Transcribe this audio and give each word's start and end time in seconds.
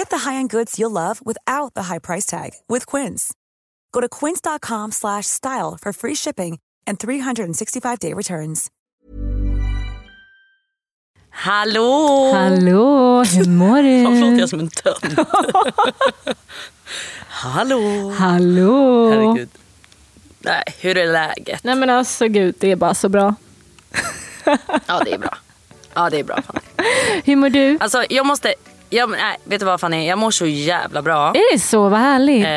Get 0.00 0.08
the 0.08 0.30
high-end 0.30 0.48
goods 0.50 0.78
you'll 0.78 0.90
love 0.90 1.20
without 1.26 1.74
the 1.74 1.82
high 1.82 1.98
price 1.98 2.24
tag 2.24 2.50
with 2.68 2.86
Quince. 2.86 3.34
Go 3.92 4.00
to 4.00 4.08
quince.com 4.08 4.92
slash 4.92 5.26
style 5.26 5.76
for 5.80 5.92
free 5.92 6.14
shipping 6.14 6.58
and 6.86 6.98
365-day 6.98 8.14
returns. 8.14 8.70
Hallå! 11.30 12.32
Hallå, 12.32 13.24
hur 13.24 13.48
mår 13.58 14.04
Fan, 14.04 14.20
låter 14.20 14.30
du? 14.34 14.40
jag 14.40 14.48
som 14.48 14.60
en 14.60 14.68
tönt? 14.68 15.28
Hallå! 17.28 18.10
Hallå! 18.18 19.10
Herregud. 19.10 19.48
Nej, 20.38 20.64
hur 20.80 20.96
är 20.98 21.12
läget? 21.12 21.64
Nej 21.64 21.74
men 21.74 21.90
alltså 21.90 22.28
gud, 22.28 22.54
det 22.58 22.70
är 22.70 22.76
bara 22.76 22.94
så 22.94 23.08
bra. 23.08 23.34
Ja, 24.86 25.02
det 25.04 25.12
är 25.12 25.18
bra. 25.18 25.38
Ja, 25.94 26.10
det 26.10 26.18
är 26.20 26.24
bra. 26.24 26.42
Fanny. 26.42 26.60
Hur 27.24 27.36
mår 27.36 27.48
du? 27.48 27.78
Alltså, 27.80 28.04
jag 28.10 28.26
måste... 28.26 28.54
Jag, 28.92 29.10
nej, 29.10 29.36
vet 29.44 29.60
du 29.60 29.66
vad 29.66 29.80
Fanny? 29.80 30.08
Jag 30.08 30.18
mår 30.18 30.30
så 30.30 30.46
jävla 30.46 31.02
bra. 31.02 31.28
Är 31.28 31.52
det 31.52 31.58
så? 31.58 31.88
Vad 31.88 32.00
härligt. 32.00 32.44
Eh, 32.44 32.50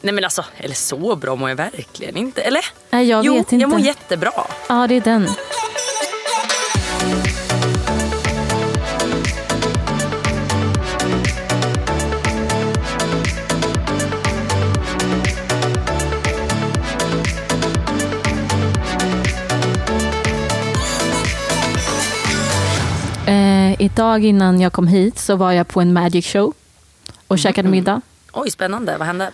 nej 0.00 0.14
men 0.14 0.24
alltså, 0.24 0.44
eller 0.56 0.74
så 0.74 1.16
bra 1.16 1.36
mår 1.36 1.48
jag 1.48 1.56
verkligen 1.56 2.16
inte. 2.16 2.42
Eller? 2.42 2.64
Nej, 2.90 3.08
jag 3.08 3.24
jo, 3.24 3.32
vet 3.34 3.52
inte. 3.52 3.56
jag 3.62 3.70
mår 3.70 3.80
jättebra. 3.80 4.32
Ja, 4.68 4.86
det 4.86 4.94
är 4.94 5.00
den. 5.00 5.28
Eh, 23.70 23.76
idag 23.82 24.24
innan 24.24 24.60
jag 24.60 24.72
kom 24.72 24.86
hit 24.88 25.18
så 25.18 25.36
var 25.36 25.52
jag 25.52 25.68
på 25.68 25.80
en 25.80 25.92
magic 25.92 26.26
show 26.26 26.54
och 27.26 27.38
käkade 27.38 27.68
middag. 27.68 28.00
Oj, 28.32 28.50
spännande. 28.50 28.96
Vad 28.98 29.06
hände? 29.06 29.30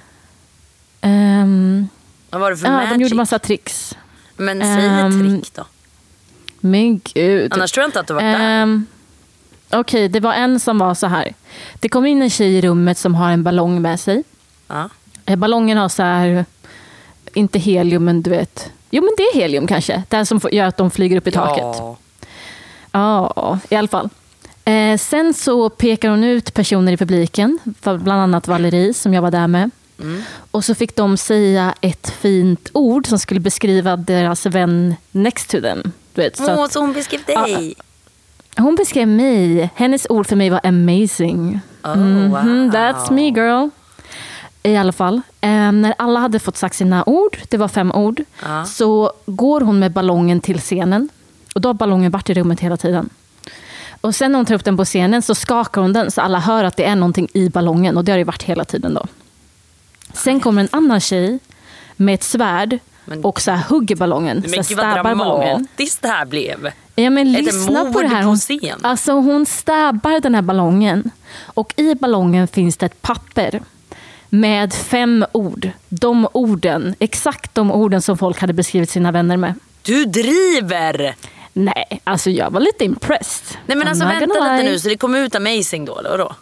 Ehm, 1.01 1.89
Vad 2.31 2.41
var 2.41 2.51
det 2.51 2.57
för 2.57 2.67
ja, 2.67 2.73
magic? 2.73 2.91
de 2.93 3.03
gjorde 3.03 3.15
massa 3.15 3.39
tricks. 3.39 3.97
Men 4.37 4.61
säg 4.61 4.87
ett 4.87 4.93
Ehm, 4.93 5.41
trick 5.43 5.55
då. 5.55 5.65
Men 6.61 7.01
gud. 7.15 7.53
Annars 7.53 7.73
tror 7.73 7.83
jag 7.83 7.89
inte 7.89 8.01
att 8.01 8.07
du 8.07 8.15
var 8.15 8.23
där. 8.23 8.63
Ehm, 8.63 8.87
Okej, 9.71 10.09
det 10.09 10.21
var 10.21 10.35
en 10.35 10.61
som 10.61 10.79
var 10.79 10.95
så 10.95 11.07
här. 11.07 11.35
Det 11.75 11.89
kom 11.89 12.07
in 12.07 12.23
en 12.23 12.31
tjej 12.31 12.55
i 12.57 12.61
rummet 12.61 12.99
som 12.99 13.15
har 13.15 13.31
en 13.31 13.43
ballong 13.43 13.83
med 13.83 14.01
sig. 14.01 14.23
Ja. 14.69 14.89
Eh, 15.25 15.37
Ballongen 15.37 15.79
har 15.79 15.89
så 15.89 16.03
här, 16.03 16.45
inte 17.35 17.59
helium 17.59 18.05
men 18.05 18.23
du 18.23 18.31
vet. 18.31 18.71
Jo 18.91 19.03
men 19.03 19.11
det 19.17 19.23
är 19.23 19.35
helium 19.41 19.67
kanske. 19.67 20.03
Det 20.09 20.17
här 20.17 20.25
som 20.25 20.41
gör 20.53 20.67
att 20.67 20.77
de 20.77 20.91
flyger 20.91 21.17
upp 21.17 21.27
i 21.27 21.31
taket. 21.31 21.63
Ja. 21.63 21.97
Ja, 22.93 23.59
i 23.69 23.75
alla 23.77 23.89
fall. 23.89 24.09
Eh, 24.67 24.99
sen 24.99 25.35
så 25.35 25.69
pekar 25.71 26.11
hon 26.11 26.25
ut 26.25 26.55
personer 26.55 26.93
i 26.93 26.97
publiken, 26.97 27.59
bland 27.83 28.11
annat 28.23 28.49
Valerie 28.49 28.95
som 28.95 29.15
jag 29.15 29.23
var 29.23 29.31
där 29.31 29.47
med. 29.47 29.71
Och 30.51 30.65
så 30.65 30.75
fick 30.75 30.97
de 30.97 31.17
säga 31.17 31.75
ett 31.81 32.11
fint 32.11 32.71
ord 32.73 33.07
som 33.07 33.19
skulle 33.19 33.41
beskriva 33.41 33.97
deras 33.97 34.47
vän 34.47 34.95
next 35.11 35.51
to 35.51 35.61
them. 35.61 35.93
Du 36.15 36.23
vet, 36.23 36.37
så 36.37 36.51
att, 36.65 36.73
så 36.73 36.81
hon 36.81 36.93
beskrev 36.93 37.21
dig. 37.27 37.75
hon 38.57 38.75
beskrev 38.75 39.09
mig. 39.09 39.71
Hennes 39.75 40.07
ord 40.11 40.27
för 40.27 40.37
mig 40.37 40.51
var 40.51 40.61
amazing. 40.65 41.61
Oh, 41.85 41.97
wow. 42.29 42.71
That's 42.73 43.13
me 43.13 43.23
girl. 43.29 43.69
I 44.63 44.77
alla 44.77 44.93
fall. 44.93 45.21
Eh, 45.41 45.73
när 45.73 45.95
alla 45.99 46.21
hade 46.21 46.39
fått 46.39 46.57
sagt 46.57 46.77
sina 46.77 47.05
ord, 47.07 47.39
det 47.49 47.57
var 47.57 47.69
fem 47.69 47.93
ord, 47.93 48.23
Ja. 48.43 48.65
så 48.65 49.13
går 49.27 49.61
hon 49.61 49.79
med 49.79 49.93
ballongen 49.93 50.41
till 50.41 50.59
scenen. 50.61 51.09
Och 51.55 51.61
då 51.61 51.69
har 51.69 51.75
ballongen 51.75 52.11
varit 52.11 52.31
i 52.31 52.35
rummet 52.35 52.61
hela 52.61 52.77
tiden. 52.77 53.09
Och 54.07 54.15
sen 54.15 54.33
när 54.33 54.39
hon 54.39 54.47
tar 54.47 54.55
upp 54.55 54.65
den 54.65 54.77
på 54.77 54.85
scenen 54.85 55.23
så 55.23 55.35
skakar 55.35 55.83
hon 55.83 55.93
den 55.93 56.11
så 56.11 56.21
alla 56.21 56.39
hör 56.39 56.65
att 56.65 56.77
det 56.77 56.85
är 56.85 56.97
någonting 56.97 57.29
i 57.35 57.49
ballongen. 57.49 57.97
Och 57.97 58.05
det 58.05 58.13
har 58.13 58.19
det 58.19 58.25
varit 58.25 58.43
hela 58.43 58.65
tiden 58.65 58.95
då. 58.95 59.07
Sen 60.13 60.41
kommer 60.41 60.63
en 60.63 60.69
annan 60.73 61.01
tjej 61.01 61.39
med 61.97 62.15
ett 62.15 62.23
svärd 62.23 62.79
Men- 63.05 63.25
och 63.25 63.41
så 63.41 63.53
hugger 63.53 63.97
ballongen. 63.97 64.43
Så 64.43 64.49
Men 64.51 64.59
här 64.59 64.69
gud 64.69 64.79
vad 64.79 64.95
dramatiskt 64.95 66.03
det 66.03 66.09
här 66.09 66.27
blev. 66.27 66.71
Ja, 66.95 67.11
men 67.11 67.35
Ett 67.35 67.45
lyssna 67.45 67.93
på 67.93 68.03
det 68.03 68.09
här. 68.09 68.23
Hon, 68.23 68.39
alltså, 68.83 69.13
hon 69.13 69.47
stabbar 69.47 70.21
den 70.21 70.35
här 70.35 70.43
ballongen. 70.43 71.11
Och 71.45 71.75
i 71.77 71.95
ballongen 71.95 72.49
finns 72.49 72.77
det 72.77 72.87
ett 72.87 73.03
papper 73.03 73.61
med 74.29 74.75
fem 74.75 75.25
ord. 75.33 75.71
De 75.89 76.29
orden, 76.33 76.95
exakt 76.99 77.55
de 77.55 77.73
orden 77.73 78.03
som 78.03 78.19
folk 78.19 78.41
hade 78.41 78.53
beskrivit 78.53 78.91
sina 78.91 79.13
vänner 79.13 79.37
med. 79.37 79.55
Du 79.83 80.05
driver! 80.05 81.15
Nej, 81.59 82.01
alltså 82.05 82.31
jag 82.31 82.51
var 82.51 82.61
lite 82.61 82.85
impressed. 82.85 83.59
Nej 83.67 83.77
men 83.77 83.87
I'm 83.87 83.91
alltså 83.91 84.05
vänta 84.05 84.27
lite 84.27 84.63
lie. 84.63 84.71
nu 84.71 84.79
så 84.79 84.89
det 84.89 84.97
kommer 84.97 85.19
ut 85.21 85.35
amazing 85.35 85.85
då 85.85 85.99
eller 85.99 86.11
vadå? 86.11 86.35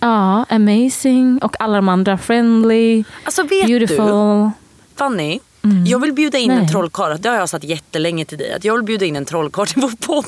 Ja, 0.00 0.44
amazing. 0.48 1.38
Och 1.42 1.56
alla 1.60 1.76
de 1.76 1.88
andra, 1.88 2.18
friendly, 2.18 3.04
Alltså 3.24 3.42
vet 3.42 3.66
beautiful. 3.66 4.50
Fanny, 4.96 5.38
jag 5.86 5.98
vill 5.98 6.12
bjuda 6.12 6.38
in 6.38 6.50
en 6.50 6.56
Mm. 6.56 6.64
Nej. 6.64 6.72
trollkarl. 6.72 7.16
Det 7.20 7.28
har 7.28 7.36
jag 7.36 7.48
sagt 7.48 7.64
jättelänge 7.64 8.24
till 8.24 8.38
dig. 8.38 8.52
Att 8.52 8.64
jag 8.64 8.74
vill 8.74 8.82
bjuda 8.84 9.04
in 9.06 9.16
en 9.16 9.24
trollkarl 9.24 9.66
till 9.66 9.82
vår 9.82 10.06
podd. 10.06 10.24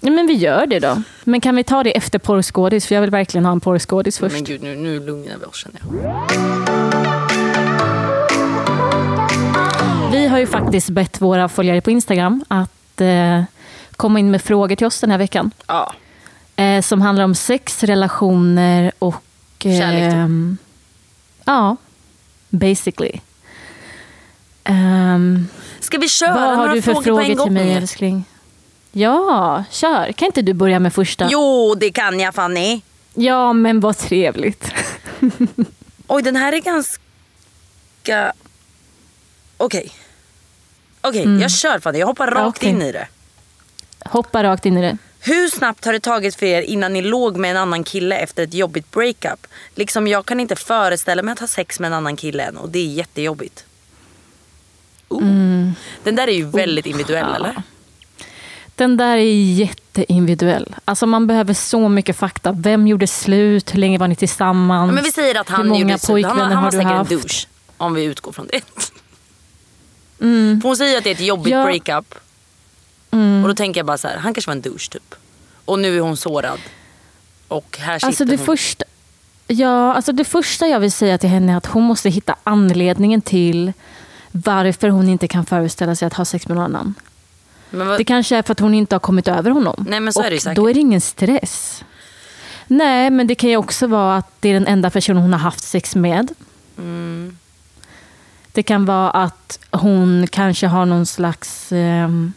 Ja, 0.00 0.10
men 0.10 0.26
vi 0.26 0.34
gör 0.34 0.66
det 0.66 0.78
då. 0.80 1.02
Men 1.24 1.40
kan 1.40 1.56
vi 1.56 1.64
ta 1.64 1.82
det 1.82 1.96
efter 1.96 2.18
porrskådis? 2.18 2.86
För 2.86 2.94
jag 2.94 3.02
vill 3.02 3.10
verkligen 3.10 3.44
ha 3.44 3.52
en 3.52 3.60
porrskådis 3.60 4.18
först. 4.18 4.34
Men 4.34 4.44
gud 4.44 4.62
nu, 4.62 4.74
nu 4.76 5.00
lugnar 5.00 5.36
vi 5.40 5.44
oss 5.46 5.56
känner 5.56 5.80
jag. 5.80 6.14
Vi 10.12 10.26
har 10.26 10.38
ju 10.38 10.46
faktiskt 10.46 10.88
bett 10.90 11.20
våra 11.20 11.48
följare 11.48 11.80
på 11.80 11.90
Instagram 11.90 12.44
att 12.48 12.70
eh, 13.00 13.42
komma 13.96 14.18
in 14.18 14.30
med 14.30 14.42
frågor 14.42 14.76
till 14.76 14.86
oss 14.86 15.00
den 15.00 15.10
här 15.10 15.18
veckan. 15.18 15.50
Ja. 15.66 15.94
Eh, 16.56 16.82
som 16.82 17.02
handlar 17.02 17.24
om 17.24 17.34
sex, 17.34 17.84
relationer 17.84 18.92
och... 18.98 19.24
Eh, 19.64 19.78
Kärlek, 19.78 20.12
typ. 20.12 20.66
Ja, 21.44 21.76
basically. 22.48 23.20
Ehm, 24.64 25.48
Ska 25.80 25.98
vi 25.98 26.08
köra 26.08 26.34
vad 26.34 26.56
har 26.56 26.68
du 26.68 26.82
för 26.82 26.94
frågor, 26.94 27.44
till 27.44 27.52
mig 27.52 27.72
älskling? 27.72 28.24
Ja, 28.92 29.64
kör. 29.70 30.12
Kan 30.12 30.26
inte 30.26 30.42
du 30.42 30.52
börja 30.52 30.78
med 30.78 30.94
första? 30.94 31.28
Jo 31.30 31.74
det 31.74 31.90
kan 31.90 32.20
jag 32.20 32.34
Fanny. 32.34 32.80
Ja, 33.14 33.52
men 33.52 33.80
vad 33.80 33.98
trevligt. 33.98 34.72
Oj 36.06 36.22
den 36.22 36.36
här 36.36 36.52
är 36.52 36.60
ganska... 36.60 38.32
Okej. 39.56 39.92
Okej 41.04 41.40
jag 41.40 41.50
kör 41.50 41.78
Fanny. 41.78 41.98
Jag 41.98 42.06
hoppar 42.06 42.26
rakt 42.26 42.36
Mm. 42.38 42.48
Okej. 42.48 42.68
in 42.68 42.82
i 42.82 42.92
det. 42.92 43.06
Hoppa 44.04 44.42
rakt 44.44 44.66
in 44.66 44.78
i 44.78 44.80
det. 44.82 44.98
Hur 45.20 45.48
snabbt 45.48 45.84
har 45.84 45.92
det 45.92 46.00
tagit 46.00 46.34
för 46.34 46.46
er 46.46 46.62
innan 46.62 46.92
ni 46.92 47.02
låg 47.02 47.36
med 47.36 47.50
en 47.50 47.56
annan 47.56 47.84
kille 47.84 48.16
efter 48.16 48.42
ett 48.42 48.54
jobbigt 48.54 48.90
breakup? 48.90 49.46
Liksom 49.74 50.06
jag 50.06 50.26
kan 50.26 50.40
inte 50.40 50.56
föreställa 50.56 51.22
mig 51.22 51.32
att 51.32 51.38
ha 51.38 51.46
sex 51.46 51.80
med 51.80 51.86
en 51.88 51.92
annan 51.94 52.16
kille 52.16 52.42
än 52.42 52.56
och 52.56 52.68
det 52.68 52.78
är 52.78 52.86
jättejobbigt. 52.86 53.64
Oh. 55.08 55.22
Den 56.02 56.16
där 56.16 56.28
är 56.28 56.32
ju 56.32 56.44
väldigt 56.44 56.86
individuell 56.86 57.24
Mm. 57.24 57.32
ja. 57.42 57.48
eller? 57.48 57.62
Den 58.76 58.96
där 58.96 59.16
är 59.16 59.54
jätteindividuell. 59.54 60.74
Alltså 60.84 61.06
man 61.06 61.26
behöver 61.26 61.54
så 61.54 61.88
mycket 61.88 62.16
fakta. 62.16 62.52
Vem 62.52 62.86
gjorde 62.86 63.06
slut? 63.06 63.74
Hur 63.74 63.78
länge 63.78 63.98
var 63.98 64.08
ni 64.08 64.16
tillsammans? 64.16 64.92
Men 64.92 65.04
vi 65.04 65.12
säger 65.12 65.40
att 65.40 65.50
Hur 65.50 65.54
han 65.56 65.68
många 65.68 65.80
gjorde 65.80 65.98
slut. 65.98 66.06
Han, 66.08 66.14
pojkvänner 66.14 66.44
han 66.44 66.52
har 66.56 66.62
var 66.62 66.70
du 66.70 66.76
säkert 66.76 67.12
en 67.12 67.18
douche. 67.18 67.46
Om 67.76 67.94
vi 67.94 68.04
utgår 68.04 68.32
från 68.32 68.46
det. 68.46 68.60
För 70.18 70.62
hon 70.68 70.76
säger 70.76 70.98
att 70.98 71.04
det 71.04 71.10
är 71.10 71.14
ett 71.14 71.20
jobbigt 71.20 71.52
Ja. 71.52 71.64
breakup. 71.64 72.14
Och 73.42 73.48
då 73.48 73.54
tänker 73.54 73.78
jag 73.78 73.86
bara 73.86 73.98
så 73.98 74.08
här, 74.08 74.16
han 74.16 74.34
kanske 74.34 74.48
var 74.50 74.54
en 74.56 74.60
douche 74.62 74.88
typ. 74.90 75.14
Och 75.64 75.78
nu 75.78 75.96
är 75.96 76.00
hon 76.00 76.16
sårad. 76.16 76.58
Och 77.48 77.78
här 77.80 77.98
sitter 77.98 78.06
Alltså 78.06 78.24
det, 78.24 78.36
hon. 78.36 78.46
första, 78.46 78.84
ja, 79.46 79.94
alltså 79.94 80.12
det 80.12 80.24
första 80.24 80.66
jag 80.66 80.80
vill 80.80 80.92
säga 80.92 81.18
till 81.18 81.28
henne 81.28 81.52
är 81.52 81.56
att 81.56 81.66
hon 81.66 81.82
måste 81.82 82.08
hitta 82.10 82.36
anledningen 82.44 83.20
till 83.22 83.72
varför 84.32 84.88
hon 84.88 85.08
inte 85.08 85.28
kan 85.28 85.46
föreställa 85.46 85.94
sig 85.96 86.06
att 86.06 86.14
ha 86.14 86.24
sex 86.24 86.48
med 86.48 86.56
någon 86.56 86.64
annan. 86.64 86.94
Vad, 87.70 87.98
Det 87.98 88.04
kanske 88.04 88.36
är 88.36 88.42
för 88.42 88.52
att 88.52 88.60
hon 88.60 88.74
inte 88.74 88.94
har 88.94 89.00
kommit 89.00 89.28
över 89.28 89.50
honom. 89.50 89.86
Nej, 89.88 90.00
men 90.00 90.12
så 90.12 90.20
är 90.20 90.24
och 90.24 90.30
det 90.30 90.34
ju 90.34 90.40
säkert. 90.40 90.56
Då 90.56 90.70
är 90.70 90.74
det 90.74 90.80
ingen 90.80 91.00
stress. 91.00 91.84
Nej, 92.66 93.10
men 93.10 93.26
det 93.26 93.34
kan 93.34 93.50
ju 93.50 93.56
också 93.56 93.86
vara 93.86 94.16
att 94.16 94.32
det 94.40 94.48
är 94.48 94.54
den 94.54 94.66
enda 94.66 94.90
personen 94.90 95.22
hon 95.22 95.32
har 95.32 95.40
haft 95.40 95.64
sex 95.64 95.94
med. 95.96 96.34
Mm. 96.78 97.38
Det 98.54 98.62
kan 98.62 98.84
vara 98.84 99.10
att 99.10 99.58
hon 99.70 100.26
kanske 100.30 100.66
har 100.66 100.86
någon 100.86 101.06
slags 101.06 101.72
ehm, 101.72 102.32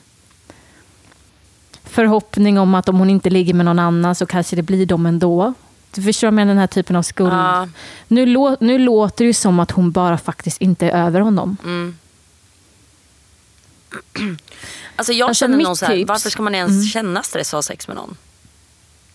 förhoppning 1.83 2.59
om 2.59 2.75
att 2.75 2.89
om 2.89 2.99
hon 2.99 3.09
inte 3.09 3.29
ligger 3.29 3.53
med 3.53 3.65
någon 3.65 3.79
annan 3.79 4.15
så 4.15 4.25
kanske 4.25 4.55
det 4.55 4.61
blir 4.61 4.85
dem 4.85 5.05
ändå. 5.05 5.53
Du 5.91 6.01
förstår 6.03 6.31
med 6.31 6.47
den 6.47 6.57
här 6.57 6.67
typen 6.67 6.95
av 6.95 7.03
skuld. 7.03 7.33
Ja. 7.33 7.67
Nu, 8.07 8.25
lå- 8.25 8.57
nu 8.59 8.77
låter 8.77 9.17
det 9.23 9.27
ju 9.27 9.33
som 9.33 9.59
att 9.59 9.71
hon 9.71 9.91
bara 9.91 10.17
faktiskt 10.17 10.61
inte 10.61 10.89
är 10.89 11.05
över 11.05 11.19
honom. 11.19 11.57
Mm. 11.63 11.97
Alltså 14.95 15.13
jag 15.13 15.27
Alltså, 15.29 15.45
känner 15.45 15.57
någon 15.57 15.75
så 15.77 15.85
här, 15.85 15.93
tips- 15.95 16.07
varför 16.07 16.29
ska 16.29 16.41
man 16.41 16.55
ens 16.55 16.71
Mm. 16.71 16.83
känna 16.83 17.23
stress 17.23 17.53
av 17.53 17.61
sex 17.61 17.87
med 17.87 17.97
någon? 17.97 18.17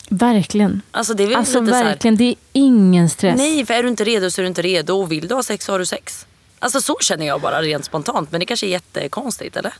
Verkligen. 0.08 0.82
Alltså 0.90 1.14
det 1.14 1.24
är 1.24 1.36
Alltså 1.36 1.66
så 1.66 1.74
här, 1.74 1.84
verkligen, 1.84 2.16
det 2.16 2.24
är 2.24 2.34
ingen 2.52 3.10
stress. 3.10 3.36
nej 3.38 3.66
för 3.66 3.74
är 3.74 3.82
du 3.82 3.88
inte 3.88 4.04
redo 4.04 4.30
så 4.30 4.40
är 4.40 4.42
du 4.42 4.48
inte 4.48 4.62
redo 4.62 4.94
och 4.94 5.12
vill 5.12 5.28
du 5.28 5.34
ha 5.34 5.42
sex 5.42 5.64
så 5.64 5.72
har 5.72 5.78
du 5.78 5.86
sex. 5.86 6.26
Alltså 6.62 6.80
så 6.80 6.96
känner 7.00 7.26
jag 7.26 7.40
bara 7.40 7.62
rent 7.62 7.84
spontant 7.84 8.32
men 8.32 8.40
det 8.40 8.46
kanske 8.46 8.66
är 8.66 8.70
jättekonstigt 8.70 9.56
eller? 9.56 9.74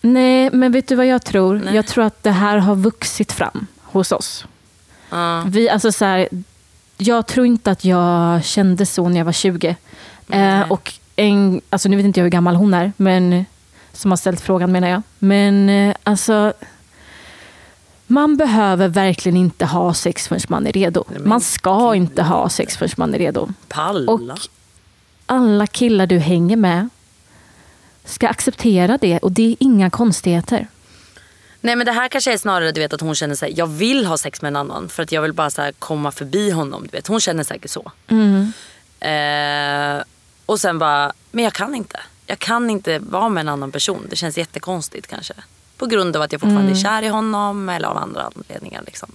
Nej, 0.00 0.50
men 0.52 0.72
vet 0.72 0.88
du 0.88 0.94
vad 0.96 1.06
jag 1.06 1.24
tror? 1.24 1.60
Nej. 1.64 1.74
Jag 1.74 1.86
tror 1.86 2.04
att 2.04 2.22
det 2.22 2.30
här 2.30 2.56
har 2.58 2.76
vuxit 2.76 3.32
fram 3.32 3.66
hos 3.82 4.12
oss. 4.12 4.44
Ja. 5.10 5.44
Vi, 5.46 5.68
alltså 5.68 5.92
så 5.92 6.04
här, 6.04 6.28
jag 6.96 7.26
tror 7.26 7.46
inte 7.46 7.70
att 7.70 7.84
jag 7.84 8.44
kände 8.44 8.86
så 8.86 9.08
när 9.08 9.18
jag 9.18 9.24
var 9.24 9.32
20. 9.32 9.76
Nej. 10.26 10.60
Eh, 10.60 10.70
och 10.72 10.92
en, 11.16 11.60
alltså 11.70 11.88
nu 11.88 11.96
vet 11.96 12.06
inte 12.06 12.20
jag 12.20 12.24
hur 12.24 12.30
gammal 12.30 12.54
hon 12.54 12.74
är, 12.74 12.92
men 12.96 13.44
som 13.92 14.10
har 14.10 14.16
ställt 14.16 14.40
frågan 14.40 14.72
menar 14.72 14.88
jag. 14.88 15.02
Men 15.18 15.68
eh, 15.68 15.96
alltså, 16.02 16.52
man 18.06 18.36
behöver 18.36 18.88
verkligen 18.88 19.36
inte 19.36 19.66
ha 19.66 19.94
sex 19.94 20.28
förrän 20.28 20.40
man 20.48 20.66
är 20.66 20.72
redo. 20.72 21.04
Nej, 21.08 21.20
Man 21.20 21.40
ska 21.40 21.94
inte 21.94 22.22
ha 22.22 22.48
sex 22.48 22.76
förrän 22.76 22.90
man 22.96 23.14
är 23.14 23.18
redo. 23.18 23.48
Palla. 23.68 24.12
Och 24.12 24.20
alla 25.32 25.66
killar 25.66 26.06
du 26.06 26.18
hänger 26.18 26.56
med 26.56 26.88
ska 28.04 28.28
acceptera 28.28 28.98
det 28.98 29.18
och 29.18 29.32
det 29.32 29.42
är 29.52 29.56
inga 29.60 29.90
konstigheter. 29.90 30.68
Nej 31.60 31.76
men 31.76 31.86
det 31.86 31.92
här 31.92 32.08
kanske 32.08 32.32
är 32.32 32.38
snarare 32.38 32.72
du 32.72 32.80
vet 32.80 32.92
att 32.92 33.00
hon 33.00 33.14
känner 33.14 33.34
sig 33.34 33.52
jag 33.56 33.66
vill 33.66 34.06
ha 34.06 34.16
sex 34.18 34.42
med 34.42 34.48
en 34.48 34.56
annan 34.56 34.88
för 34.88 35.02
att 35.02 35.12
jag 35.12 35.22
vill 35.22 35.32
bara 35.32 35.50
så 35.50 35.62
här 35.62 35.72
komma 35.72 36.10
förbi 36.10 36.50
honom. 36.50 36.82
Du 36.82 36.88
vet. 36.96 37.06
Hon 37.06 37.20
känner 37.20 37.44
säkert 37.44 37.70
så. 37.70 37.92
Mm. 38.08 38.52
Eh, 39.00 40.02
och 40.46 40.60
sen 40.60 40.78
bara, 40.78 41.12
men 41.30 41.44
jag 41.44 41.52
kan 41.52 41.74
inte. 41.74 42.00
Jag 42.26 42.38
kan 42.38 42.70
inte 42.70 42.98
vara 42.98 43.28
med 43.28 43.40
en 43.40 43.48
annan 43.48 43.72
person. 43.72 44.06
Det 44.10 44.16
känns 44.16 44.38
jättekonstigt 44.38 45.06
kanske. 45.06 45.34
På 45.76 45.86
grund 45.86 46.16
av 46.16 46.22
att 46.22 46.32
jag 46.32 46.40
fortfarande 46.40 46.72
Mm. 46.72 46.78
är 46.78 46.82
kär 46.82 47.02
i 47.02 47.08
honom 47.08 47.68
eller 47.68 47.88
av 47.88 47.96
andra 47.96 48.30
anledningar. 48.36 48.82
Liksom. 48.86 49.12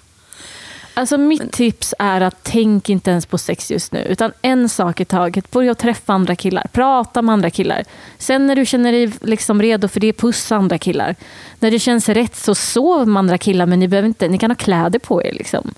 Alltså 0.97 1.17
mitt 1.17 1.51
tips 1.51 1.93
är 1.99 2.21
att 2.21 2.35
tänk 2.43 2.89
inte 2.89 3.11
ens 3.11 3.25
på 3.25 3.37
sex 3.37 3.71
just 3.71 3.91
nu. 3.91 3.99
Utan 3.99 4.31
en 4.41 4.69
sak 4.69 4.99
i 4.99 5.05
taget. 5.05 5.51
Börja 5.51 5.75
träffa 5.75 6.13
andra 6.13 6.35
killar. 6.35 6.67
Prata 6.71 7.21
med 7.21 7.33
andra 7.33 7.49
killar. 7.49 7.83
Sen 8.17 8.47
när 8.47 8.55
du 8.55 8.65
känner 8.65 8.91
dig 8.91 9.11
liksom 9.21 9.61
redo 9.61 9.87
för 9.87 9.99
det, 9.99 10.13
pussa 10.13 10.55
andra 10.55 10.77
killar. 10.77 11.15
När 11.59 11.71
det 11.71 11.79
känns 11.79 12.09
rätt 12.09 12.35
så 12.35 12.55
sov 12.55 13.07
med 13.07 13.19
andra 13.19 13.37
killar 13.37 13.65
men 13.65 13.79
ni, 13.79 13.87
behöver 13.87 14.07
inte, 14.07 14.27
ni 14.27 14.37
kan 14.37 14.51
ha 14.51 14.55
kläder 14.55 14.99
på 14.99 15.23
er. 15.23 15.33
Liksom. 15.33 15.73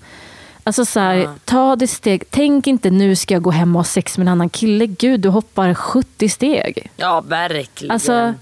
Alltså 0.64 0.84
så 0.84 1.00
här, 1.00 1.14
Ja. 1.14 1.34
ta 1.44 1.76
det 1.76 1.86
steg. 1.86 2.24
Tänk 2.30 2.66
inte 2.66 2.90
nu 2.90 3.16
ska 3.16 3.34
jag 3.34 3.42
gå 3.42 3.50
hem 3.50 3.76
och 3.76 3.80
ha 3.80 3.84
sex 3.84 4.18
med 4.18 4.24
en 4.24 4.32
annan 4.32 4.48
kille. 4.48 4.86
Gud, 4.86 5.20
du 5.20 5.28
hoppar 5.28 5.74
70 5.74 6.28
steg. 6.28 6.90
Ja 6.96 7.20
verkligen. 7.20 7.90
Alltså, 7.92 8.34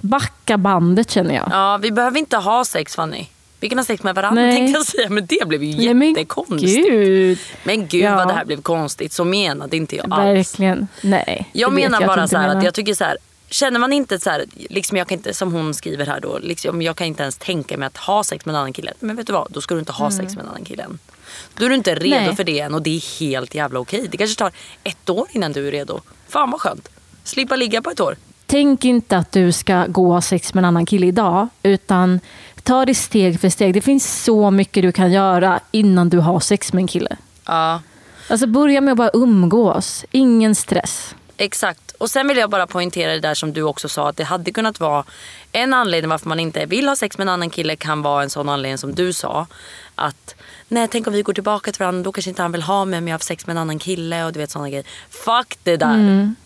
backa 0.00 0.58
bandet 0.58 1.10
känner 1.10 1.34
jag. 1.34 1.48
Ja 1.50 1.78
vi 1.82 1.90
behöver 1.92 2.18
inte 2.18 2.36
ha 2.36 2.64
sex 2.64 2.94
Fanny. 2.96 3.26
Vi 3.64 3.68
kan 3.68 3.78
ha 3.78 3.84
sex 3.84 4.02
med 4.02 4.14
varandra 4.14 4.42
Nej. 4.42 4.56
tänkte 4.56 4.72
jag 4.78 4.86
säga. 4.86 5.08
Men 5.10 5.26
det 5.26 5.48
blev 5.48 5.62
ju 5.64 5.76
Nej, 5.76 5.94
men 5.94 6.08
jättekonstigt. 6.08 6.88
Gud. 6.88 7.38
Men 7.62 7.86
gud 7.88 8.02
Ja. 8.02 8.16
vad 8.16 8.28
det 8.28 8.34
här 8.34 8.44
blev 8.44 8.62
konstigt. 8.62 9.12
Så 9.12 9.24
menade 9.24 9.76
inte 9.76 9.96
jag 9.96 10.06
alls. 10.12 10.36
Verkligen. 10.54 10.88
Nej. 11.02 11.48
Jag 11.52 11.72
menar 11.72 12.00
att 12.00 12.06
bara 12.06 12.22
inte 12.22 12.30
så 12.30 12.36
här 12.36 12.46
menar. 12.46 12.58
att 12.58 12.64
jag 12.64 12.74
tycker 12.74 12.94
så 12.94 13.04
här. 13.04 13.16
Känner 13.48 13.80
man 13.80 13.92
inte 13.92 14.18
så 14.18 14.30
här, 14.30 14.44
liksom 14.54 14.96
jag 14.96 15.06
kan 15.08 15.18
inte, 15.18 15.34
som 15.34 15.52
hon 15.52 15.74
skriver 15.74 16.06
här 16.06 16.20
då, 16.20 16.38
liksom 16.38 16.82
jag 16.82 16.96
kan 16.96 17.06
inte 17.06 17.22
ens 17.22 17.36
tänka 17.36 17.76
mig 17.76 17.86
att 17.86 17.96
ha 17.96 18.24
sex 18.24 18.46
med 18.46 18.52
en 18.54 18.56
annan 18.60 18.72
kille. 18.72 18.92
Men 19.00 19.16
vet 19.16 19.26
du 19.26 19.32
vad, 19.32 19.46
då 19.50 19.60
ska 19.60 19.74
du 19.74 19.78
inte 19.80 19.92
ha 19.92 20.10
sex 20.10 20.34
med 20.36 20.42
en 20.44 20.48
annan 20.50 20.64
kille 20.64 20.82
än. 20.82 20.98
Då 21.58 21.64
är 21.64 21.68
du 21.68 21.74
inte 21.74 21.94
redo 21.94 22.06
Mm. 22.16 22.24
Nej. 22.26 22.36
för 22.36 22.44
det 22.44 22.60
än 22.60 22.74
och 22.74 22.82
det 22.82 22.96
är 22.96 23.20
helt 23.20 23.54
jävla 23.54 23.78
okej. 23.80 24.08
Det 24.10 24.16
kanske 24.16 24.38
tar 24.38 24.52
ett 24.84 25.10
år 25.10 25.26
innan 25.32 25.52
du 25.52 25.68
är 25.68 25.72
redo. 25.72 26.00
Fan 26.28 26.50
vad 26.50 26.60
skönt. 26.60 26.88
Slippa 27.24 27.56
ligga 27.56 27.82
på 27.82 27.90
ett 27.90 28.00
år. 28.00 28.16
Tänk 28.46 28.84
inte 28.84 29.16
att 29.16 29.32
du 29.32 29.52
ska 29.52 29.86
gå 29.86 30.06
och 30.06 30.12
ha 30.14 30.22
sex 30.22 30.54
med 30.54 30.60
en 30.62 30.64
annan 30.64 30.86
kille 30.86 31.06
idag. 31.06 31.48
Utan 31.62 32.20
ta 32.64 32.84
det 32.84 32.94
steg 32.94 33.40
för 33.40 33.48
steg. 33.48 33.74
Det 33.74 33.80
finns 33.80 34.24
så 34.24 34.50
mycket 34.50 34.82
du 34.82 34.92
kan 34.92 35.12
göra 35.12 35.60
innan 35.70 36.08
du 36.08 36.18
har 36.18 36.40
sex 36.40 36.72
med 36.72 36.80
en 36.80 36.86
kille. 36.86 37.16
Ja. 37.44 37.80
Alltså 38.28 38.46
börja 38.46 38.80
med 38.80 38.92
att 38.92 38.98
bara 38.98 39.10
umgås. 39.14 40.04
Ingen 40.10 40.54
stress. 40.54 41.14
Exakt. 41.36 41.90
Och 41.98 42.10
sen 42.10 42.28
vill 42.28 42.36
jag 42.36 42.50
bara 42.50 42.66
poängtera 42.66 43.12
det 43.12 43.20
där 43.20 43.34
som 43.34 43.52
du 43.52 43.62
också 43.62 43.88
sa 43.88 44.08
att 44.08 44.16
det 44.16 44.24
hade 44.24 44.50
kunnat 44.50 44.80
vara 44.80 45.04
en 45.52 45.74
anledning 45.74 46.08
varför 46.08 46.28
man 46.28 46.40
inte 46.40 46.66
vill 46.66 46.88
ha 46.88 46.96
sex 46.96 47.18
med 47.18 47.24
en 47.24 47.28
annan 47.28 47.50
kille 47.50 47.76
kan 47.76 48.02
vara 48.02 48.22
en 48.22 48.30
sån 48.30 48.48
anledning 48.48 48.78
som 48.78 48.94
du 48.94 49.12
sa. 49.12 49.46
Att 49.94 50.34
nej 50.68 50.88
tänk 50.90 51.06
om 51.06 51.12
vi 51.12 51.22
går 51.22 51.32
tillbaka 51.32 51.72
till 51.72 51.78
varandra 51.78 52.02
då 52.02 52.12
kanske 52.12 52.30
inte 52.30 52.42
han 52.42 52.52
vill 52.52 52.62
ha 52.62 52.84
mig 52.84 52.98
om 52.98 53.08
jag 53.08 53.12
har 53.12 53.14
haft 53.14 53.24
sex 53.24 53.46
med 53.46 53.54
en 53.54 53.58
annan 53.58 53.78
kille 53.78 54.24
och 54.24 54.32
du 54.32 54.38
vet 54.38 54.50
sådana 54.50 54.70
grejer. 54.70 54.86
Fuck 55.10 55.58
det 55.62 55.76
där. 55.76 55.94
Mm. 55.94 56.36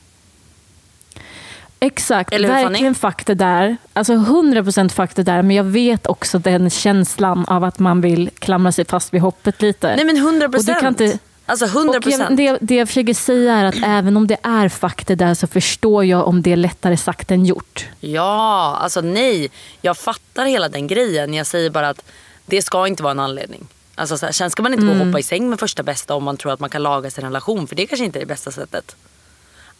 Exakt, 1.80 2.32
Eller 2.32 2.48
verkligen 2.48 2.94
det 3.26 3.34
där. 3.34 3.76
Alltså 3.92 4.12
100% 4.14 4.88
fuck 4.88 5.14
det 5.14 5.22
där. 5.22 5.42
Men 5.42 5.56
jag 5.56 5.64
vet 5.64 6.06
också 6.06 6.38
den 6.38 6.70
känslan 6.70 7.44
av 7.44 7.64
att 7.64 7.78
man 7.78 8.00
vill 8.00 8.30
klamra 8.38 8.72
sig 8.72 8.84
fast 8.84 9.14
vid 9.14 9.20
hoppet 9.20 9.62
lite. 9.62 9.96
Nej 9.96 10.04
men 10.04 10.16
100 10.16 10.46
Och 10.46 10.64
du 10.64 10.74
kan 10.74 10.86
inte- 10.88 11.18
Alltså 11.46 11.66
100 11.66 11.88
Och 11.90 11.94
jag, 11.96 12.02
procent. 12.02 12.36
det, 12.36 12.58
det 12.60 12.74
jag 12.74 12.88
försöker 12.88 13.14
säga 13.14 13.54
är 13.54 13.64
att 13.64 13.74
även 13.84 14.16
om 14.16 14.26
det 14.26 14.36
är 14.42 14.68
det 15.06 15.14
där 15.14 15.34
så 15.34 15.46
förstår 15.46 16.04
jag 16.04 16.26
om 16.28 16.42
det 16.42 16.52
är 16.52 16.56
lättare 16.56 16.96
sagt 16.96 17.30
än 17.30 17.44
gjort. 17.44 17.86
Ja, 18.00 18.76
alltså 18.80 19.00
nej. 19.00 19.50
Jag 19.82 19.96
fattar 19.96 20.44
hela 20.46 20.68
den 20.68 20.86
grejen. 20.86 21.34
Jag 21.34 21.46
säger 21.46 21.70
bara 21.70 21.88
att 21.88 22.04
det 22.46 22.62
ska 22.62 22.86
inte 22.86 23.02
vara 23.02 23.10
en 23.10 23.20
anledning. 23.20 23.66
Alltså 23.94 24.18
så 24.18 24.26
här, 24.26 24.32
sen 24.32 24.50
ska 24.50 24.62
man 24.62 24.72
inte 24.72 24.84
gå 24.84 24.90
och 24.90 24.96
Mm. 24.96 25.08
hoppa 25.08 25.18
i 25.18 25.22
säng 25.22 25.50
med 25.50 25.60
första 25.60 25.82
bästa 25.82 26.14
om 26.14 26.24
man 26.24 26.36
tror 26.36 26.52
att 26.52 26.60
man 26.60 26.70
kan 26.70 26.82
laga 26.82 27.10
sin 27.10 27.24
relation. 27.24 27.66
För 27.66 27.76
det 27.76 27.86
kanske 27.86 28.04
inte 28.04 28.18
är 28.18 28.20
det 28.20 28.26
bästa 28.26 28.50
sättet. 28.50 28.96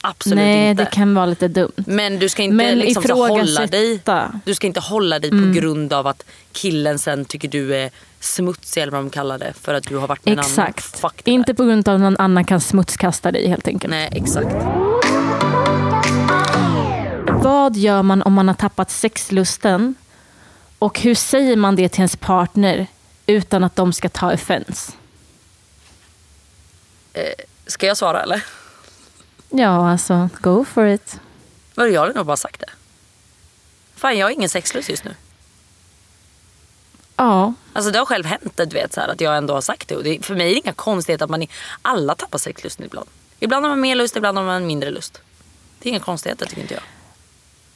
Absolut 0.01 0.37
Nej, 0.37 0.71
inte. 0.71 0.85
det 0.85 0.91
kan 0.91 1.15
vara 1.15 1.27
lite 1.27 1.49
dumt. 1.49 1.73
Men 1.77 2.19
du 2.19 2.29
ska 2.29 2.43
inte 2.43 2.55
Men 2.57 2.79
liksom 2.79 3.11
hålla 3.11 3.67
dig. 3.67 4.01
Du 4.45 4.55
ska 4.55 4.67
inte 4.67 4.81
hålla 4.81 5.19
dig 5.19 5.31
Mm. 5.31 5.45
på 5.55 5.61
grund 5.61 5.93
av 5.93 6.07
att 6.07 6.25
killen 6.53 6.99
sen 6.99 7.25
tycker 7.25 7.49
du 7.49 7.77
är 7.77 7.91
smutsig 8.21 8.83
eller 8.83 8.93
vad 8.93 9.01
de 9.01 9.11
kallar 9.11 9.39
det. 9.39 9.53
För 9.61 9.75
att 9.75 9.85
du 9.89 9.97
har 9.97 10.07
varit 10.09 10.25
med 10.25 10.33
en 10.33 10.39
annan. 10.39 10.67
Exakt. 10.69 11.27
Inte 11.29 11.55
på 11.55 11.65
grund 11.65 11.89
av 11.89 11.95
att 11.95 12.01
någon 12.01 12.17
annan 12.17 12.45
kan 12.45 12.61
smutskasta 12.61 13.33
dig 13.33 13.49
helt 13.49 13.69
enkelt. 13.69 13.91
Nej, 13.91 14.09
exakt. 14.13 14.55
Vad 17.43 17.77
gör 17.77 18.03
man 18.03 18.23
om 18.23 18.33
man 18.33 18.49
har 18.49 18.55
tappat 18.55 18.91
sexlusten? 18.91 19.95
Och 20.79 21.01
hur 21.01 21.15
säger 21.15 21.57
man 21.57 21.77
det 21.77 21.89
till 21.89 22.01
ens 22.01 22.17
partner 22.17 22.87
utan 23.27 23.65
att 23.65 23.77
de 23.77 23.93
ska 23.93 24.09
ta 24.09 24.33
offense? 24.33 24.93
Ska 27.67 27.87
jag 27.87 27.97
svara 27.97 28.23
eller? 28.23 28.45
Ja, 29.51 29.91
alltså 29.91 30.29
go 30.41 30.65
for 30.65 30.87
it. 30.87 31.21
Vadå, 31.75 31.91
Jag 31.91 32.01
har 32.01 32.13
nog 32.13 32.27
bara 32.27 32.37
sagt 32.37 32.61
det. 32.61 32.71
Fan 33.97 34.19
jag 34.19 34.27
har 34.27 34.31
ingen 34.31 34.49
sexlust 34.49 34.89
just 34.89 35.05
nu. 35.05 35.15
Ja, 37.17 37.55
Alltså 37.73 37.91
det 37.91 37.99
har 37.99 38.07
själv 38.07 38.27
hänt 38.27 38.57
du 38.57 38.65
vet, 38.67 38.93
så 38.93 39.01
här, 39.01 39.09
att 39.09 39.21
jag 39.21 39.37
ändå 39.37 39.55
har 39.55 39.61
sagt 39.61 39.89
det. 39.89 39.97
Och 39.97 40.05
det. 40.05 40.25
För 40.27 40.35
mig 40.35 40.47
är 40.47 40.55
det 40.55 40.61
inga 40.61 40.73
konstigheter 40.73 41.25
att 41.25 41.31
man 41.31 41.43
är, 41.43 41.49
alla 41.83 42.15
tappar 42.15 42.39
sexlusten 42.39 42.87
ibland. 42.87 43.09
Ibland 43.41 43.65
har 43.65 43.71
man 43.71 43.81
mer 43.81 43.95
lust, 43.95 44.17
ibland 44.17 44.39
har 44.39 44.45
man 44.45 44.67
mindre 44.67 44.91
lust. 44.91 45.23
Det 45.79 45.89
är 45.89 45.91
inga 45.91 46.01
konstigheter 46.01 46.47
tycker 46.47 46.63
inte 46.63 46.75
jag. 46.75 46.83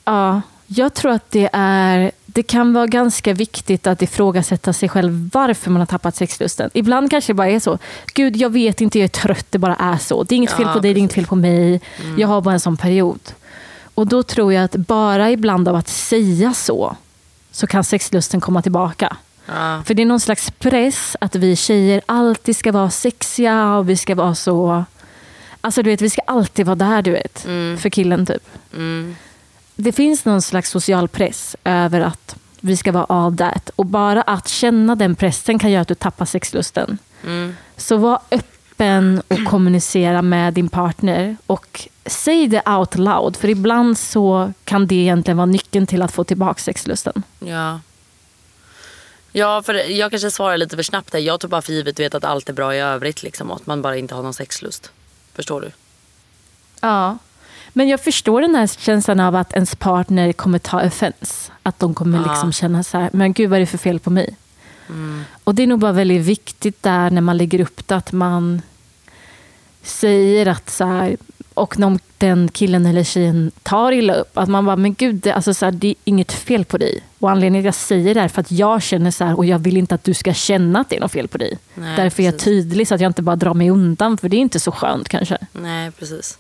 ja, 0.05 0.41
jag 0.77 0.95
tror 0.95 1.13
att 1.13 1.31
det 1.31 1.51
är 1.53 2.13
det 2.35 2.43
kan 2.43 2.73
vara 2.73 2.87
ganska 2.87 3.33
viktigt 3.33 3.87
att 3.87 4.03
ifrågasätta 4.03 4.73
sig 4.73 4.89
själv 4.89 5.31
varför 5.33 5.71
man 5.71 5.81
har 5.81 5.87
tappat 5.87 6.17
sexlusten. 6.17 6.71
Ibland 6.75 7.11
kanske 7.11 7.33
det 7.33 7.35
bara 7.35 7.49
är 7.49 7.61
så. 7.61 7.79
Gud, 8.15 8.37
jag 8.37 8.51
vet 8.51 8.81
inte, 8.81 8.99
jag 8.99 9.05
är 9.05 9.09
trött, 9.09 9.47
det 9.51 9.59
bara 9.59 9.77
är 9.77 9.97
så. 9.97 10.23
Det 10.23 10.35
är 10.35 10.37
inget 10.37 10.53
fel 10.53 10.67
Ja, 10.67 10.73
på 10.73 10.81
dig, 10.81 10.95
det 10.95 10.99
är 10.99 11.01
inget 11.01 11.13
fel 11.13 11.27
på 11.27 11.37
mig. 11.37 11.81
Jag 12.19 12.29
har 12.29 12.41
bara 12.41 12.55
en 12.55 12.61
sån 12.61 12.77
period. 12.77 13.21
Och 13.95 14.07
då 14.07 14.23
tror 14.23 14.53
jag 14.53 14.65
att 14.65 14.77
bara 14.77 15.31
ibland 15.31 15.69
av 15.69 15.77
att 15.77 15.89
säga 15.89 16.55
så 16.55 16.97
så 17.51 17.67
kan 17.67 17.85
sexlusten 17.85 18.41
komma 18.41 18.63
tillbaka. 18.63 19.17
Ja. 19.47 19.83
För 19.87 19.95
det 19.95 20.03
är 20.03 20.07
någon 20.07 20.21
slags 20.21 20.51
press 20.51 21.17
att 21.21 21.35
vi 21.35 21.57
tjejer 21.57 22.03
alltid 22.07 22.57
ska 22.57 22.73
vara 22.73 22.91
sexiga 22.91 23.75
och 23.75 23.89
vi 23.89 23.97
ska 23.97 24.15
vara 24.15 24.35
så... 24.35 24.85
Alltså 25.61 25.83
du 25.83 25.91
vet, 25.91 26.01
vi 26.01 26.11
ska 26.11 26.23
alltid 26.27 26.67
vara 26.67 26.77
där 26.77 27.03
du 27.03 27.11
vet. 27.11 27.39
För 27.81 27.89
killen 27.89 28.27
typ. 28.27 28.49
Mm. 28.75 29.17
Det 29.77 29.93
finns 29.93 30.25
någon 30.25 30.43
slags 30.43 30.71
social 30.71 31.09
press 31.09 31.57
över 31.65 32.01
att 32.01 32.37
vi 32.61 32.77
ska 32.77 32.93
vara 32.93 33.05
all 33.05 33.37
that. 33.37 33.71
Och 33.77 33.87
bara 33.87 34.23
att 34.23 34.49
känna 34.49 34.95
den 34.95 35.15
pressen 35.15 35.59
kan 35.59 35.71
göra 35.71 35.83
att 35.83 35.89
du 35.89 35.95
tappar 35.95 36.25
sexlusten. 36.25 36.99
Mm. 37.25 37.57
Så 37.77 37.97
var 37.97 38.21
öppen 38.31 39.23
och 39.29 39.45
kommunicera 39.45 40.23
med 40.23 40.55
din 40.55 40.69
partner. 40.69 41.37
Och 41.47 41.89
säg 42.07 42.49
det 42.49 42.63
out 42.69 42.99
loud. 42.99 43.37
För 43.37 43.49
ibland 43.49 43.99
så 43.99 44.53
kan 44.65 44.87
det 44.87 44.95
egentligen 44.95 45.37
vara 45.37 45.47
nyckeln 45.47 45.87
till 45.87 46.03
att 46.03 46.13
få 46.13 46.25
tillbaka 46.25 46.61
sexlusten. 46.61 47.23
Ja. 47.39 47.81
Ja, 49.33 49.63
för 49.63 49.75
jag 49.75 50.11
kanske 50.11 50.31
svarar 50.31 50.57
lite 50.57 50.77
för 50.77 50.83
snabbt 50.83 51.13
här. 51.13 51.21
Jag 51.21 51.41
tog 51.41 51.51
bara 51.51 51.63
för 51.63 51.73
givet 51.73 52.01
vet 52.01 52.15
att 52.15 52.25
allt 52.25 52.49
är 52.49 52.53
bra 52.53 52.75
i 52.75 52.81
övrigt. 52.81 53.23
Liksom, 53.23 53.51
att 53.51 53.67
man 53.67 53.83
bara 53.83 53.97
inte 53.97 54.15
har 54.15 54.23
någon 54.23 54.35
sexlust. 54.35 54.91
Förstår 55.35 55.61
du? 55.61 55.71
Ja. 56.81 57.19
Men 57.73 57.89
jag 57.89 58.01
förstår 58.01 58.41
den 58.41 58.55
här 58.55 58.67
känslan 58.67 59.21
av 59.21 59.37
att 59.37 59.53
ens 59.53 59.75
partner 59.77 60.33
kommer 60.33 60.59
ta 60.59 60.87
offense. 60.87 61.53
Att 61.63 61.79
de 61.79 61.95
kommer 61.95 62.19
Ja. 62.19 62.33
liksom 62.33 62.53
känna 62.53 62.83
så 62.83 62.99
här, 62.99 63.11
men 63.13 63.33
gud 63.33 63.51
vad 63.51 63.57
är 63.57 63.61
det 63.61 63.67
för 63.67 63.79
fel 63.79 63.99
på 64.01 64.11
mig? 64.11 64.37
Och 65.45 65.55
det 65.55 65.63
är 65.63 65.67
nog 65.67 65.79
bara 65.79 65.93
väldigt 65.93 66.23
viktigt 66.23 66.83
där 66.83 67.11
när 67.11 67.21
man 67.21 67.37
lägger 67.37 67.61
upp 67.61 67.89
det 67.89 67.97
att 67.97 68.13
man 68.13 68.63
säger 69.83 70.47
att 70.47 70.71
så 70.71 70.85
här, 70.85 71.17
och 71.55 71.81
om 71.81 71.99
den 72.19 72.49
killen 72.49 72.87
eller 72.87 73.05
tjejen 73.05 73.51
tar 73.63 73.93
illa 73.93 74.15
upp, 74.15 74.39
att 74.39 74.49
man 74.49 74.65
bara, 74.65 74.77
men 74.77 74.95
gud, 74.95 75.15
det, 75.15 75.33
alltså 75.33 75.55
så 75.55 75.65
här, 75.65 75.73
det 75.73 75.89
är 75.89 75.95
inget 76.05 76.33
fel 76.33 76.65
på 76.65 76.79
dig. 76.79 77.01
Och 77.19 77.31
anledningen 77.31 77.63
till 77.63 77.69
att 77.69 77.75
jag 77.77 77.89
säger 77.89 78.15
det 78.15 78.21
är 78.21 78.29
för 78.29 78.41
att 78.41 78.51
jag 78.51 78.83
känner 78.83 79.11
så 79.11 79.25
här 79.25 79.37
och 79.39 79.45
jag 79.45 79.59
vill 79.59 79.77
inte 79.77 79.95
att 79.95 80.05
du 80.05 80.15
ska 80.15 80.35
känna 80.35 80.81
att 80.81 80.89
det 80.91 80.97
är 80.97 81.01
något 81.01 81.13
fel 81.13 81.29
på 81.29 81.39
dig. 81.39 81.59
Nej, 81.75 81.97
Därför 81.97 82.23
är 82.23 82.27
jag 82.27 82.35
precis. 82.35 82.45
tydlig 82.45 82.89
så 82.89 82.95
att 82.95 83.01
jag 83.01 83.11
inte 83.11 83.23
bara 83.23 83.37
drar 83.37 83.55
mig 83.55 83.71
undan, 83.71 84.19
för 84.19 84.29
det 84.29 84.37
är 84.37 84.41
inte 84.41 84.61
så 84.61 84.73
skönt 84.73 85.09
kanske. 85.09 85.39
Nej, 85.53 85.91
precis. 85.91 86.39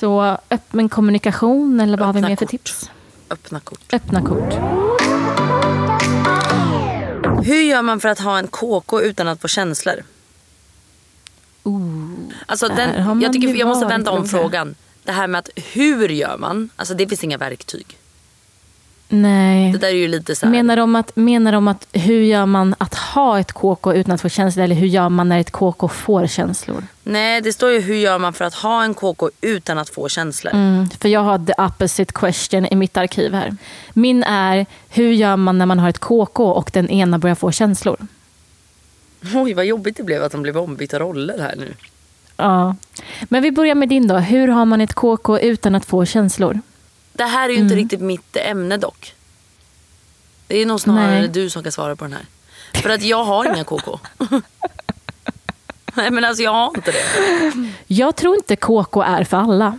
Så 0.00 0.38
öppen 0.50 0.88
kommunikation, 0.88 1.80
eller 1.80 1.98
vad 1.98 2.06
har 2.06 2.12
vi 2.12 2.18
Öppna 2.18 2.28
mer 2.28 2.36
för 2.36 2.46
tips? 2.46 2.90
Öppna 3.30 3.60
kort. 3.60 3.92
Öppna 3.92 4.22
kort. 4.22 4.54
Hur 7.44 7.62
gör 7.62 7.82
man 7.82 8.00
för 8.00 8.08
att 8.08 8.18
ha 8.18 8.38
en 8.38 8.46
KK 8.46 9.00
utan 9.00 9.28
att 9.28 9.40
få 9.40 9.48
känslor? 9.48 9.94
Alltså 12.46 12.68
där 12.68 12.76
den, 12.76 13.20
jag, 13.20 13.32
tycker, 13.32 13.54
jag 13.54 13.68
måste 13.68 13.86
vända 13.86 14.10
om 14.10 14.28
frågan. 14.28 14.74
Det 15.04 15.12
här 15.12 15.26
med 15.26 15.38
att 15.38 15.48
hur 15.56 16.08
gör 16.08 16.38
man? 16.38 16.70
Alltså 16.76 16.94
det 16.94 17.08
finns 17.08 17.24
inga 17.24 17.38
verktyg. 17.38 17.98
Nej. 19.12 19.72
Det 19.72 19.78
där 19.78 19.88
är 19.88 19.92
ju 19.92 20.08
lite 20.08 20.36
så 20.36 20.46
här. 20.46 20.52
Menar 20.52 20.76
de, 20.76 20.96
att, 20.96 21.16
menar 21.16 21.52
de 21.52 21.68
att 21.68 21.86
hur 21.92 22.20
gör 22.20 22.46
man 22.46 22.74
att 22.78 22.94
ha 22.94 23.40
ett 23.40 23.52
KK 23.52 23.94
utan 23.94 24.14
att 24.14 24.20
få 24.20 24.28
känslor? 24.28 24.64
Eller 24.64 24.74
hur 24.74 24.86
gör 24.86 25.08
man 25.08 25.28
när 25.28 25.40
ett 25.40 25.50
KK 25.50 25.88
får 25.88 26.26
känslor? 26.26 26.84
Nej, 27.02 27.40
det 27.40 27.52
står 27.52 27.70
ju 27.70 27.80
hur 27.80 27.94
gör 27.94 28.18
man 28.18 28.32
för 28.32 28.44
att 28.44 28.54
ha 28.54 28.84
en 28.84 28.94
KK 28.94 29.30
utan 29.40 29.78
att 29.78 29.88
få 29.88 30.08
känslor. 30.08 30.54
Mm, 30.54 30.90
för 30.90 31.08
jag 31.08 31.20
har 31.20 31.38
the 31.38 31.52
opposite 31.58 32.12
question 32.12 32.66
i 32.66 32.76
mitt 32.76 32.96
arkiv 32.96 33.34
här. 33.34 33.56
Min 33.92 34.22
är, 34.22 34.66
hur 34.88 35.12
gör 35.12 35.36
man 35.36 35.58
när 35.58 35.66
man 35.66 35.78
har 35.78 35.88
ett 35.88 35.98
KK 35.98 36.50
och 36.52 36.70
den 36.72 36.90
ena 36.90 37.18
börjar 37.18 37.34
få 37.34 37.52
känslor? 37.52 38.06
Oj, 39.34 39.54
vad 39.54 39.64
jobbigt 39.64 39.96
det 39.96 40.02
blev 40.02 40.22
att 40.22 40.32
de 40.32 40.42
blev 40.42 40.58
ombytta 40.58 40.98
roller 40.98 41.38
här 41.38 41.54
nu. 41.56 41.74
Ja. 42.36 42.76
Men 43.22 43.42
vi 43.42 43.52
börjar 43.52 43.74
med 43.74 43.88
din 43.88 44.08
då. 44.08 44.16
Hur 44.16 44.48
har 44.48 44.64
man 44.64 44.80
ett 44.80 44.94
KK 44.94 45.38
utan 45.38 45.74
att 45.74 45.84
få 45.84 46.04
känslor? 46.04 46.60
Det 47.20 47.26
här 47.26 47.44
är 47.48 47.52
ju 47.52 47.56
Mm. 47.56 47.64
inte 47.66 47.76
riktigt 47.76 48.00
mitt 48.00 48.36
ämne 48.36 48.76
dock. 48.76 49.14
Det 50.46 50.56
är 50.58 50.66
nog 50.66 50.80
snarare 50.80 51.18
Nej. 51.20 51.28
du 51.28 51.50
som 51.50 51.62
kan 51.62 51.72
svara 51.72 51.96
på 51.96 52.04
den 52.04 52.12
här. 52.12 52.26
För 52.82 52.90
att 52.90 53.02
jag 53.02 53.24
har 53.24 53.44
inga 53.54 53.64
KK. 53.64 53.98
Nej 55.94 56.10
men 56.10 56.24
alltså 56.24 56.42
jag 56.42 56.50
har 56.52 56.72
inte 56.76 56.90
det. 56.92 57.04
Jag 57.86 58.16
tror 58.16 58.36
inte 58.36 58.56
KK 58.56 59.02
är 59.02 59.24
för 59.24 59.36
alla. 59.36 59.78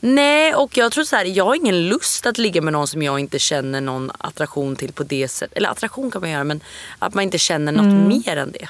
Nej 0.00 0.54
och 0.54 0.76
jag 0.76 0.92
tror 0.92 1.04
så 1.04 1.16
här, 1.16 1.24
jag 1.24 1.44
har 1.44 1.54
ingen 1.54 1.88
lust 1.88 2.26
att 2.26 2.38
ligga 2.38 2.62
med 2.62 2.72
någon 2.72 2.86
som 2.88 3.02
jag 3.02 3.20
inte 3.20 3.38
känner 3.38 3.80
någon 3.80 4.10
attraktion 4.18 4.76
till 4.76 4.92
på 4.92 5.02
det 5.02 5.28
sättet. 5.28 5.56
Eller 5.56 5.68
attraktion 5.68 6.10
kan 6.10 6.20
man 6.20 6.30
göra 6.30 6.44
men 6.44 6.60
att 6.98 7.14
man 7.14 7.24
inte 7.24 7.38
känner 7.38 7.72
något 7.72 8.08
mer 8.08 8.36
än 8.36 8.52
det. 8.52 8.68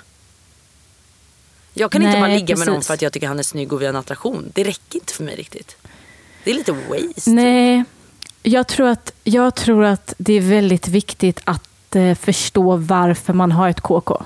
Jag 1.74 1.90
kan 1.90 2.02
inte 2.02 2.16
Mm. 2.16 2.20
Nej, 2.22 2.30
bara 2.30 2.38
ligga 2.40 2.56
med 2.56 2.66
någon 2.66 2.74
precis. 2.76 2.86
för 2.86 2.94
att 2.94 3.02
jag 3.02 3.12
tycker 3.12 3.26
han 3.26 3.38
är 3.38 3.42
snygg 3.42 3.72
och 3.72 3.80
vi 3.80 3.84
har 3.86 3.90
en 3.92 3.96
attraktion. 3.98 4.50
Det 4.54 4.64
räcker 4.64 4.98
inte 4.98 5.12
för 5.12 5.24
mig 5.24 5.36
riktigt. 5.36 5.76
Det 6.44 6.50
är 6.50 6.54
lite 6.54 6.72
waste. 6.72 7.30
Nej, 7.30 7.84
jag 8.46 8.66
tror 8.66 8.88
att, 8.88 9.12
jag 9.24 9.54
tror 9.54 9.84
att 9.84 10.14
det 10.18 10.32
är 10.32 10.40
väldigt 10.40 10.88
viktigt 10.88 11.40
att 11.44 11.96
eh, 11.96 12.14
förstå 12.14 12.76
varför 12.76 13.32
man 13.32 13.52
har 13.52 13.68
ett 13.68 13.80
KK. 13.80 14.22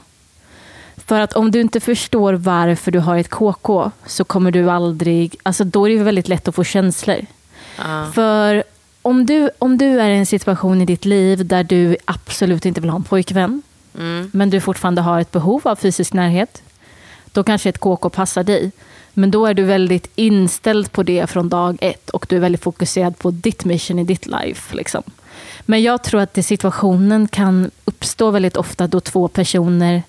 För 0.96 1.20
att 1.20 1.32
om 1.32 1.50
du 1.50 1.60
inte 1.60 1.80
förstår 1.80 2.32
varför 2.32 2.90
du 2.90 2.98
har 2.98 3.16
ett 3.16 3.30
KK 3.30 3.90
så 4.06 4.24
kommer 4.24 4.50
du 4.50 4.70
aldrig... 4.70 5.36
Alltså 5.42 5.64
då 5.64 5.88
är 5.88 5.98
det 5.98 6.04
väldigt 6.04 6.28
lätt 6.28 6.48
att 6.48 6.54
få 6.54 6.64
känslor. 6.64 7.26
Ja. 7.78 8.10
För 8.14 8.62
om 9.02 9.26
du, 9.26 9.50
om 9.58 9.78
du 9.78 10.00
är 10.00 10.08
i 10.08 10.16
en 10.16 10.26
situation 10.26 10.80
i 10.80 10.84
ditt 10.84 11.04
liv 11.04 11.46
där 11.46 11.64
du 11.64 11.96
absolut 12.04 12.66
inte 12.66 12.80
vill 12.80 12.90
ha 12.90 12.96
en 12.96 13.04
pojkvän 13.04 13.62
Mm. 13.98 14.30
men 14.32 14.50
du 14.50 14.60
fortfarande 14.60 15.00
har 15.00 15.20
ett 15.20 15.30
behov 15.32 15.60
av 15.64 15.76
fysisk 15.76 16.12
närhet 16.12 16.62
då 17.32 17.42
kanske 17.42 17.68
ett 17.68 17.78
KK 17.78 18.10
passar 18.10 18.44
dig. 18.44 18.72
Men 19.14 19.30
då 19.30 19.46
är 19.46 19.54
du 19.54 19.62
väldigt 19.62 20.10
inställd 20.14 20.92
på 20.92 21.02
det 21.02 21.30
från 21.30 21.48
dag 21.48 21.78
ett 21.80 22.10
och 22.10 22.26
du 22.28 22.36
är 22.36 22.40
väldigt 22.40 22.62
fokuserad 22.62 23.18
på 23.18 23.30
ditt 23.30 23.64
mission 23.64 23.98
i 23.98 24.04
ditt 24.04 24.26
life. 24.26 24.76
Liksom. 24.76 25.02
Men 25.60 25.82
jag 25.82 26.02
tror 26.04 26.20
att 26.20 26.34
det 26.34 26.42
situationen 26.42 27.28
kan 27.28 27.70
uppstå 27.84 28.30
väldigt 28.30 28.56
ofta 28.56 28.86
då 28.86 29.00
två 29.00 29.28
personer 29.28 30.02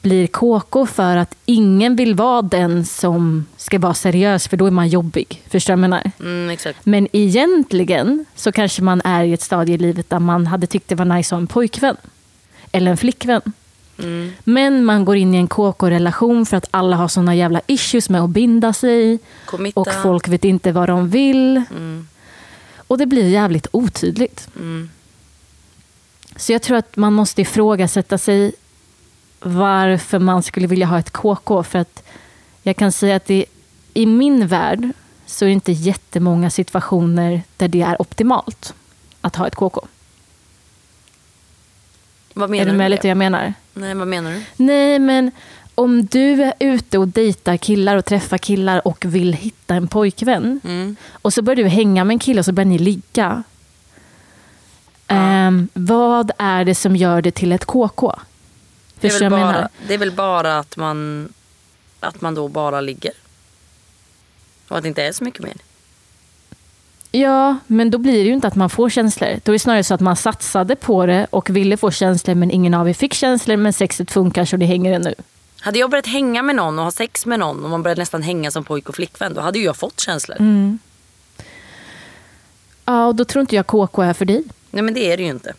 blir 0.00 0.26
KK 0.26 0.86
för 0.86 1.16
att 1.16 1.34
ingen 1.46 1.96
vill 1.96 2.14
vara 2.14 2.42
den 2.42 2.84
som 2.84 3.46
ska 3.56 3.78
vara 3.78 3.94
seriös 3.94 4.48
för 4.48 4.56
då 4.56 4.66
är 4.66 4.70
man 4.70 4.88
jobbig. 4.88 5.42
Förstår 5.48 5.76
du 5.76 5.80
vad 5.80 5.84
jag 5.84 5.90
menar? 5.90 6.10
Mm, 6.20 6.50
exakt. 6.50 6.86
Men 6.86 7.08
egentligen 7.12 8.24
så 8.34 8.52
kanske 8.52 8.82
man 8.82 9.02
är 9.04 9.24
i 9.24 9.32
ett 9.32 9.42
stadie 9.42 9.74
i 9.74 9.78
livet 9.78 10.10
där 10.10 10.18
man 10.18 10.46
hade 10.46 10.66
tyckt 10.66 10.88
det 10.88 10.94
var 10.94 11.04
nice 11.04 11.26
att 11.26 11.30
ha 11.30 11.38
en 11.38 11.46
pojkvän. 11.46 11.96
Eller 12.72 12.90
en 12.90 12.96
flickvän. 12.96 13.42
Mm. 13.98 14.32
Men 14.44 14.84
man 14.84 15.04
går 15.04 15.16
in 15.16 15.34
i 15.34 15.36
en 15.36 15.48
KK-relation 15.48 16.46
för 16.46 16.56
att 16.56 16.68
alla 16.70 16.96
har 16.96 17.08
såna 17.08 17.34
jävla 17.34 17.60
issues 17.66 18.10
med 18.10 18.20
att 18.20 18.30
binda 18.30 18.72
sig. 18.72 19.18
Committa. 19.46 19.80
Och 19.80 19.88
folk 20.02 20.28
vet 20.28 20.44
inte 20.44 20.72
vad 20.72 20.88
de 20.88 21.08
vill. 21.08 21.62
Mm. 21.70 22.08
Och 22.76 22.98
det 22.98 23.06
blir 23.06 23.28
jävligt 23.28 23.66
otydligt. 23.70 24.48
Mm. 24.56 24.90
Så 26.36 26.52
jag 26.52 26.62
tror 26.62 26.76
att 26.76 26.96
man 26.96 27.12
måste 27.12 27.42
ifrågasätta 27.42 28.18
sig 28.18 28.52
varför 29.40 30.18
man 30.18 30.42
skulle 30.42 30.66
vilja 30.66 30.86
ha 30.86 30.98
ett 30.98 31.10
KK. 31.10 31.62
För 31.62 31.78
att 31.78 32.02
jag 32.62 32.76
kan 32.76 32.92
säga 32.92 33.16
att 33.16 33.26
det, 33.26 33.44
i 33.94 34.06
min 34.06 34.46
värld 34.46 34.88
så 35.26 35.44
är 35.44 35.46
det 35.46 35.52
inte 35.52 35.72
jättemånga 35.72 36.50
situationer 36.50 37.42
där 37.56 37.68
det 37.68 37.82
är 37.82 38.02
optimalt 38.02 38.74
att 39.20 39.36
ha 39.36 39.46
ett 39.46 39.54
KK. 39.54 39.86
Vad 42.38 42.50
menar 42.50 42.62
är 42.62 42.66
du 42.66 42.72
med 42.72 42.78
med 42.78 42.90
lite 42.90 43.02
det? 43.02 43.08
jag 43.08 43.16
menar? 43.16 43.54
Nej, 43.74 43.94
vad 43.94 44.08
menar 44.08 44.30
du? 44.30 44.42
Nej, 44.56 44.98
men 44.98 45.30
om 45.74 46.06
du 46.06 46.42
är 46.42 46.54
ute 46.60 46.98
och 46.98 47.08
dejtar 47.08 47.56
killar 47.56 47.96
och 47.96 48.04
träffar 48.04 48.38
killar 48.38 48.88
och 48.88 49.04
vill 49.04 49.32
hitta 49.32 49.74
en 49.74 49.88
pojkvän 49.88 50.60
Mm. 50.64 50.96
och 51.12 51.32
så 51.34 51.42
börjar 51.42 51.56
du 51.64 51.68
hänga 51.68 52.04
med 52.04 52.14
en 52.14 52.18
kille 52.18 52.38
och 52.38 52.44
så 52.44 52.52
börjar 52.52 52.66
ni 52.68 52.78
ligga. 52.78 53.42
Ehm, 55.06 55.68
vad 55.74 56.30
är 56.38 56.64
det 56.64 56.74
som 56.74 56.96
gör 56.96 57.22
det 57.22 57.30
till 57.30 57.52
ett 57.52 57.64
KK? 57.64 58.12
Det 59.00 59.08
är, 59.08 59.30
bara, 59.30 59.68
det 59.86 59.94
är 59.94 59.98
väl 59.98 60.12
bara 60.12 60.58
att 60.58 60.76
man, 60.76 61.28
att 62.00 62.20
man 62.20 62.34
då 62.34 62.48
bara 62.48 62.80
ligger. 62.80 63.12
Och 64.68 64.76
att 64.76 64.82
det 64.82 64.88
inte 64.88 65.02
är 65.02 65.12
så 65.12 65.24
mycket 65.24 65.42
mer. 65.42 65.54
Ja, 67.12 67.56
men 67.66 67.90
då 67.90 67.98
blir 67.98 68.12
det 68.12 68.24
ju 68.28 68.32
inte 68.32 68.48
att 68.48 68.54
man 68.54 68.70
får 68.70 68.90
känslor. 68.90 69.40
Då 69.44 69.50
är 69.50 69.52
det 69.52 69.58
snarare 69.58 69.84
så 69.84 69.94
att 69.94 70.00
man 70.00 70.16
satsade 70.16 70.76
på 70.76 71.06
det 71.06 71.26
och 71.30 71.50
ville 71.50 71.76
få 71.76 71.90
känslor 71.90 72.34
men 72.34 72.50
ingen 72.50 72.74
av 72.74 72.88
er 72.88 72.92
fick 72.92 73.14
känslor 73.14 73.56
men 73.56 73.72
sexet 73.72 74.10
funkar 74.10 74.44
så 74.44 74.56
det 74.56 74.66
hänger 74.66 74.92
ännu. 74.92 75.14
Hade 75.60 75.78
jag 75.78 75.90
börjat 75.90 76.06
hänga 76.06 76.42
med 76.42 76.56
någon 76.56 76.78
och 76.78 76.84
ha 76.84 76.90
sex 76.90 77.26
med 77.26 77.38
någon 77.38 77.64
och 77.64 77.70
man 77.70 77.82
började 77.82 78.02
nästan 78.02 78.22
hänga 78.22 78.50
som 78.50 78.64
pojk 78.64 78.88
och 78.88 78.94
flickvän 78.94 79.34
då 79.34 79.40
hade 79.40 79.58
ju 79.58 79.64
jag 79.64 79.76
fått 79.76 80.00
känslor. 80.00 80.36
Mm. 80.40 80.78
Ja, 82.84 83.06
och 83.06 83.14
då 83.14 83.24
tror 83.24 83.40
inte 83.40 83.56
jag 83.56 83.66
KK 83.66 84.02
är 84.02 84.12
för 84.12 84.24
dig. 84.24 84.44
Nej 84.70 84.82
men 84.82 84.94
det 84.94 85.12
är 85.12 85.16
det 85.16 85.22
ju 85.22 85.28
inte. 85.28 85.54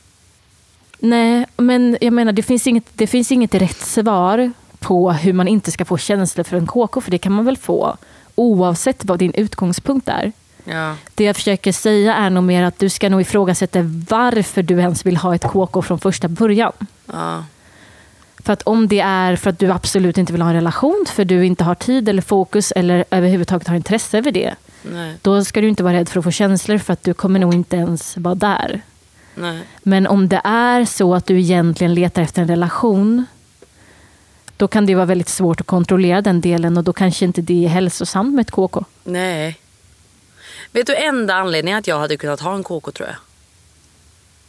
Nej, 1.00 1.46
men 1.58 1.98
jag 2.02 2.14
menar 2.14 2.32
det 2.32 2.44
finns 2.44 2.68
inget, 2.68 2.86
det 2.94 3.08
finns 3.08 3.32
inget 3.32 3.56
rätt 3.56 3.82
svar 3.82 4.52
på 4.80 5.12
hur 5.12 5.34
man 5.34 5.48
inte 5.48 5.72
ska 5.72 5.86
få 5.86 5.98
känslor 5.98 6.44
för 6.44 6.58
en 6.58 6.68
KK, 6.68 7.02
för 7.02 7.12
det 7.12 7.18
kan 7.18 7.32
man 7.32 7.46
väl 7.46 7.58
få 7.58 7.98
oavsett 8.36 9.06
vad 9.06 9.20
din 9.20 9.34
utgångspunkt 9.34 10.10
är. 10.10 10.32
Ja. 10.70 10.96
Det 11.16 11.24
jag 11.24 11.36
försöker 11.36 11.72
säga 11.72 12.16
är 12.16 12.30
nog 12.30 12.44
mer 12.44 12.64
att 12.64 12.80
du 12.80 12.90
ska 12.90 13.10
nog 13.10 13.22
ifrågasätta 13.22 13.80
varför 14.10 14.64
du 14.64 14.80
ens 14.80 15.06
vill 15.06 15.18
ha 15.18 15.36
ett 15.36 15.44
KK 15.44 15.82
från 15.82 16.00
första 16.00 16.28
början. 16.28 16.74
Ja. 17.06 17.44
För 18.44 18.54
att 18.54 18.62
om 18.62 18.88
det 18.88 19.00
är 19.00 19.36
för 19.36 19.50
att 19.50 19.60
du 19.60 19.72
absolut 19.72 20.18
inte 20.18 20.34
vill 20.34 20.42
ha 20.42 20.50
en 20.50 20.56
relation, 20.56 21.06
för 21.08 21.26
du 21.26 21.46
inte 21.46 21.64
har 21.64 21.76
tid 21.76 22.10
eller 22.10 22.22
fokus 22.22 22.72
eller 22.72 23.06
överhuvudtaget 23.12 23.68
har 23.68 23.76
intresse 23.76 24.18
över 24.18 24.32
det, 24.32 24.56
Nej. 24.82 25.16
då 25.22 25.44
ska 25.44 25.62
du 25.62 25.70
inte 25.70 25.84
vara 25.84 25.94
rädd 25.94 26.10
för 26.10 26.20
att 26.20 26.24
få 26.24 26.32
känslor 26.32 26.78
för 26.78 26.94
att 26.94 27.04
du 27.04 27.14
kommer 27.14 27.40
nog 27.40 27.54
inte 27.54 27.76
ens 27.76 28.18
vara 28.18 28.36
där. 28.36 28.82
Nej. 29.36 29.62
Men 29.84 30.08
om 30.08 30.30
det 30.30 30.42
är 30.44 30.86
så 30.86 31.16
att 31.16 31.26
du 31.26 31.40
egentligen 31.40 31.94
letar 31.94 32.22
efter 32.22 32.42
en 32.42 32.48
relation, 32.48 33.26
då 34.58 34.68
kan 34.68 34.86
det 34.86 34.96
vara 34.96 35.06
väldigt 35.06 35.30
svårt 35.30 35.62
att 35.62 35.68
kontrollera 35.68 36.22
den 36.22 36.42
delen 36.42 36.78
och 36.78 36.84
då 36.84 36.94
kanske 36.94 37.26
inte 37.26 37.42
det 37.42 37.66
är 37.66 37.70
hälsosamt 37.70 38.34
med 38.36 38.42
ett 38.42 38.52
KK. 38.52 38.84
Nej. 39.04 39.59
Vet 40.72 40.88
du 40.88 40.96
enda 40.96 41.34
anledningen 41.36 41.80
att 41.80 41.88
jag 41.88 42.00
hade 42.00 42.18
kunnat 42.18 42.40
ha 42.40 42.56
en 42.56 42.64
KK 42.64 42.92
tror 42.92 43.08
jag? 43.08 43.18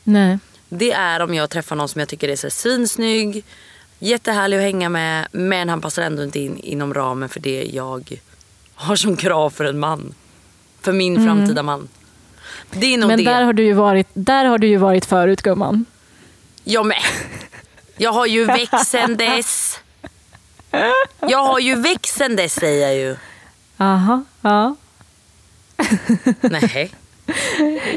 Nej. 0.05 0.39
Det 0.69 0.93
är 0.93 1.21
om 1.21 1.35
jag 1.35 1.50
träffar 1.50 1.77
någon 1.77 1.89
som 1.89 1.99
jag 1.99 2.09
tycker 2.09 2.29
är 2.29 2.37
så 2.37 2.50
svinsnygg, 2.50 3.45
jättehärlig 3.99 4.57
att 4.57 4.62
hänga 4.62 4.89
med, 4.89 5.29
men 5.33 5.69
han 5.69 5.81
passar 5.81 6.03
ändå 6.03 6.23
inte 6.25 6.39
in 6.41 6.59
inom 6.59 6.95
ramen 6.95 7.29
för 7.29 7.41
det 7.41 7.62
jag 7.73 8.21
har 8.75 8.97
som 8.97 9.17
krav 9.17 9.50
för 9.50 9.65
en 9.65 9.79
man. 9.79 10.15
För 10.81 10.93
min 10.93 11.25
framtida 11.27 11.62
man. 11.62 11.89
Det 12.71 12.95
är 12.95 12.99
nog 12.99 13.09
Men 13.09 13.19
det. 13.19 13.25
där 13.25 13.43
har, 13.43 13.53
du 13.53 13.65
ju 13.65 13.73
varit, 13.73 14.07
där 14.15 14.45
har 14.45 14.59
du 14.59 14.67
ju 14.67 14.77
varit 14.77 15.05
förut 15.05 15.43
gumman. 15.43 15.85
Jag 16.65 16.87
med. 16.87 17.03
Jag 17.97 18.12
har 18.12 18.27
ju 18.27 18.45
växt 18.45 18.87
sen 18.87 19.17
dess. 19.17 19.79
Jag 21.21 21.45
har 21.45 21.59
ju 21.59 21.75
växt 21.75 22.15
sen 22.17 22.37
dess 22.37 22.55
säger 22.55 22.87
jag 22.89 22.97
ju. 22.97 23.17
Aha, 23.77 24.25
ja. 24.41 24.77
Nej. 26.40 26.90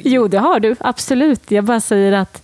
Jo, 0.03 0.27
det 0.27 0.37
har 0.39 0.59
du. 0.59 0.75
Absolut. 0.79 1.51
Jag 1.51 1.63
bara 1.63 1.81
säger 1.81 2.11
att... 2.11 2.41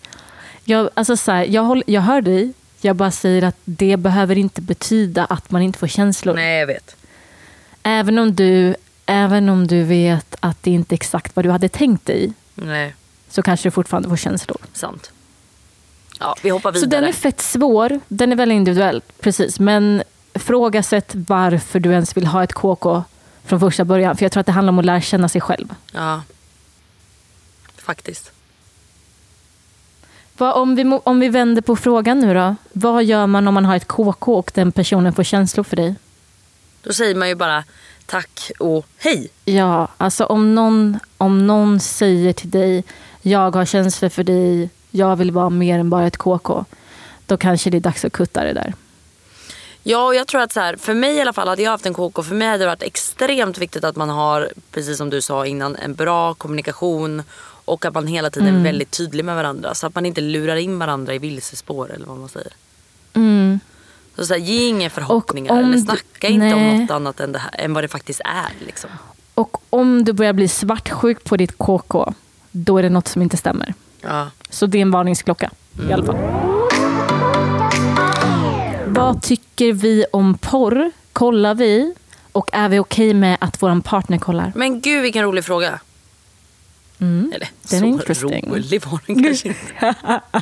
Jag, 0.64 0.90
alltså 0.94 1.18
så 1.18 1.32
här, 1.32 1.46
jag, 1.46 1.62
håll, 1.64 1.84
jag 1.88 2.02
hör 2.02 2.22
dig. 2.22 2.54
Jag 2.82 2.96
bara 2.96 3.12
säger 3.12 3.44
att 3.44 3.56
det 3.66 3.98
behöver 3.98 4.38
inte 4.38 4.62
betyda 4.62 5.26
att 5.26 5.52
man 5.52 5.62
inte 5.62 5.80
får 5.80 5.88
känslor. 5.88 6.34
Nej 6.36 6.60
jag 6.60 6.68
vet. 6.68 6.96
Även, 7.84 8.18
om 8.20 8.36
du, 8.36 8.76
även 9.06 9.50
om 9.50 9.68
du 9.68 9.84
vet 9.84 10.36
att 10.40 10.64
det 10.64 10.72
inte 10.72 10.94
är 10.94 10.98
exakt 10.98 11.36
vad 11.36 11.46
du 11.46 11.50
hade 11.52 11.70
tänkt 11.70 12.06
dig 12.06 12.34
Nej, 12.56 12.96
så 13.30 13.42
kanske 13.42 13.68
du 13.68 13.72
fortfarande 13.72 14.10
får 14.10 14.18
känslor. 14.18 14.58
sant. 14.74 15.12
Ja, 16.20 16.36
vi 16.44 16.50
hoppar 16.50 16.74
Så 16.74 16.80
vidare. 16.80 17.02
den 17.02 17.10
är 17.10 17.14
fett 17.14 17.42
svår. 17.42 18.00
Den 18.08 18.32
är 18.32 18.36
väldigt 18.36 18.56
individuell. 18.56 19.02
Precis. 19.20 19.60
Men 19.60 20.04
frågasätt 20.34 21.12
varför 21.16 21.80
du 21.80 21.92
ens 21.92 22.18
vill 22.18 22.26
ha 22.26 22.44
ett 22.44 22.54
KK 22.54 23.04
från 23.50 23.60
första 23.60 23.86
början. 23.86 24.18
För 24.18 24.26
jag 24.26 24.32
tror 24.32 24.42
att 24.42 24.46
det 24.46 24.52
handlar 24.52 24.72
om 24.72 24.80
att 24.80 24.86
lära 24.86 25.02
känna 25.02 25.30
sig 25.30 25.42
själv. 25.42 25.76
Ja. 25.92 26.22
Faktiskt. 27.78 28.32
Vad, 30.38 30.54
om, 30.54 30.76
vi, 30.76 31.00
om 31.04 31.20
vi 31.20 31.30
vänder 31.30 31.62
på 31.62 31.76
frågan 31.76 32.20
nu 32.20 32.34
då. 32.34 32.56
Vad 32.74 33.04
gör 33.04 33.28
man 33.28 33.48
om 33.48 33.54
man 33.54 33.66
har 33.66 33.76
ett 33.76 33.88
KK 33.88 34.38
och 34.38 34.52
den 34.54 34.72
personen 34.72 35.14
får 35.14 35.24
känslor 35.24 35.64
för 35.64 35.76
dig? 35.76 35.96
Då 36.84 36.94
säger 36.94 37.16
man 37.16 37.30
ju 37.30 37.36
bara 37.36 37.64
tack 38.06 38.52
och 38.60 38.86
hej. 38.98 39.28
Ja, 39.46 39.88
alltså 39.98 40.26
om 40.26 40.56
någon, 40.56 41.00
om 41.18 41.48
någon 41.48 41.80
säger 41.80 42.34
till 42.34 42.50
dig 42.50 42.84
jag 43.22 43.56
har 43.56 43.66
känslor 43.66 44.10
för 44.10 44.24
dig, 44.24 44.70
jag 44.92 45.16
vill 45.16 45.32
vara 45.32 45.50
mer 45.50 45.80
än 45.80 45.90
bara 45.90 46.08
ett 46.08 46.18
KK. 46.18 46.66
Då 47.26 47.38
kanske 47.38 47.70
det 47.70 47.78
är 47.78 47.82
dags 47.82 48.06
att 48.06 48.14
kutta 48.14 48.44
det 48.44 48.54
där. 48.54 48.74
Ja, 49.84 50.06
och 50.06 50.16
jag 50.16 50.28
tror 50.28 50.42
att 50.42 50.52
så 50.54 50.60
här, 50.60 50.76
för 50.76 50.94
mig 50.94 51.16
i 51.16 51.22
alla 51.22 51.34
fall 51.34 51.48
hade 51.48 51.62
jag 51.62 51.72
haft 51.72 51.86
en 51.86 51.94
KK. 51.94 52.24
För 52.24 52.36
mig 52.36 52.48
hade 52.48 52.64
det 52.64 52.66
varit 52.68 52.84
extremt 52.84 53.58
viktigt 53.58 53.84
att 53.84 53.96
man 53.96 54.10
har, 54.10 54.50
precis 54.72 54.98
som 54.98 55.10
du 55.10 55.22
sa 55.22 55.46
innan, 55.46 55.76
en 55.76 55.96
bra 55.96 56.34
kommunikation. 56.34 57.24
Och 57.66 57.86
att 57.86 57.94
man 57.94 58.08
hela 58.08 58.30
tiden 58.30 58.56
är 58.56 58.64
väldigt 58.64 58.92
tydlig 58.92 59.26
med 59.26 59.36
varandra. 59.36 59.76
Så 59.76 59.88
att 59.88 59.96
man 59.96 60.06
inte 60.06 60.22
lurar 60.22 60.56
in 60.56 60.80
varandra 60.80 61.14
i 61.14 61.18
vilsespår 61.18 61.92
eller 61.94 62.06
vad 62.06 62.18
man 62.18 62.30
säger. 62.30 62.52
Mm. 63.14 63.60
Så, 64.16 64.26
så 64.26 64.34
här, 64.34 64.42
ge 64.42 64.68
inga 64.68 64.90
förhoppningar 64.90 65.52
om 65.54 65.58
eller 65.60 65.74
du- 65.74 65.80
snacka 65.82 66.28
inte 66.28 66.54
om 66.56 66.62
nej. 66.62 66.80
något 66.80 66.92
annat 66.92 67.20
än, 67.20 67.36
här, 67.36 67.52
än 67.54 67.74
vad 67.74 67.84
det 67.84 67.88
faktiskt 67.88 68.22
är. 68.26 68.66
Liksom. 68.66 68.90
Och 69.34 69.58
om 69.70 70.04
du 70.06 70.14
börjar 70.14 70.34
bli 70.34 70.48
svartsjuk 70.48 71.24
på 71.24 71.38
ditt 71.38 71.58
KK, 71.58 72.14
då 72.52 72.78
är 72.78 72.84
det 72.84 72.90
något 72.90 73.08
som 73.08 73.22
inte 73.22 73.38
stämmer. 73.38 73.74
Ja. 74.02 74.28
Så 74.50 74.66
det 74.66 74.78
är 74.78 74.82
en 74.82 74.92
varningsklocka 74.92 75.52
i 75.90 75.94
alla 75.94 76.06
fall. 76.06 76.49
Vad 79.00 79.22
tycker 79.22 79.74
vi 79.74 80.06
om 80.12 80.38
porr? 80.38 80.92
Kollar 81.14 81.56
vi? 81.56 81.94
Och 82.32 82.50
är 82.54 82.70
vi 82.70 82.80
okej 82.80 83.14
med 83.14 83.38
att 83.42 83.62
vår 83.62 83.82
partner 83.82 84.18
kollar? 84.18 84.52
Men 84.56 84.82
gud 84.82 85.02
vilken 85.02 85.24
rolig 85.24 85.46
fråga. 85.46 85.80
Mm. 87.00 87.32
Eller 87.36 87.50
Den 87.70 87.78
är 87.78 87.80
så 87.80 87.86
interesting. 87.86 88.50
rolig 88.52 88.86
var 88.86 89.00
den 89.06 89.24
kanske 89.24 89.48
inte. 89.48 89.96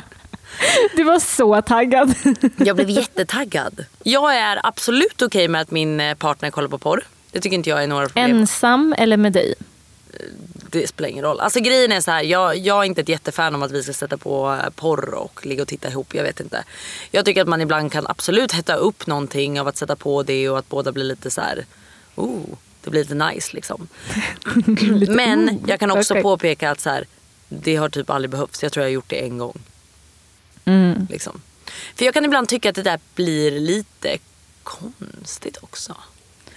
Du 0.96 1.04
var 1.04 1.18
så 1.18 1.62
taggad. 1.62 2.14
Jag 2.56 2.76
blev 2.76 2.90
jättetaggad. 2.90 3.84
Jag 4.02 4.36
är 4.36 4.66
absolut 4.66 5.22
okej 5.22 5.48
med 5.48 5.60
att 5.60 5.70
min 5.70 6.00
eh, 6.00 6.14
partner 6.14 6.50
kollar 6.50 6.68
på 6.68 6.78
porr. 6.78 7.02
Det 7.32 7.40
tycker 7.40 7.54
inte 7.56 7.70
jag 7.70 7.82
är 7.82 7.86
några 7.86 8.06
problem. 8.06 8.30
Ensam 8.30 8.94
eller 8.98 9.16
med 9.16 9.32
dig? 9.32 9.54
Det 10.70 10.88
spelar 10.88 11.08
ingen 11.08 11.24
roll. 11.24 11.40
Alltså 11.40 11.60
grejen 11.60 11.92
är 11.92 12.00
så 12.00 12.10
här, 12.10 12.22
jag, 12.22 12.56
jag 12.56 12.78
är 12.78 12.84
inte 12.84 13.00
ett 13.00 13.08
jättefan 13.08 13.54
om 13.54 13.62
att 13.62 13.70
vi 13.70 13.82
ska 13.82 13.92
sätta 13.92 14.16
på 14.16 14.58
eh, 14.64 14.70
porr 14.70 15.14
och 15.14 15.46
ligga 15.46 15.62
och 15.62 15.68
titta 15.68 15.88
ihop. 15.88 16.14
Jag 16.14 16.22
vet 16.22 16.40
inte. 16.40 16.64
Jag 17.10 17.24
tycker 17.24 17.42
att 17.42 17.48
man 17.48 17.60
ibland 17.60 17.92
kan 17.92 18.06
absolut 18.06 18.52
hetta 18.52 18.74
upp 18.74 19.06
någonting 19.06 19.60
av 19.60 19.68
att 19.68 19.76
sätta 19.76 19.96
på 19.96 20.22
det 20.22 20.48
och 20.48 20.58
att 20.58 20.68
båda 20.68 20.92
blir 20.92 21.04
lite 21.04 21.30
så 21.30 21.40
här, 21.40 21.66
oh, 22.14 22.40
det 22.84 22.90
blir 22.90 23.00
lite 23.00 23.14
nice 23.14 23.56
liksom. 23.56 23.88
Men 25.08 25.60
jag 25.66 25.80
kan 25.80 25.90
också 25.90 26.14
okej. 26.14 26.22
påpeka 26.22 26.70
att 26.70 26.80
så 26.80 26.90
här, 26.90 27.06
det 27.48 27.76
har 27.76 27.88
typ 27.88 28.10
aldrig 28.10 28.30
behövts. 28.30 28.62
Jag 28.62 28.72
tror 28.72 28.82
jag 28.82 28.88
har 28.88 28.94
gjort 28.94 29.08
det 29.08 29.24
en 29.24 29.38
gång. 29.38 29.58
Mm. 30.64 31.06
Liksom. 31.10 31.40
För 31.94 32.04
jag 32.04 32.14
kan 32.14 32.24
ibland 32.24 32.48
tycka 32.48 32.68
att 32.68 32.74
det 32.74 32.82
där 32.82 33.00
blir 33.14 33.60
lite 33.60 34.18
konstigt 34.62 35.58
också. 35.62 35.96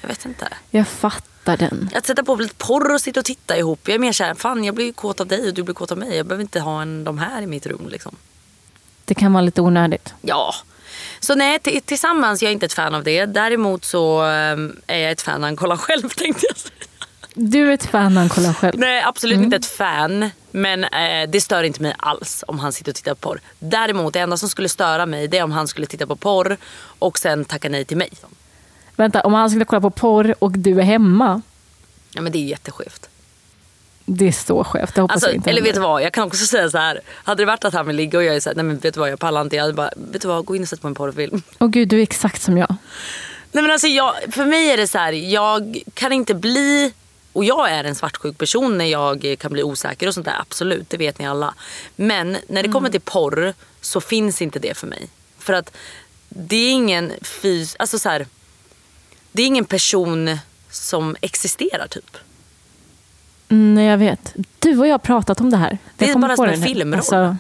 Jag 0.02 0.08
vet 0.08 0.26
inte. 0.26 0.48
Jag 0.72 0.88
fattar 0.88 1.31
den. 1.46 1.90
Att 1.96 2.06
sätta 2.06 2.24
på 2.24 2.36
lite 2.36 2.56
porr 2.56 2.94
och 2.94 3.02
sitta 3.02 3.20
och 3.20 3.26
titta 3.26 3.58
ihop. 3.58 3.80
Jag 3.84 3.96
är 3.96 4.00
mer 4.00 4.12
såhär, 4.12 4.34
fan 4.34 4.64
jag 4.64 4.76
blir 4.76 4.94
kåt 4.94 5.22
av 5.22 5.28
dig 5.28 5.48
och 5.48 5.54
du 5.54 5.64
blir 5.64 5.76
kåt 5.76 5.92
av 5.92 5.98
mig. 5.98 6.18
Jag 6.18 6.26
behöver 6.26 6.42
inte 6.42 6.60
ha 6.60 6.82
en, 6.82 7.04
de 7.04 7.18
här 7.18 7.42
i 7.42 7.48
mitt 7.48 7.66
rum 7.66 7.88
liksom. 7.90 8.16
Det 9.06 9.16
kan 9.16 9.34
vara 9.34 9.42
lite 9.42 9.62
onödigt. 9.62 10.14
Ja. 10.22 10.54
Så 11.20 11.36
nej, 11.36 11.60
tillsammans 11.60 12.42
jag 12.42 12.50
är 12.50 12.54
inte 12.54 12.66
ett 12.66 12.74
fan 12.74 12.96
av 12.96 13.04
det. 13.04 13.26
Däremot 13.26 13.86
så 13.86 14.22
ehm, 14.22 14.76
är 14.88 14.98
jag 14.98 15.12
ett 15.12 15.22
fan 15.22 15.42
när 15.42 15.48
han 15.48 15.56
kollar 15.56 15.78
själv 15.78 16.10
tänkte 16.18 16.46
jag 16.50 16.58
säga. 16.58 16.76
Du 17.34 17.70
är 17.70 17.74
ett 17.74 17.86
fan 17.86 18.14
när 18.14 18.22
han 18.22 18.30
kollar 18.30 18.54
själv. 18.54 18.80
Nej 18.80 19.04
absolut 19.04 19.40
inte 19.40 19.56
ett 19.56 19.66
fan. 19.66 20.30
Men 20.52 20.84
eh, 20.84 21.30
det 21.30 21.42
stör 21.42 21.64
inte 21.64 21.82
mig 21.82 21.96
alls 21.98 22.44
om 22.48 22.60
han 22.60 22.74
sitter 22.74 22.92
och 22.92 22.96
tittar 22.96 23.14
på 23.16 23.30
porr. 23.30 23.40
Däremot 23.60 24.14
det 24.14 24.20
enda 24.20 24.38
som 24.38 24.50
skulle 24.50 24.70
störa 24.70 25.06
mig 25.06 25.28
det 25.28 25.38
är 25.38 25.44
om 25.44 25.52
han 25.52 25.68
skulle 25.68 25.88
titta 25.88 26.08
på 26.08 26.16
porr 26.16 26.58
och 27.00 27.20
sen 27.20 27.46
tacka 27.46 27.70
nej 27.70 27.86
till 27.86 27.98
mig. 27.98 28.10
Vänta, 29.02 29.22
om 29.22 29.34
han 29.34 29.50
skulle 29.50 29.66
kolla 29.66 29.82
på 29.82 29.90
porr 29.90 30.36
och 30.40 30.52
du 30.52 30.80
är 30.80 30.84
hemma. 30.84 31.42
Ja 32.14 32.22
men 32.22 32.32
det 32.32 32.38
är 32.38 32.46
jätteskevt. 32.46 33.10
Det 34.06 34.28
är 34.28 34.32
så 34.32 34.64
skevt. 34.64 34.96
Det 34.96 35.02
hoppas 35.02 35.14
Alltså, 35.16 35.28
jag 35.28 35.36
inte 35.36 35.50
eller 35.50 35.62
vet 35.62 35.76
du 35.76 35.82
vad, 35.82 36.02
jag 36.02 36.14
kan 36.14 36.24
också 36.24 36.46
säga 36.46 36.70
så 36.70 36.78
här. 36.78 37.00
Hade 37.08 37.42
det 37.42 37.46
varit 37.46 37.66
att 37.66 37.74
han 37.74 37.88
vill 37.88 37.96
ligga 37.96 38.18
och 38.18 38.24
jag 38.24 38.36
är 38.36 38.40
såhär, 38.40 38.56
nej 38.56 38.66
men 38.66 38.78
vet 38.78 38.94
du 38.94 39.00
vad 39.00 39.12
jag 39.12 39.20
pallar 39.20 39.42
inte. 39.42 39.56
Jag 39.56 39.64
hade 39.64 39.74
bara, 39.74 39.92
vet 39.96 40.22
du 40.22 40.28
vad, 40.28 40.46
gå 40.46 40.56
in 40.56 40.62
och 40.62 40.68
sätt 40.68 40.82
på 40.82 40.88
en 40.88 40.96
porrfilm. 40.96 41.42
Åh 41.60 41.68
gud, 41.68 41.88
du 41.88 42.00
är 42.00 42.04
exakt 42.04 42.42
som 42.42 42.58
jag. 42.58 42.76
Nej 43.52 43.62
men 43.64 43.72
alltså 43.72 43.88
jag, 43.88 44.14
för 44.32 44.46
mig 44.46 44.72
är 44.72 44.78
det 44.78 44.88
så 44.88 44.98
här, 44.98 45.14
jag 45.14 45.82
kan 45.94 46.12
inte 46.12 46.34
bli, 46.34 46.94
och 47.34 47.44
jag 47.44 47.72
är 47.72 47.84
en 47.84 47.96
svartsjuk 47.96 48.38
person 48.38 48.78
när 48.78 48.86
jag 48.86 49.36
kan 49.40 49.52
bli 49.54 49.64
osäker 49.64 50.08
och 50.08 50.14
sånt 50.14 50.26
där, 50.26 50.40
absolut, 50.40 50.90
det 50.90 50.98
vet 50.98 51.20
ni 51.20 51.28
alla. 51.28 51.54
Men 51.96 52.38
när 52.48 52.64
det 52.64 52.70
kommer 52.70 52.90
till 52.90 53.02
porr 53.02 53.54
så 53.82 54.02
finns 54.02 54.42
inte 54.42 54.60
det 54.60 54.78
för 54.78 54.88
mig. 54.88 55.08
För 55.40 55.54
att 55.54 55.78
det 56.30 56.56
är 56.56 56.72
ingen 56.72 57.12
fys, 57.22 57.76
alltså 57.80 58.00
så 58.00 58.10
här, 58.10 58.26
det 59.32 59.42
är 59.42 59.48
ingen 59.48 59.66
person 59.66 60.38
som 60.70 61.16
existerar 61.22 61.88
typ. 61.88 62.18
Mm, 63.50 63.84
jag 63.84 63.98
vet. 63.98 64.34
Du 64.60 64.78
och 64.80 64.88
jag 64.88 64.94
har 64.94 65.00
pratat 65.00 65.42
om 65.42 65.50
det 65.50 65.58
här. 65.58 65.78
Det 65.98 66.06
Jag 66.06 66.16
är 66.16 66.20
bara 66.20 66.36
som 66.36 66.46
en 66.46 66.62
filmroll. 66.62 67.00
Alltså, 67.00 67.38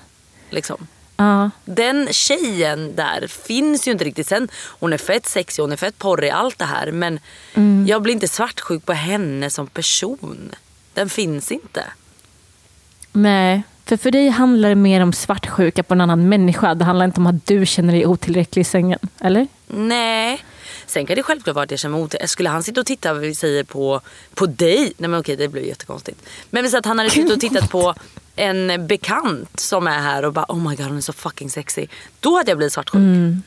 Liksom. 0.49 0.87
ja. 1.17 1.49
Den 1.65 2.07
tjejen 2.11 2.95
där 2.95 3.27
finns 3.27 3.87
ju 3.87 3.91
inte 3.91 4.03
riktigt. 4.03 4.27
Sen, 4.27 4.47
hon 4.79 4.93
är 4.93 4.97
fett 4.97 5.25
sexig, 5.25 5.63
hon 5.63 5.71
är 5.71 5.75
fett 5.75 5.97
porrig, 5.97 6.29
allt 6.29 6.59
det 6.59 6.65
här. 6.65 6.91
Men 6.91 7.19
Mm. 7.53 7.85
jag 7.87 8.01
blir 8.01 8.13
inte 8.13 8.27
svartsjuk 8.27 8.85
på 8.85 8.93
henne 8.93 9.49
som 9.49 9.67
person. 9.67 10.51
Den 10.93 11.09
finns 11.09 11.51
inte. 11.51 11.83
Nej, 13.11 13.63
för 13.85 13.97
för 13.97 14.11
dig 14.11 14.29
handlar 14.29 14.69
det 14.69 14.75
mer 14.75 15.01
om 15.01 15.13
svartsjuka 15.13 15.83
på 15.83 15.93
en 15.93 16.01
annan 16.01 16.29
människa. 16.29 16.75
Det 16.75 16.85
handlar 16.85 17.05
inte 17.05 17.19
om 17.19 17.27
att 17.27 17.45
du 17.45 17.65
känner 17.65 17.93
dig 17.93 18.05
otillräcklig 18.05 18.61
i 18.61 18.65
sängen. 18.65 18.99
Eller? 19.19 19.47
Nej. 19.67 20.43
Sen 20.91 21.05
kan 21.05 21.15
det 21.15 21.23
självklart 21.23 21.55
vara 21.55 21.63
att 21.63 21.71
jag 21.71 21.79
känner 21.79 21.95
mig 21.97 22.03
otillräcklig. 22.03 22.29
Skulle 22.29 22.49
han 22.49 22.63
sitta 22.63 22.79
och 22.79 22.85
titta 22.85 23.13
vi 23.13 23.35
säger 23.35 23.63
på, 23.63 24.01
på 24.33 24.45
dig? 24.45 24.93
Nej 24.97 25.09
men 25.09 25.19
okej 25.19 25.35
det 25.35 25.47
blir 25.47 25.61
jättekonstigt. 25.63 26.21
Men 26.49 26.71
så 26.71 26.77
att 26.77 26.85
han 26.85 26.97
hade 26.97 27.09
suttit 27.09 27.31
och 27.31 27.39
tittat 27.39 27.69
på 27.69 27.93
en 28.35 28.87
bekant 28.87 29.59
som 29.59 29.87
är 29.87 29.99
här 29.99 30.25
och 30.25 30.33
bara 30.33 30.45
oh 30.49 30.69
my 30.69 30.75
god 30.75 30.85
hon 30.85 30.97
är 30.97 31.01
så 31.01 31.13
fucking 31.13 31.49
sexy. 31.49 31.87
Då 32.19 32.37
hade 32.37 32.51
jag 32.51 32.57
blivit 32.57 32.73
svartsjuk. 32.73 33.01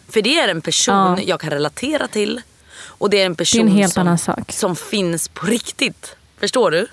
För 0.09 0.23
det 0.23 0.39
är 0.39 0.49
en 0.49 0.61
person 0.61 0.95
Ja. 0.95 1.19
jag 1.27 1.41
kan 1.41 1.51
relatera 1.51 2.09
till. 2.09 2.41
Och 2.77 3.11
det 3.11 3.21
är 3.23 3.27
en 3.27 3.35
person 3.35 3.69
helt 3.69 3.93
som, 3.93 4.01
annan 4.01 4.19
sak. 4.19 4.53
som 4.53 4.77
finns 4.77 5.29
på 5.29 5.47
riktigt. 5.47 6.17
Förstår 6.41 6.71
du? 6.71 6.87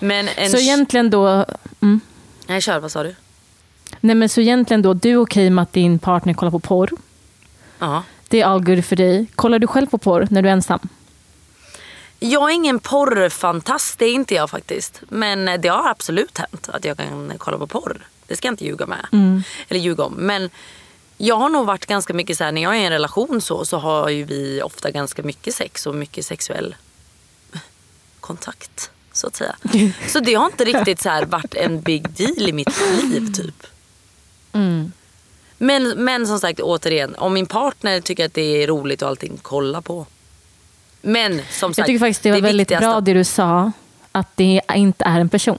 Men 0.00 0.28
en... 0.36 0.50
Så 0.50 0.56
egentligen 0.56 1.10
då... 1.10 1.44
Mm. 1.80 2.00
Nej 2.46 2.60
kör, 2.60 2.78
vad 2.78 2.92
sa 2.92 3.02
du? 3.02 3.14
Nej, 4.00 4.16
men 4.16 4.28
så 4.28 4.40
egentligen 4.40 4.82
då, 4.82 4.94
du 4.94 5.10
är 5.10 5.16
okej 5.16 5.50
med 5.50 5.62
att 5.62 5.72
din 5.72 5.98
partner 5.98 6.34
kollar 6.34 6.50
på 6.50 6.58
porr. 6.58 6.90
Ja. 7.78 8.02
Det 8.28 8.40
är 8.40 8.46
all 8.46 8.64
good 8.64 8.84
för 8.84 8.96
dig. 8.96 9.26
Kollar 9.34 9.58
du 9.58 9.66
själv 9.66 9.86
på 9.86 9.98
porr 9.98 10.26
när 10.30 10.42
du 10.42 10.48
är 10.48 10.52
ensam? 10.52 10.88
Jag 12.18 12.50
är 12.50 12.54
ingen 12.54 12.78
porrfantast, 12.78 13.98
det 13.98 14.06
är 14.06 14.12
inte 14.12 14.34
jag 14.34 14.50
faktiskt. 14.50 15.02
Men 15.08 15.60
det 15.60 15.68
har 15.68 15.88
absolut 15.88 16.38
hänt 16.38 16.68
att 16.68 16.84
jag 16.84 16.96
kan 16.96 17.32
kolla 17.38 17.58
på 17.58 17.66
porr. 17.66 18.06
Det 18.26 18.36
ska 18.36 18.48
jag 18.48 18.52
inte 18.52 18.64
ljuga 18.64 18.86
med. 18.86 19.06
Mm. 19.12 19.42
Eller 19.68 19.80
ljuga 19.80 20.04
om. 20.04 20.14
Men 20.14 20.50
jag 21.16 21.36
har 21.36 21.48
nog 21.48 21.66
varit 21.66 21.86
ganska 21.86 22.14
mycket 22.14 22.38
så 22.38 22.44
här, 22.44 22.52
när 22.52 22.62
jag 22.62 22.76
är 22.76 22.80
i 22.80 22.84
en 22.84 22.92
relation 22.92 23.40
så, 23.40 23.64
så 23.64 23.78
har 23.78 24.08
ju 24.08 24.24
vi 24.24 24.62
ofta 24.62 24.90
ganska 24.90 25.22
mycket 25.22 25.54
sex 25.54 25.86
och 25.86 25.94
mycket 25.94 26.26
sexuell 26.26 26.74
kontakt. 28.20 28.90
Så 29.12 29.26
att 29.26 29.36
säga. 29.36 29.56
Så 30.08 30.20
det 30.20 30.34
har 30.34 30.46
inte 30.46 30.64
riktigt 30.64 31.00
så 31.00 31.08
här 31.08 31.26
varit 31.26 31.54
en 31.54 31.80
big 31.80 32.10
deal 32.10 32.48
i 32.48 32.52
mitt 32.52 32.80
liv 33.02 33.32
typ. 33.32 33.66
Mm. 34.52 34.92
Men, 35.58 35.88
men 36.04 36.26
som 36.26 36.40
sagt 36.40 36.60
återigen, 36.60 37.14
om 37.14 37.34
min 37.34 37.46
partner 37.46 38.00
tycker 38.00 38.26
att 38.26 38.34
det 38.34 38.62
är 38.62 38.66
roligt 38.66 39.02
och 39.02 39.08
allting, 39.08 39.38
kolla 39.42 39.82
på. 39.82 40.06
Men 41.02 41.42
som 41.50 41.70
sagt. 41.74 41.78
Jag 41.78 41.86
tycker 41.86 41.98
faktiskt 41.98 42.22
det 42.22 42.30
var 42.32 42.40
väldigt 42.40 42.68
viktigaste- 42.70 42.80
bra 42.90 43.00
det 43.00 43.12
du 43.14 43.24
sa. 43.24 43.72
Att 44.12 44.28
det 44.36 44.60
inte 44.74 45.04
är 45.04 45.20
en 45.20 45.28
person. 45.28 45.58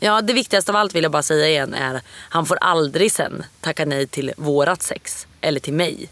Ja, 0.00 0.20
det 0.22 0.32
viktigaste 0.32 0.72
av 0.72 0.76
allt 0.76 0.94
vill 0.94 1.02
jag 1.02 1.12
bara 1.12 1.22
säga 1.22 1.48
igen 1.48 1.74
är 1.74 2.00
han 2.08 2.46
får 2.46 2.56
aldrig 2.60 3.12
sen 3.12 3.42
tacka 3.60 3.84
nej 3.84 4.06
till 4.06 4.32
vårat 4.36 4.82
sex. 4.82 5.26
Eller 5.40 5.60
till 5.60 5.72
mig. 5.72 6.08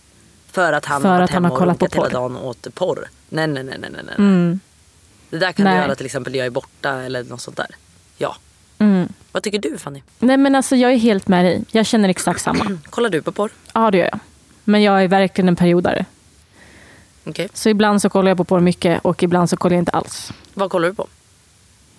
För 0.53 0.73
att 0.73 0.85
han 0.85 1.03
För 1.03 1.09
har 1.09 1.19
varit 1.19 1.31
hemma 1.31 1.51
och 1.51 1.59
kollat 1.59 1.79
på 1.79 1.85
runkat 1.85 1.97
hela 1.97 2.05
porr. 2.09 2.13
dagen 2.21 2.37
och 2.37 2.49
åt 2.49 2.75
porr. 2.75 3.09
Nej, 3.29 3.47
nej, 3.47 3.65
nej, 3.65 3.79
nej, 3.81 3.91
nej. 3.93 4.15
Mm. 4.19 4.61
Det 5.31 5.39
där 5.39 5.53
kan 5.53 5.65
Nej. 5.65 5.75
du 5.75 5.81
göra 5.83 5.95
till 5.95 6.07
exempel 6.07 6.35
jag 6.35 6.47
är 6.47 6.51
borta 6.51 6.91
eller 7.03 7.25
något 7.25 7.41
sånt 7.41 7.57
där. 7.57 7.67
Ja. 8.17 8.37
Mm. 8.81 9.09
Vad 9.33 9.43
tycker 9.43 9.59
du 9.59 9.79
Fanny? 9.79 10.03
Nej 10.19 10.37
men 10.37 10.55
alltså 10.55 10.77
jag 10.77 10.93
är 10.93 10.97
helt 10.97 11.29
med 11.29 11.45
dig. 11.45 11.65
Jag 11.73 11.87
känner 11.87 12.09
exakt 12.09 12.43
samma. 12.43 12.79
Kollar 12.91 13.11
du 13.11 13.23
på 13.23 13.33
porr? 13.33 13.51
Ja 13.75 13.91
det 13.91 13.99
gör 13.99 14.09
jag. 14.13 14.19
Men 14.65 14.83
jag 14.83 15.05
är 15.05 15.09
verkligen 15.09 15.49
en 15.49 15.57
periodare. 15.57 16.05
Okej. 17.25 17.49
Så 17.53 17.69
ibland 17.69 18.03
så 18.03 18.11
kollar 18.11 18.31
jag 18.31 18.37
på 18.37 18.45
porr 18.45 18.61
mycket 18.61 19.01
och 19.05 19.23
ibland 19.23 19.51
så 19.51 19.57
kollar 19.57 19.77
jag 19.77 19.83
inte 19.83 19.93
alls. 19.93 20.33
Vad 20.55 20.71
kollar 20.71 20.89
du 20.89 20.95
på? 20.95 21.07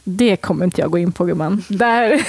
Det 0.04 0.36
kommer 0.36 0.66
inte 0.66 0.82
jag 0.82 0.92
gå 0.92 0.98
in 0.98 1.12
på 1.12 1.26
gumman. 1.26 1.64
Där. 1.68 2.26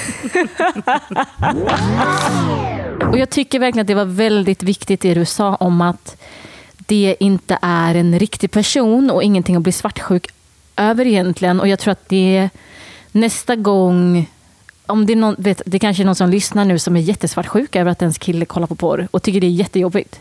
och 3.10 3.18
jag 3.18 3.30
tycker 3.30 3.58
verkligen 3.58 3.82
att 3.82 3.86
det 3.86 3.94
var 3.94 4.04
väldigt 4.04 4.62
viktigt 4.62 5.00
det 5.00 5.14
du 5.14 5.24
sa 5.24 5.54
om 5.54 5.80
att 5.80 6.16
det 6.76 7.16
inte 7.20 7.58
är 7.62 7.94
en 7.94 8.18
riktig 8.18 8.50
person 8.50 9.10
och 9.10 9.22
ingenting 9.22 9.56
att 9.56 9.62
bli 9.62 9.72
svartsjuk 9.72 10.26
över 10.76 11.06
egentligen. 11.06 11.60
Och 11.60 11.68
jag 11.68 11.78
tror 11.78 11.92
att 11.92 12.08
det 12.08 12.50
nästa 13.12 13.56
gång 13.56 14.30
om 14.92 15.06
det, 15.06 15.12
är 15.12 15.16
någon, 15.16 15.34
vet, 15.38 15.62
det 15.66 15.78
kanske 15.78 16.02
är 16.02 16.04
någon 16.04 16.14
som 16.14 16.30
lyssnar 16.30 16.64
nu 16.64 16.78
som 16.78 16.96
är 16.96 17.00
jättesvartsjuk 17.00 17.76
över 17.76 17.90
att 17.90 18.02
ens 18.02 18.18
kille 18.18 18.44
kollar 18.44 18.66
på 18.66 18.74
porr 18.74 19.08
och 19.10 19.22
tycker 19.22 19.40
det 19.40 19.46
är 19.46 19.50
jättejobbigt. 19.50 20.20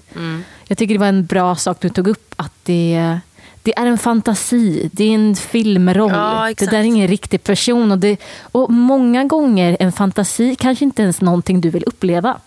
Jag 0.67 0.77
tycker 0.77 0.95
det 0.95 0.99
var 0.99 1.07
en 1.07 1.25
bra 1.25 1.55
sak 1.55 1.77
du 1.81 1.89
tog 1.89 2.07
upp. 2.07 2.33
Att 2.37 2.53
det, 2.63 3.19
det 3.63 3.77
är 3.77 3.85
en 3.85 3.97
fantasi. 3.97 4.89
Det 4.93 5.03
är 5.03 5.15
en 5.15 5.35
filmroll. 5.35 6.11
Ja, 6.11 6.53
det 6.57 6.65
där 6.65 6.79
är 6.79 6.83
ingen 6.83 7.07
riktig 7.07 7.43
person. 7.43 7.91
Och, 7.91 7.97
det, 7.97 8.17
och 8.41 8.71
många 8.71 9.23
gånger 9.23 9.77
en 9.79 9.91
fantasi 9.91 10.55
kanske 10.55 10.85
inte 10.85 11.01
ens 11.01 11.21
någonting 11.21 11.61
du 11.61 11.69
vill 11.69 11.83
uppleva. 11.83 12.37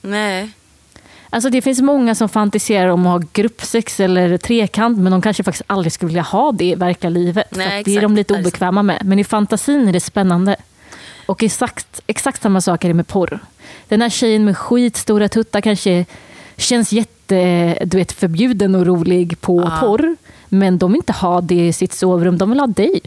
Nej. 0.00 0.50
Alltså 1.30 1.50
det 1.50 1.62
finns 1.62 1.80
många 1.80 2.14
som 2.14 2.28
fantiserar 2.28 2.88
om 2.88 3.06
att 3.06 3.22
ha 3.22 3.28
gruppsex 3.32 4.00
eller 4.00 4.38
trekant 4.38 4.98
men 4.98 5.12
de 5.12 5.22
kanske 5.22 5.42
faktiskt 5.42 5.64
aldrig 5.66 5.92
skulle 5.92 6.08
vilja 6.08 6.22
ha 6.22 6.52
det 6.52 6.64
i 6.64 6.74
verkliga 6.74 7.10
livet. 7.10 7.56
Nej, 7.56 7.82
det 7.84 7.96
är 7.96 8.00
de 8.00 8.16
lite 8.16 8.34
obekväma 8.34 8.82
med. 8.82 9.02
Men 9.04 9.18
i 9.18 9.24
fantasin 9.24 9.88
är 9.88 9.92
det 9.92 10.00
spännande. 10.00 10.56
Och 11.28 11.42
exakt, 11.42 12.00
exakt 12.06 12.42
samma 12.42 12.60
sak 12.60 12.84
är 12.84 12.88
det 12.88 12.94
med 12.94 13.06
porr. 13.08 13.38
Den 13.88 14.02
här 14.02 14.10
tjejen 14.10 14.44
med 14.44 14.56
skitstora 14.58 15.28
tuttar 15.28 15.60
kanske 15.60 16.06
känns 16.56 16.92
jätte 16.92 17.78
du 17.84 17.96
vet, 17.96 18.12
förbjuden 18.12 18.74
och 18.74 18.86
rolig 18.86 19.40
på 19.40 19.60
Ja. 19.60 19.78
porr. 19.80 20.16
Men 20.48 20.78
de 20.78 20.92
vill 20.92 20.96
inte 20.96 21.12
ha 21.12 21.40
det 21.40 21.66
i 21.66 21.72
sitt 21.72 21.92
sovrum, 21.92 22.38
de 22.38 22.50
vill 22.50 22.60
ha 22.60 22.66
dig. 22.66 23.00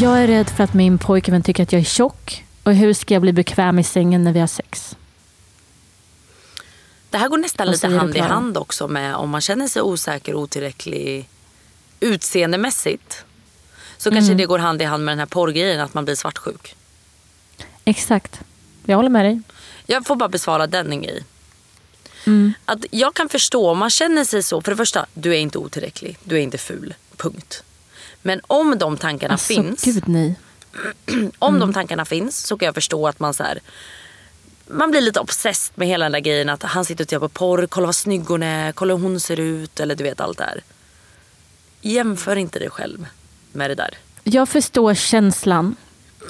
Jag 0.00 0.22
är 0.22 0.26
rädd 0.26 0.48
för 0.50 0.64
att 0.64 0.74
min 0.74 0.98
pojkvän 0.98 1.42
tycker 1.42 1.62
att 1.62 1.72
jag 1.72 1.80
är 1.80 1.84
tjock. 1.84 2.44
Och 2.62 2.74
hur 2.74 2.92
ska 2.92 3.14
jag 3.14 3.22
bli 3.22 3.32
bekväm 3.32 3.78
i 3.78 3.84
sängen 3.84 4.24
när 4.24 4.32
vi 4.32 4.40
har 4.40 4.46
sex? 4.46 4.96
Det 7.10 7.18
här 7.18 7.28
går 7.28 7.38
nästan 7.38 7.66
lite 7.70 7.88
hand 7.88 8.16
i 8.16 8.20
hand 8.20 8.56
också 8.56 8.88
med 8.88 9.14
om 9.14 9.30
man 9.30 9.40
känner 9.40 9.68
sig 9.68 9.82
osäker 9.82 10.34
och 10.34 10.40
otillräcklig 10.40 11.28
utseendemässigt. 12.00 13.24
Så 14.00 14.08
Mm. 14.08 14.16
kanske 14.18 14.34
det 14.34 14.46
går 14.46 14.58
hand 14.58 14.82
i 14.82 14.84
hand 14.84 15.04
med 15.04 15.12
den 15.12 15.18
här 15.18 15.26
porrgrejen, 15.26 15.80
att 15.80 15.94
man 15.94 16.04
blir 16.04 16.14
svartsjuk. 16.14 16.74
Exakt. 17.84 18.40
Jag 18.84 18.96
håller 18.96 19.08
med 19.10 19.24
dig. 19.24 19.40
Jag 19.86 20.06
får 20.06 20.16
bara 20.16 20.28
besvara 20.28 20.66
den 20.66 20.92
en 20.92 21.02
grej. 21.02 21.24
Mm. 22.26 22.52
Att 22.64 22.84
jag 22.90 23.14
kan 23.14 23.28
förstå 23.28 23.70
om 23.70 23.78
man 23.78 23.90
känner 23.90 24.24
sig 24.24 24.42
så. 24.42 24.60
För 24.62 24.70
det 24.72 24.76
första, 24.76 25.06
du 25.14 25.30
är 25.34 25.38
inte 25.38 25.58
otillräcklig. 25.58 26.18
Du 26.24 26.36
är 26.36 26.40
inte 26.40 26.58
ful. 26.58 26.94
Punkt. 27.16 27.62
Men 28.22 28.40
om 28.46 28.78
de 28.78 28.96
tankarna 28.96 29.32
Alltså, 29.34 29.46
finns. 29.54 29.82
gud 29.84 30.08
nej. 30.08 30.34
Om 31.38 31.54
Mm. 31.54 31.60
de 31.60 31.72
tankarna 31.72 32.04
finns 32.04 32.46
så 32.46 32.58
kan 32.58 32.66
jag 32.66 32.74
förstå 32.74 33.08
att 33.08 33.20
man 33.20 33.34
så 33.34 33.42
här, 33.42 33.60
man 34.66 34.90
blir 34.90 35.00
lite 35.00 35.20
obsessed 35.20 35.78
med 35.78 35.88
hela 35.88 36.04
den 36.04 36.12
där 36.12 36.20
grejen 36.20 36.48
att 36.48 36.62
han 36.62 36.84
sitter 36.84 37.04
och 37.04 37.08
tittar 37.08 37.20
på 37.20 37.28
porr, 37.28 37.66
kolla 37.66 37.86
vad 37.86 37.96
snygg 37.96 38.24
hon 38.24 38.42
är, 38.42 38.72
kolla 38.72 38.94
hur 38.94 39.02
hon 39.02 39.20
ser 39.20 39.40
ut 39.40 39.80
eller 39.80 39.94
du 39.94 40.04
vet 40.04 40.20
allt 40.20 40.38
det 40.38 40.44
här. 40.44 40.62
Jämför 41.80 42.36
inte 42.36 42.58
dig 42.58 42.70
själv 42.70 43.06
med 43.52 43.70
det 43.70 43.74
där. 43.74 43.94
Jag 44.24 44.48
förstår 44.48 44.94
känslan. 44.94 45.76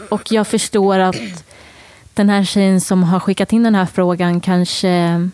Och 0.09 0.33
jag 0.33 0.47
förstår 0.47 0.99
att 0.99 1.45
den 2.15 2.29
här 2.29 2.45
tjejen 2.45 2.81
som 2.81 3.03
har 3.03 3.21
skickat 3.21 3.53
in 3.53 3.63
den 3.63 3.75
här 3.75 3.87
frågan 3.87 4.41
kanske, 4.41 5.29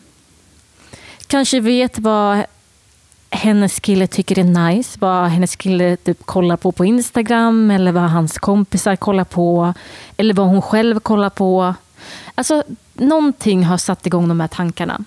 kanske 1.26 1.60
vet 1.60 1.98
vad 1.98 2.44
hennes 3.30 3.80
kille 3.80 4.06
tycker 4.06 4.38
är 4.38 4.70
nice. 4.70 4.98
Vad 5.00 5.28
hennes 5.28 5.56
kille 5.56 5.96
typ 5.96 6.26
kollar 6.26 6.56
på 6.56 6.72
på 6.72 6.84
Instagram 6.84 7.70
eller 7.70 7.92
vad 7.92 8.10
hans 8.10 8.38
kompisar 8.38 8.96
kollar 8.96 9.24
på. 9.24 9.74
Eller 10.16 10.34
vad 10.34 10.46
hon 10.46 10.62
själv 10.62 11.00
kollar 11.00 11.30
på. 11.30 11.74
Alltså, 12.34 12.64
någonting 12.94 13.64
har 13.64 13.78
satt 13.78 14.06
igång 14.06 14.28
de 14.28 14.40
här 14.40 14.48
tankarna. 14.48 15.04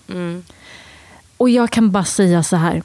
Och 1.38 1.50
jag 1.50 1.70
kan 1.70 1.92
bara 1.92 2.06
säga 2.06 2.44
så 2.44 2.56
här. 2.56 2.84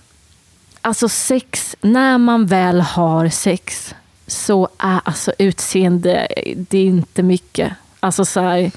Alltså 0.87 1.09
sex, 1.09 1.77
när 1.81 2.19
man 2.19 2.47
väl 2.47 2.81
har 2.81 3.29
sex 3.29 3.95
så 4.27 4.69
är 4.79 5.01
alltså 5.05 5.33
utseende, 5.39 6.29
det 6.57 6.79
är 6.79 6.85
inte 6.85 7.23
mycket. 7.23 7.73
Alltså 8.01 8.25
så 8.25 8.41
här, 8.41 8.71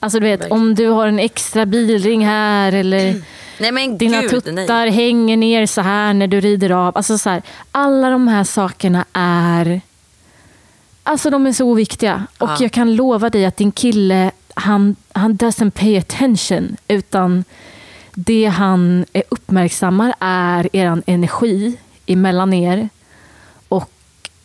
alltså 0.00 0.20
du 0.20 0.26
vet 0.26 0.50
om 0.50 0.74
du 0.74 0.86
har 0.88 1.06
en 1.06 1.18
extra 1.18 1.66
bilring 1.66 2.26
här 2.26 2.72
eller 2.72 3.22
Nej 3.58 3.72
men 3.72 3.98
dina 3.98 4.20
gud 4.20 4.30
tuttar 4.30 4.52
nej. 4.66 4.90
hänger 4.90 5.36
ner 5.36 5.66
så 5.66 5.80
här 5.80 6.14
när 6.14 6.26
du 6.26 6.40
rider 6.40 6.70
av. 6.70 6.96
Alltså 6.96 7.18
så 7.18 7.30
här, 7.30 7.42
alla 7.72 8.10
de 8.10 8.28
här 8.28 8.44
sakerna 8.44 9.04
är 9.12 9.80
Alltså 11.02 11.30
de 11.30 11.46
är 11.46 11.52
så 11.52 11.64
oviktiga. 11.64 12.26
Och 12.38 12.48
Ja. 12.48 12.56
jag 12.60 12.72
kan 12.72 12.94
lova 12.94 13.30
dig 13.30 13.44
att 13.46 13.56
din 13.56 13.72
kille, 13.72 14.30
han, 14.54 14.96
han 15.12 15.36
doesn't 15.36 15.70
pay 15.70 15.98
attention. 15.98 16.76
Utan 16.88 17.44
det 18.14 18.46
han 18.46 19.04
uppmärksammar 19.28 20.14
är 20.20 20.68
er 20.72 21.02
energi 21.06 21.76
emellan 22.06 22.52
er. 22.52 22.88
Och 23.68 23.90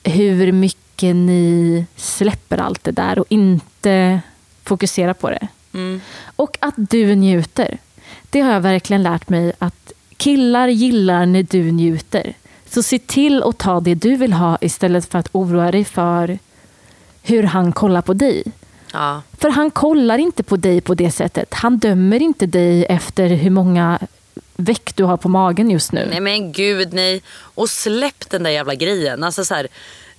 hur 0.03 0.51
mycket 0.51 1.15
ni 1.15 1.85
släpper 1.95 2.57
allt 2.57 2.83
det 2.83 2.91
där 2.91 3.19
och 3.19 3.25
inte 3.29 4.21
fokuserar 4.63 5.13
på 5.13 5.29
det. 5.29 5.47
Mm. 5.73 6.01
Och 6.35 6.57
att 6.61 6.75
du 6.77 7.15
njuter. 7.15 7.77
Det 8.29 8.41
har 8.41 8.51
jag 8.53 8.61
verkligen 8.61 9.03
lärt 9.03 9.29
mig 9.29 9.53
att 9.59 9.93
killar 10.17 10.67
gillar 10.67 11.25
när 11.25 11.43
du 11.43 11.71
njuter. 11.71 12.33
Så 12.69 12.83
se 12.83 12.99
till 12.99 13.43
att 13.43 13.57
ta 13.57 13.79
det 13.79 13.95
du 13.95 14.15
vill 14.15 14.33
ha 14.33 14.57
istället 14.61 15.05
för 15.05 15.19
att 15.19 15.29
oroa 15.31 15.71
dig 15.71 15.85
för 15.85 16.39
hur 17.23 17.43
han 17.43 17.71
kollar 17.71 18.01
på 18.01 18.13
dig. 18.13 18.43
Ja. 18.95 19.21
För 19.37 19.49
han 19.49 19.71
kollar 19.71 20.17
inte 20.17 20.43
på 20.43 20.55
dig 20.55 20.81
på 20.81 20.93
det 20.93 21.11
sättet. 21.11 21.53
Han 21.53 21.77
dömer 21.77 22.21
inte 22.21 22.45
dig 22.45 22.85
efter 22.85 23.27
hur 23.27 23.49
många 23.49 23.99
veck 24.55 24.95
du 24.95 25.03
har 25.03 25.17
på 25.17 25.29
magen 25.29 25.71
just 25.71 25.91
nu. 25.91 26.07
Nej 26.09 26.19
men 26.19 26.51
gud 26.51 26.93
nej. 26.93 27.21
Och 27.39 27.69
släpp 27.69 28.29
den 28.29 28.43
där 28.43 28.51
jävla 28.51 28.75
grejen. 28.75 29.23
Alltså, 29.23 29.45
så 29.45 29.53
här, 29.53 29.67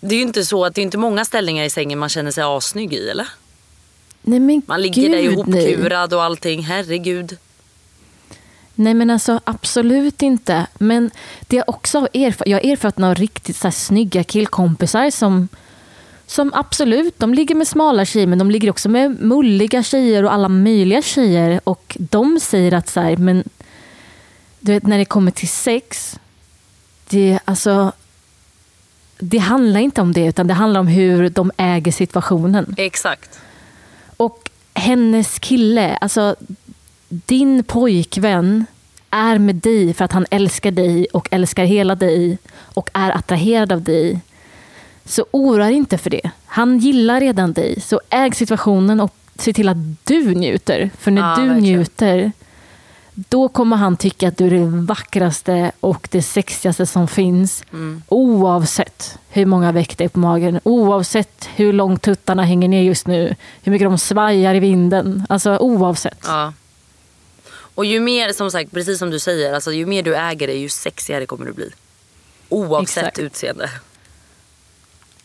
det 0.00 0.14
är 0.14 0.18
ju 0.18 0.22
inte 0.22 0.44
så 0.44 0.64
att 0.64 0.74
det 0.74 0.80
är 0.80 0.82
inte 0.82 0.98
många 0.98 1.24
ställningar 1.24 1.64
i 1.64 1.70
sängen 1.70 1.98
man 1.98 2.08
känner 2.08 2.30
sig 2.30 2.44
assnygg 2.44 2.92
i 2.94 3.08
eller? 3.08 3.28
Nej, 4.22 4.40
men 4.40 4.62
Man 4.66 4.82
ligger 4.82 5.02
gud, 5.02 5.10
där 5.10 5.46
nej. 5.46 5.72
ihopkurad 5.72 6.14
och 6.14 6.22
allting. 6.22 6.62
Herregud. 6.62 7.36
Nej 8.74 8.94
men 8.94 9.10
alltså 9.10 9.40
absolut 9.44 10.22
inte. 10.22 10.66
Men 10.78 11.10
det 11.40 11.56
jag 11.56 11.68
också 11.68 11.98
har 11.98 12.08
erfarit, 12.14 12.50
jag 12.50 12.58
har 12.58 12.72
erfarit 12.72 12.98
några 12.98 13.14
riktigt 13.14 13.56
så 13.56 13.66
här 13.66 13.72
snygga 13.72 14.24
killkompisar 14.24 15.10
som, 15.10 15.48
som 16.26 16.52
absolut, 16.54 17.18
de 17.18 17.34
ligger 17.34 17.54
med 17.54 17.68
smala 17.68 18.04
tjejer 18.04 18.26
men 18.26 18.38
de 18.38 18.50
ligger 18.50 18.70
också 18.70 18.88
med 18.88 19.20
mulliga 19.20 19.82
tjejer 19.82 20.24
och 20.24 20.32
alla 20.32 20.48
möjliga 20.48 21.02
tjejer. 21.02 21.60
Och 21.64 21.96
de 22.00 22.40
säger 22.40 22.74
att 22.74 22.88
så 22.88 23.00
här, 23.00 23.16
men 23.16 23.44
du 24.60 24.72
vet 24.72 24.86
när 24.86 24.98
det 24.98 25.04
kommer 25.04 25.30
till 25.30 25.48
sex, 25.48 26.18
det, 27.08 27.38
alltså, 27.44 27.92
det 29.18 29.38
handlar 29.38 29.80
inte 29.80 30.00
om 30.00 30.12
det 30.12 30.26
utan 30.26 30.46
det 30.46 30.54
handlar 30.54 30.80
om 30.80 30.86
hur 30.86 31.30
de 31.30 31.52
äger 31.56 31.92
situationen. 31.92 32.74
Exakt. 32.78 33.38
Och 34.16 34.50
hennes 34.74 35.38
kille, 35.38 35.96
alltså 35.96 36.36
din 37.08 37.64
pojkvän 37.64 38.66
är 39.10 39.38
med 39.38 39.54
dig 39.54 39.94
för 39.94 40.04
att 40.04 40.12
han 40.12 40.26
älskar 40.30 40.70
dig 40.70 41.06
och 41.12 41.28
älskar 41.30 41.64
hela 41.64 41.94
dig 41.94 42.38
och 42.58 42.90
är 42.92 43.10
attraherad 43.10 43.72
av 43.72 43.82
dig. 43.82 44.20
Så 45.06 45.26
oroa 45.30 45.64
dig 45.64 45.74
inte 45.74 45.98
för 45.98 46.10
det. 46.10 46.30
Han 46.46 46.78
gillar 46.78 47.20
redan 47.20 47.52
dig. 47.52 47.80
Så 47.80 48.00
äg 48.10 48.34
situationen 48.34 49.00
och 49.00 49.14
se 49.38 49.52
till 49.52 49.68
att 49.68 49.76
du 50.04 50.34
njuter. 50.34 50.90
För 50.98 51.10
när 51.10 51.22
Ja, 51.30 51.36
du 51.36 51.48
verkligen. 51.48 51.78
njuter, 51.78 52.32
då 53.14 53.48
kommer 53.48 53.76
han 53.76 53.96
tycka 53.96 54.28
att 54.28 54.36
du 54.38 54.46
är 54.46 54.50
det 54.50 54.64
vackraste 54.86 55.72
och 55.80 56.08
det 56.10 56.22
sexigaste 56.22 56.86
som 56.86 57.08
finns. 57.08 57.64
Mm. 57.72 58.02
Oavsett 58.08 59.18
hur 59.28 59.46
många 59.46 59.72
veck 59.72 59.98
det 59.98 60.04
är 60.04 60.08
på 60.08 60.18
magen. 60.18 60.60
Oavsett 60.64 61.48
hur 61.56 61.72
långt 61.72 62.02
tuttarna 62.02 62.42
hänger 62.42 62.68
ner 62.68 62.82
just 62.82 63.06
nu. 63.06 63.34
Hur 63.62 63.72
mycket 63.72 63.86
de 63.88 63.98
svajar 63.98 64.54
i 64.54 64.60
vinden. 64.60 65.26
Alltså 65.28 65.56
oavsett. 65.58 66.18
Ja. 66.26 66.52
Och 67.74 67.84
ju 67.84 68.00
mer, 68.00 68.32
som 68.32 68.50
sagt, 68.50 68.72
precis 68.72 68.98
som 68.98 69.10
du 69.10 69.18
säger, 69.18 69.54
alltså, 69.54 69.72
ju 69.72 69.86
mer 69.86 70.02
du 70.02 70.16
äger 70.16 70.46
det 70.46 70.52
ju 70.54 70.68
sexigare 70.68 71.26
kommer 71.26 71.46
du 71.46 71.52
bli. 71.52 71.70
Oavsett 72.48 72.96
Exakt. 73.04 73.18
utseende. 73.18 73.70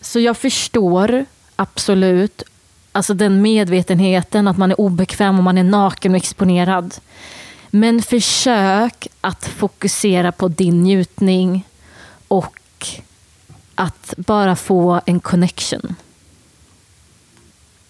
Så 0.01 0.19
jag 0.19 0.37
förstår 0.37 1.25
absolut 1.55 2.43
alltså 2.91 3.13
den 3.13 3.41
medvetenheten 3.41 4.47
att 4.47 4.57
man 4.57 4.71
är 4.71 4.81
obekväm 4.81 5.37
och 5.37 5.43
man 5.43 5.57
är 5.57 5.63
naken 5.63 6.11
och 6.11 6.17
exponerad. 6.17 6.95
Men 7.69 8.01
försök 8.01 9.07
att 9.21 9.45
fokusera 9.47 10.31
på 10.31 10.47
din 10.47 10.83
njutning 10.83 11.67
och 12.27 12.87
att 13.75 14.13
bara 14.17 14.55
få 14.55 15.01
en 15.05 15.19
connection. 15.19 15.95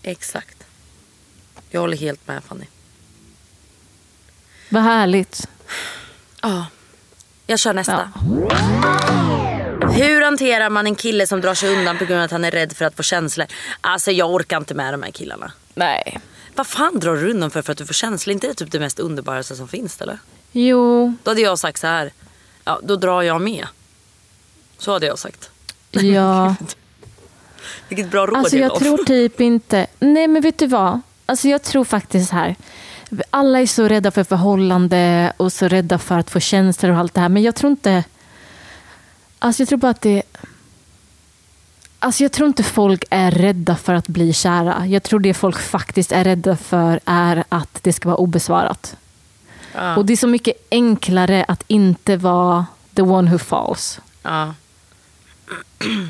Exakt. 0.02 0.63
Jag 1.69 1.82
håller 1.82 1.97
helt 1.97 2.28
med 2.28 2.43
Fanny. 2.43 2.65
Vad 4.69 4.84
härligt. 4.84 5.47
Ja. 6.41 6.65
Jag 7.47 7.60
kör 7.60 7.74
nästa. 7.74 8.12
Hur 9.93 10.21
hanterar 10.21 10.69
man 10.69 10.88
en 10.88 10.95
kille 10.95 11.27
som 11.27 11.41
drar 11.41 11.54
sig 11.54 11.77
undan 11.77 11.97
på 11.97 12.06
grund 12.06 12.19
av 12.19 12.25
att 12.25 12.32
han 12.32 12.45
är 12.45 12.51
rädd 12.51 12.73
för 12.73 12.86
att 12.86 12.95
få 12.95 13.04
känslor? 13.04 13.47
Alltså 13.82 14.12
jag 14.12 14.34
orkar 14.34 14.58
inte 14.58 14.73
med 14.73 14.93
de 14.93 15.04
här 15.04 15.12
killarna. 15.12 15.51
Nej. 15.73 16.19
Vad 16.56 16.67
fan 16.67 16.99
drar 16.99 17.15
du 17.15 17.32
undan 17.32 17.51
för 17.51 17.62
för 17.62 17.71
att 17.71 17.77
du 17.77 17.86
får 17.86 17.93
känslor? 17.93 18.34
inte 18.34 18.47
det 18.47 18.54
typ 18.54 18.71
det 18.71 18.80
mest 18.80 18.99
underbaraste 18.99 19.56
som 19.56 19.67
finns 19.67 20.01
eller? 20.01 20.19
Jo, 20.51 21.13
Då 21.23 21.32
hade 21.32 21.41
jag 21.41 21.60
sagt 21.60 21.80
så 21.80 21.88
här. 21.88 22.12
Ja, 22.63 22.80
då 22.84 22.95
drar 22.95 23.21
jag 23.21 23.41
med. 23.41 23.67
Så 24.77 24.91
hade 24.93 25.06
jag 25.06 25.19
sagt. 25.19 25.49
ja. 25.91 26.56
Vilket 27.88 28.12
bra 28.12 28.25
råd 28.25 28.38
Alltså 28.38 28.58
jag 28.58 28.75
tror 28.80 28.97
typ 28.97 29.41
inte... 29.41 29.88
Nej 29.99 30.27
men 30.27 30.41
vet 30.41 30.58
du 30.60 30.67
vad? 30.67 31.01
Alltså 31.25 31.47
jag 31.47 31.63
tror 31.63 31.84
faktiskt 31.84 32.32
här. 32.32 32.56
Alla 33.30 33.60
är 33.62 33.65
så 33.65 33.88
rädda 33.88 34.12
för 34.12 34.23
förhållande 34.23 35.34
och 35.38 35.54
så 35.54 35.67
rädda 35.67 35.99
för 35.99 36.17
att 36.17 36.30
få 36.30 36.39
känslor 36.39 36.91
och 36.91 36.97
allt 36.97 37.13
det 37.13 37.21
här. 37.21 37.30
Men 37.30 37.43
jag 37.43 37.56
tror 37.56 37.71
inte... 37.71 38.04
Alltså 39.43 39.62
jag 39.62 39.69
tror 39.69 39.80
bara 39.80 39.91
att 39.91 40.01
det... 40.01 40.23
Alltså 41.99 42.23
jag 42.23 42.32
tror 42.32 42.47
inte 42.47 42.63
folk 42.63 43.04
är 43.10 43.32
rädda 43.32 43.75
för 43.75 43.93
att 43.93 44.08
bli 44.08 44.34
kära. 44.34 44.86
Jag 44.88 45.04
tror 45.04 45.19
det 45.19 45.34
folk 45.34 45.60
faktiskt 45.60 46.12
är 46.12 46.23
rädda 46.23 46.58
för 46.58 46.99
är 47.06 47.43
att 47.49 47.80
det 47.84 47.93
ska 47.93 48.10
vara 48.10 48.17
obesvarat. 48.17 48.95
Ja. 49.75 49.95
Och 49.95 50.06
det 50.06 50.13
är 50.13 50.17
så 50.17 50.27
mycket 50.27 50.67
enklare 50.71 51.45
att 51.47 51.63
inte 51.67 52.17
vara 52.17 52.65
the 52.93 53.01
one 53.01 53.32
who 53.32 53.38
falls. 53.38 53.99
Ja. 54.23 54.54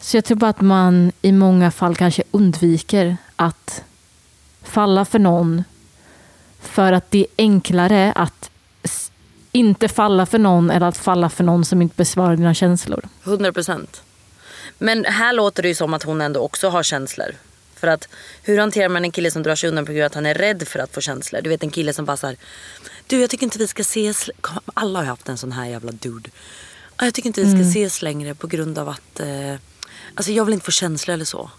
Så 0.00 0.16
jag 0.16 0.24
tror 0.24 0.36
bara 0.36 0.50
att 0.50 0.60
man 0.60 1.12
i 1.22 1.32
många 1.32 1.70
fall 1.70 1.96
kanske 1.96 2.22
undviker 2.30 3.16
att 3.36 3.84
falla 4.62 5.04
för 5.04 5.18
någon 5.18 5.64
för 6.60 6.92
att 6.92 7.10
det 7.10 7.18
är 7.18 7.26
enklare 7.38 8.12
att 8.12 8.49
inte 9.52 9.88
falla 9.88 10.26
för 10.26 10.38
någon 10.38 10.70
eller 10.70 10.86
att 10.86 10.96
falla 10.96 11.30
för 11.30 11.44
någon 11.44 11.64
som 11.64 11.82
inte 11.82 11.94
besvarar 11.96 12.36
dina 12.36 12.54
känslor. 12.54 13.08
100 13.24 13.52
procent. 13.52 14.02
Men 14.78 15.04
här 15.04 15.32
låter 15.32 15.62
det 15.62 15.68
ju 15.68 15.74
som 15.74 15.94
att 15.94 16.02
hon 16.02 16.20
ändå 16.20 16.40
också 16.40 16.68
har 16.68 16.82
känslor. 16.82 17.34
För 17.74 17.86
att 17.88 18.08
hur 18.42 18.58
hanterar 18.58 18.88
man 18.88 19.04
en 19.04 19.12
kille 19.12 19.30
som 19.30 19.42
drar 19.42 19.54
sig 19.54 19.68
undan 19.68 19.86
på 19.86 19.92
grund 19.92 20.02
av 20.02 20.06
att 20.06 20.14
han 20.14 20.26
är 20.26 20.34
rädd 20.34 20.68
för 20.68 20.78
att 20.78 20.94
få 20.94 21.00
känslor? 21.00 21.40
Du 21.42 21.48
vet 21.50 21.62
en 21.62 21.70
kille 21.70 21.92
som 21.92 22.04
bara 22.04 22.16
såhär, 22.16 22.36
du 23.06 23.20
jag 23.20 23.30
tycker 23.30 23.44
inte 23.44 23.58
vi 23.58 23.66
ska 23.66 23.80
ses. 23.82 24.30
Alla 24.74 24.98
har 24.98 25.06
haft 25.06 25.28
en 25.28 25.36
sån 25.38 25.52
här 25.52 25.66
jävla 25.66 25.92
dude. 25.92 26.30
"Ah, 26.96 27.04
Jag 27.04 27.14
tycker 27.14 27.26
inte 27.28 27.40
vi 27.44 27.52
ska 27.52 27.60
ses 27.70 28.02
längre 28.02 28.34
på 28.34 28.46
grund 28.46 28.78
av 28.78 28.88
att, 28.88 29.20
eh, 29.20 29.54
alltså 30.14 30.32
jag 30.32 30.44
vill 30.44 30.54
inte 30.54 30.64
få 30.64 30.70
känslor 30.72 31.14
eller 31.14 31.24
så. 31.24 31.50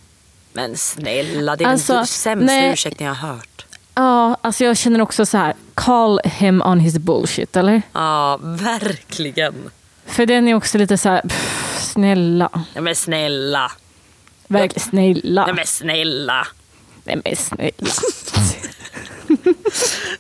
Men 0.54 0.78
snälla, 0.78 1.56
det 1.56 1.64
är 1.64 1.68
Alltså, 1.68 1.94
den 1.94 2.08
sämsta 2.08 2.46
nej. 2.46 2.74
ursäkten 2.74 3.08
jag 3.08 3.14
har 3.14 3.28
hört. 3.34 3.48
Ja, 3.96 4.38
alltså 4.42 4.64
jag 4.64 4.78
känner 4.78 5.02
också 5.02 5.26
så 5.26 5.38
här, 5.38 5.54
call 5.74 6.20
him 6.24 6.62
on 6.62 6.80
his 6.80 6.98
bullshit, 6.98 7.56
eller? 7.56 7.82
Ja, 7.94 8.40
verkligen. 8.42 9.72
För 10.06 10.26
den 10.26 10.48
är 10.48 10.54
också 10.54 10.78
lite 10.78 10.98
så 10.98 11.10
här, 11.10 11.22
pff, 11.22 11.80
snälla. 11.80 12.50
Nej 12.74 12.84
men 12.84 12.96
snälla. 12.96 13.72
Verkligen 14.48 14.90
snälla. 14.90 15.46
Nej 15.46 15.56
men 15.56 15.66
snälla. 15.68 16.48
Nej 17.04 17.22
men 17.24 17.36
snälla. 17.36 17.72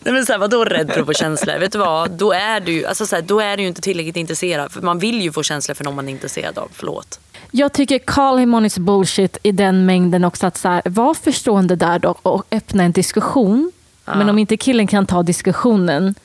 Nej 0.03 0.13
men 0.13 0.25
så 0.25 0.31
här, 0.31 0.39
vadå 0.39 0.65
rädd 0.65 0.91
för 0.93 0.99
att 0.99 1.05
få 1.05 1.13
känslor? 1.13 1.59
Vet 1.59 1.71
du 1.71 1.77
vad? 1.77 2.11
Då 2.11 2.31
är 2.31 2.59
du, 2.59 2.85
alltså 2.85 3.05
så 3.05 3.15
här, 3.15 3.23
då 3.23 3.39
är 3.39 3.57
du 3.57 3.63
ju 3.63 3.67
inte 3.69 3.81
tillräckligt 3.81 4.15
intresserad. 4.15 4.71
För 4.71 4.81
man 4.81 4.99
vill 4.99 5.21
ju 5.21 5.31
få 5.31 5.43
känslor 5.43 5.75
för 5.75 5.83
någon 5.83 5.95
man 5.95 6.07
är 6.07 6.11
intresserad 6.11 6.57
av. 6.57 6.69
Förlåt. 6.73 7.19
Jag 7.51 7.73
tycker 7.73 7.99
call 7.99 8.37
him 8.37 8.53
on 8.53 8.63
his 8.63 8.77
bullshit 8.77 9.37
i 9.43 9.51
den 9.51 9.85
mängden 9.85 10.23
också. 10.23 10.47
att 10.47 10.57
så 10.57 10.67
här, 10.67 10.81
Var 10.85 11.13
förstående 11.13 11.75
där 11.75 11.99
då 11.99 12.15
och 12.21 12.45
öppna 12.51 12.83
en 12.83 12.91
diskussion. 12.91 13.71
Men 14.05 14.29
om 14.29 14.39
inte 14.39 14.57
killen 14.57 14.87
kan 14.87 15.05
ta 15.05 15.23
diskussionen, 15.23 16.15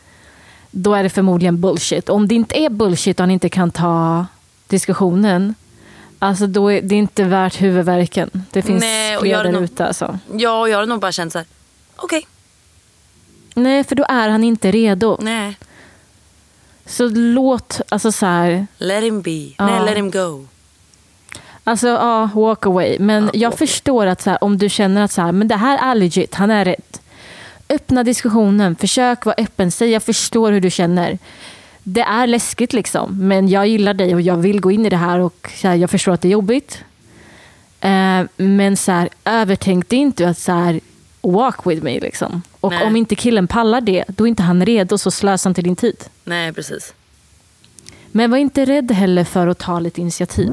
då 0.70 0.94
är 0.94 1.02
det 1.02 1.10
förmodligen 1.10 1.60
bullshit. 1.60 2.08
Om 2.08 2.28
det 2.28 2.34
inte 2.34 2.58
är 2.58 2.70
bullshit 2.70 3.20
och 3.20 3.22
han 3.22 3.30
inte 3.30 3.48
kan 3.48 3.70
ta 3.70 4.26
diskussionen, 4.66 5.54
alltså 6.18 6.46
då 6.46 6.72
är 6.72 6.82
det 6.82 6.94
inte 6.94 7.24
värt 7.24 7.62
huvudvärken. 7.62 8.30
Det 8.50 8.62
finns 8.62 8.80
Nej, 8.80 9.18
fler 9.18 9.44
där 9.44 9.60
ute. 9.62 9.86
Alltså. 9.86 10.18
Ja, 10.32 10.60
och 10.60 10.68
jag 10.68 10.78
har 10.78 10.86
nog 10.86 11.00
bara 11.00 11.12
känt 11.12 11.32
så 11.32 11.38
här. 11.38 11.46
okej, 11.96 12.26
Nej, 13.54 13.84
för 13.84 13.94
då 13.96 14.04
är 14.08 14.28
han 14.28 14.44
inte 14.44 14.70
redo. 14.70 15.18
nej. 15.20 15.56
Så 16.86 17.08
låt, 17.08 17.80
alltså 17.88 18.12
så 18.12 18.26
här, 18.26 18.66
Let 18.78 19.04
him 19.04 19.22
be. 19.22 19.30
Ja. 19.58 19.66
Nej, 19.66 19.84
let 19.84 19.96
him 19.96 20.10
go. 20.10 20.46
Alltså 21.68 21.88
ja, 21.88 22.31
walk 22.35 22.66
away. 22.66 22.96
Men 22.98 23.24
Ja, 23.24 23.31
jag 23.33 23.59
förstår 23.59 24.07
att 24.07 24.22
så 24.22 24.31
här, 24.31 24.44
om 24.44 24.59
du 24.59 24.68
känner 24.68 25.02
att 25.05 25.12
så 25.12 25.22
här, 25.22 25.33
men 25.33 25.48
det 25.48 25.57
här 25.57 25.90
är 25.90 25.94
legit, 25.94 26.35
han 26.35 26.50
är 26.50 26.64
rätt. 26.64 27.00
Öppna 27.68 28.05
diskussionen, 28.05 28.76
försök 28.76 29.24
vara 29.24 29.35
öppen, 29.38 29.70
säg 29.70 29.90
jag 29.90 30.02
förstår 30.02 30.52
hur 30.52 30.61
du 30.61 30.70
känner. 30.70 31.18
Det 31.83 32.00
är 32.00 32.26
läskigt 32.26 32.72
liksom, 32.72 33.29
men 33.29 33.48
jag 33.48 33.66
gillar 33.66 33.94
dig 33.94 34.14
och 34.14 34.20
jag 34.20 34.37
vill 34.37 34.61
gå 34.61 34.70
in 34.70 34.87
i 34.87 34.88
det 34.88 34.96
här 34.96 35.18
och 35.18 35.50
så 35.55 35.68
här, 35.68 35.74
jag 35.74 35.90
förstår 35.90 36.12
att 36.12 36.20
det 36.20 36.29
är 36.29 36.33
jobbigt. 36.33 36.85
Eh, 37.81 38.22
men 38.37 38.76
så 38.76 38.92
här, 38.92 39.09
övertänk 39.24 39.88
det 39.88 39.96
inte 39.96 40.29
att 40.29 40.38
så 40.38 40.52
här, 40.52 40.81
walk 41.20 41.66
with 41.66 41.83
me 41.83 42.00
liksom. 42.00 42.42
Och 42.61 42.72
Nej. 42.72 42.87
om 42.87 42.96
inte 42.96 43.14
killen 43.14 43.46
pallar 43.46 43.81
det, 43.81 44.05
då 44.09 44.24
är 44.24 44.29
inte 44.29 44.42
han 44.42 44.66
redo 44.66 44.98
så 44.98 45.11
slösa 45.11 45.48
inte 45.48 45.62
din 45.62 45.76
tid. 45.76 46.05
Nej, 46.24 46.52
precis. 46.52 46.94
Men 48.16 48.31
var 48.31 48.38
inte 48.38 48.64
rädd 48.64 48.92
heller 48.92 49.24
för 49.24 49.46
att 49.46 49.59
ta 49.59 49.79
lite 49.81 50.00
initiativ. 50.00 50.52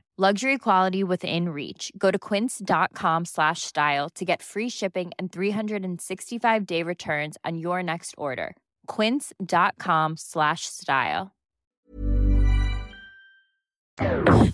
Luxury 0.17 0.57
quality 0.57 1.03
within 1.03 1.49
reach. 1.49 1.91
Go 1.97 2.11
to 2.11 2.19
quince.com 2.19 3.25
slash 3.25 3.61
style 3.61 4.09
to 4.15 4.25
get 4.25 4.41
free 4.43 4.69
shipping 4.69 5.11
and 5.17 5.31
365 5.31 6.65
day 6.65 6.83
returns 6.83 7.37
on 7.49 7.57
your 7.57 7.81
next 7.81 8.13
order. 8.17 8.53
Quince.com 8.87 10.17
slash 10.17 10.65
style. 10.65 11.31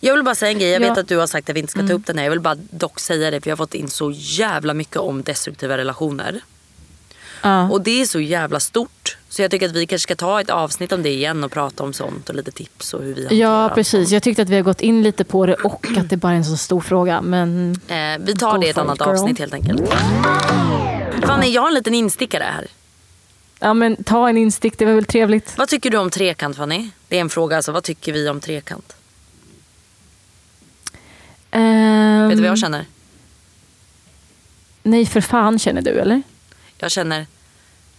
Jag 0.02 0.13
vill 0.13 0.24
bara 0.24 0.36
säga 0.36 0.52
en 0.52 0.60
grej. 0.60 0.70
Jag 0.70 0.80
vet 0.80 0.88
Ja. 0.96 1.00
att 1.02 1.08
du 1.08 1.17
har 1.17 1.28
sagt 1.28 1.50
att 1.50 1.56
vi 1.56 1.60
inte 1.60 1.72
ska 1.72 1.88
ta 1.88 1.93
upp 1.93 2.06
den 2.06 2.17
här. 2.17 2.24
Jag 2.24 2.32
vill 2.32 2.39
bara 2.39 2.56
dock 2.56 3.00
säga 3.00 3.32
det 3.32 3.41
för 3.41 3.50
jag 3.50 3.56
har 3.56 3.65
fått 3.65 3.74
in 3.74 3.88
så 3.88 4.12
jävla 4.15 4.74
mycket 4.74 4.98
om 4.98 5.24
destruktiva 5.24 5.78
relationer. 5.78 6.41
Ja. 7.41 7.69
Och 7.69 7.82
det 7.82 8.02
är 8.02 8.06
så 8.06 8.19
jävla 8.19 8.60
stort. 8.60 9.17
Så 9.30 9.41
jag 9.41 9.52
tycker 9.52 9.65
att 9.69 9.76
vi 9.76 9.88
kanske 9.88 10.04
ska 10.04 10.15
ta 10.15 10.41
ett 10.41 10.50
avsnitt 10.50 10.91
om 10.91 11.04
det 11.04 11.10
igen 11.10 11.43
och 11.43 11.52
prata 11.52 11.84
om 11.84 11.93
sånt 11.93 12.30
och 12.30 12.36
lite 12.36 12.52
tips 12.52 12.93
och 12.93 13.04
hur 13.04 13.13
vi 13.15 13.39
Ja, 13.39 13.71
precis. 13.76 14.12
Jag 14.12 14.23
tyckte 14.23 14.41
att 14.41 14.50
vi 14.50 14.56
har 14.56 14.63
gått 14.63 14.82
in 14.82 15.04
lite 15.04 15.23
på 15.23 15.45
det 15.45 15.54
och 15.54 15.86
att 15.97 16.10
det 16.10 16.17
bara 16.17 16.32
är 16.34 16.36
en 16.38 16.45
så 16.45 16.58
stor 16.58 16.82
fråga. 16.82 17.21
Men 17.21 17.71
Eh, 17.88 17.95
vi 18.19 18.36
tar 18.36 18.58
det 18.58 18.67
i 18.67 18.69
ett 18.69 18.78
annat 18.78 19.00
girl. 19.00 19.10
avsnitt 19.10 19.39
helt 19.39 19.54
enkelt. 19.54 19.82
Fanny, 21.26 21.47
jag 21.47 21.62
har 21.62 21.67
en 21.67 21.73
liten 21.73 21.93
instickare 21.93 22.43
här. 22.43 22.67
ja, 23.60 23.73
men 23.73 24.04
ta 24.04 24.30
en 24.30 24.38
instick, 24.38 24.78
det 24.78 24.86
var 24.86 24.93
väl 24.93 25.06
trevligt. 25.06 25.54
Vad 25.58 25.67
tycker 25.67 25.89
du 25.89 25.97
om 25.97 26.10
trekant 26.10 26.58
Fanny? 26.58 26.89
Det 27.08 27.17
är 27.17 27.21
en 27.21 27.30
fråga 27.30 27.56
alltså. 27.56 27.71
Vad 27.71 27.84
tycker 27.84 28.13
vi 28.13 28.30
om 28.30 28.39
trekant? 28.41 28.95
Ehm, 31.52 32.28
Vet 32.28 32.38
du 32.38 32.41
vad 32.43 32.52
jag 32.52 32.60
känner? 32.60 32.86
Nej, 34.84 35.06
för 35.06 35.21
fan 35.21 35.60
känner 35.60 35.82
du 35.82 35.89
eller? 36.00 36.21
Jag 36.78 36.92
känner, 36.92 37.26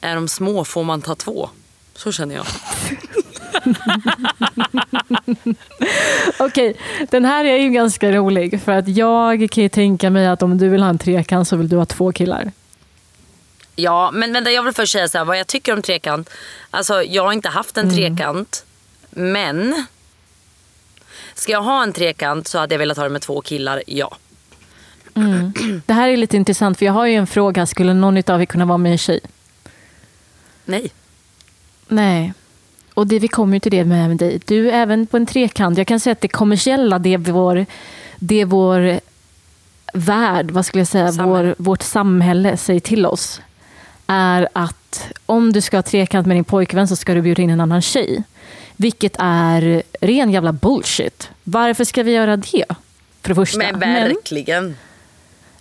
är 0.01 0.15
de 0.15 0.29
små 0.29 0.65
får 0.65 0.85
man 0.85 1.03
ta 1.03 1.15
två. 1.15 1.51
Så 1.95 2.13
känner 2.13 2.35
jag. 2.35 2.47
Okej, 6.39 6.77
den 7.11 7.25
här 7.25 7.45
är 7.45 7.57
ju 7.57 7.71
ganska 7.71 8.13
rolig. 8.13 8.63
För 8.63 8.73
att 8.73 8.89
jag 8.89 9.51
kan 9.51 9.63
ju 9.63 9.69
tänka 9.69 10.11
mig 10.11 10.27
att 10.27 10.43
om 10.43 10.59
du 10.59 10.69
vill 10.69 10.83
ha 10.83 10.91
en 10.91 10.99
trekant 10.99 11.49
så 11.49 11.57
vill 11.57 11.69
du 11.69 11.77
ha 11.77 11.87
två 11.87 12.13
killar. 12.13 12.53
Ja, 13.77 14.11
men 14.15 14.33
vänta, 14.33 14.51
jag 14.51 14.63
vill 14.63 14.75
först 14.75 14.93
säga 14.93 15.09
så 15.09 15.19
här, 15.19 15.25
vad 15.25 15.39
jag 15.39 15.47
tycker 15.47 15.73
om 15.73 15.83
trekant. 15.83 16.31
Alltså, 16.71 17.03
jag 17.03 17.25
har 17.25 17.33
inte 17.33 17.49
haft 17.49 17.77
en 17.77 17.95
trekant, 17.95 18.65
men 19.11 19.87
ska 21.35 21.53
jag 21.53 21.63
ha 21.63 21.83
en 21.83 21.93
trekant 21.93 22.49
så 22.49 22.59
hade 22.59 22.75
jag 22.75 22.79
velat 22.79 22.97
ha 22.97 23.05
det 23.05 23.11
med 23.11 23.23
två 23.23 23.41
killar, 23.41 23.83
ja. 23.87 24.17
Det 25.87 25.93
här 25.93 26.09
är 26.09 26.17
lite 26.17 26.37
intressant 26.37 26.79
för 26.79 26.87
jag 26.87 26.93
har 26.93 27.07
ju 27.07 27.15
en 27.15 27.27
fråga. 27.27 27.67
Skulle 27.67 27.95
någon 27.95 28.23
av 28.31 28.43
er 28.43 28.47
kunna 28.47 28.65
vara 28.65 28.79
med 28.79 28.93
en 28.93 28.99
tjej? 28.99 29.21
Nej. 30.65 30.91
Nej. 31.89 32.33
Och 32.95 33.07
det, 33.07 33.19
vi 33.19 33.29
kommer 33.29 33.55
ju 33.55 33.61
till 33.61 33.73
det 33.73 33.85
med 33.85 34.17
dig. 34.17 34.41
Du 34.47 34.71
är 34.71 34.73
även 34.73 35.07
på 35.07 35.17
en 35.17 35.27
trekant. 35.27 35.79
Jag 35.79 35.87
kan 35.87 36.01
säga 36.01 36.13
att 36.13 36.21
det 36.21 36.29
kommersiella, 36.29 36.99
det 36.99 37.15
är 37.15 37.19
vår, 37.19 37.67
det 38.17 38.41
är 38.41 38.45
vår 38.45 39.01
värld, 39.93 40.51
vad 40.51 40.67
skulle 40.67 40.81
jag 40.81 40.89
säga, 40.89 41.13
Samhälle. 41.13 41.49
Vår, 41.49 41.65
vårt 41.65 41.83
samhälle 41.83 42.57
säger 42.57 42.81
till 42.81 43.07
oss. 43.07 43.41
Är 44.07 44.49
att 44.53 45.13
om 45.27 45.53
du 45.53 45.61
ska 45.61 45.77
ha 45.77 45.83
trekant 45.83 46.27
med 46.27 46.37
din 46.37 46.45
pojkvän 46.45 46.89
så 46.89 46.97
ska 46.97 47.15
du 47.15 47.23
bjuda 47.23 47.43
in 47.43 47.51
en 47.51 47.61
annan 47.61 47.83
tjej. 47.83 48.23
Vilket 48.77 49.17
är 49.19 49.83
ren 50.01 50.31
jävla 50.31 50.53
bullshit. 50.53 51.31
Varför 51.45 51.85
ska 51.85 52.03
vi 52.03 52.13
göra 52.13 52.37
det? 52.37 52.65
För 53.23 53.29
det 53.29 53.35
första. 53.35 53.59
Men 53.59 53.79
verkligen. 53.79 54.77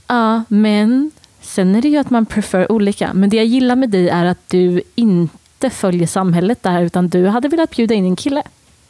Ja, 0.07 0.43
men 0.47 1.11
sen 1.41 1.75
är 1.75 1.81
det 1.81 1.87
ju 1.87 1.97
att 1.97 2.09
man 2.09 2.25
prefer 2.25 2.71
olika. 2.71 3.13
Men 3.13 3.29
det 3.29 3.37
jag 3.37 3.45
gillar 3.45 3.75
med 3.75 3.89
dig 3.89 4.09
är 4.09 4.25
att 4.25 4.49
du 4.49 4.81
inte 4.95 5.69
följer 5.69 6.07
samhället 6.07 6.63
där, 6.63 6.81
utan 6.81 7.07
du 7.07 7.27
hade 7.27 7.47
velat 7.47 7.69
bjuda 7.69 7.95
in 7.95 8.05
en 8.05 8.15
kille. 8.15 8.43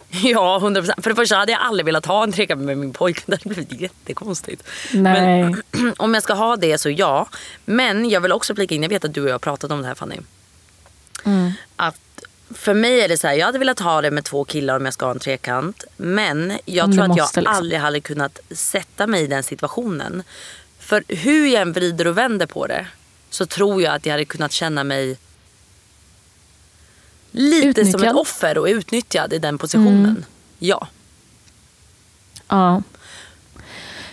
Ja, 0.23 0.59
100%. 0.63 1.01
För 1.01 1.09
det 1.09 1.15
första 1.15 1.35
hade 1.35 1.51
jag 1.51 1.61
aldrig 1.61 1.85
velat 1.85 2.05
ha 2.05 2.23
en 2.23 2.31
trekant 2.31 2.61
med 2.61 2.77
min 2.77 2.93
pojke. 2.93 3.21
Det 3.25 3.43
hade 3.43 3.55
blivit 3.55 3.81
jättekonstigt. 3.81 4.63
Nej. 4.93 5.43
Men, 5.43 5.93
om 5.97 6.13
jag 6.13 6.23
ska 6.23 6.33
ha 6.33 6.55
det 6.55 6.77
så 6.77 6.89
ja. 6.89 7.27
Men 7.65 8.09
jag 8.09 8.21
vill 8.21 8.31
också 8.31 8.55
flika 8.55 8.75
in, 8.75 8.81
jag 8.81 8.89
vet 8.89 9.05
att 9.05 9.13
du 9.13 9.21
och 9.21 9.29
jag 9.29 9.33
har 9.33 9.39
pratat 9.39 9.71
om 9.71 9.81
det 9.81 9.87
här 9.87 9.95
Fanny. 9.95 10.17
Mm. 11.25 11.51
Att 11.75 11.99
för 12.53 12.73
mig 12.73 13.01
är 13.01 13.07
det 13.07 13.17
så 13.17 13.27
här, 13.27 13.35
jag 13.35 13.45
hade 13.45 13.59
velat 13.59 13.79
ha 13.79 14.01
det 14.01 14.11
med 14.11 14.23
två 14.23 14.43
killar 14.43 14.75
om 14.77 14.85
jag 14.85 14.93
ska 14.93 15.05
ha 15.05 15.13
en 15.13 15.19
trekant. 15.19 15.83
Men 15.97 16.53
jag 16.65 16.93
tror 16.93 17.03
att 17.03 17.17
jag 17.17 17.25
liksom. 17.25 17.47
aldrig 17.47 17.79
hade 17.79 17.99
kunnat 17.99 18.39
sätta 18.51 19.07
mig 19.07 19.23
i 19.23 19.27
den 19.27 19.43
situationen. 19.43 20.23
För 20.87 21.03
hur 21.07 21.47
jag 21.47 21.61
än 21.61 21.73
vrider 21.73 22.07
och 22.07 22.17
vänder 22.17 22.45
på 22.45 22.67
det 22.67 22.87
så 23.29 23.45
tror 23.45 23.81
jag 23.81 23.95
att 23.95 24.05
jag 24.05 24.13
hade 24.13 24.25
kunnat 24.25 24.51
känna 24.51 24.83
mig 24.83 25.17
lite 27.31 27.73
som 27.85 27.89
ett 27.89 27.95
Utnyttjad. 27.95 28.15
offer 28.17 28.57
och 28.57 28.65
utnyttjad 28.65 29.33
i 29.33 29.39
den 29.39 29.57
positionen. 29.57 30.05
Mm. 30.05 30.23
Ja. 30.59 30.87
Ja. 32.47 32.81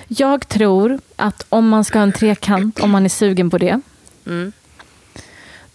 Jag 0.09 0.49
tror 0.49 1.01
att 1.17 1.47
om 1.49 1.69
man 1.69 1.85
ska 1.85 1.99
ha 1.99 2.03
en 2.03 2.13
trekant, 2.13 2.81
om 2.81 2.91
man 2.91 3.05
är 3.05 3.09
sugen 3.09 3.51
på 3.51 3.59
det, 3.59 3.81
Mm. 4.27 4.53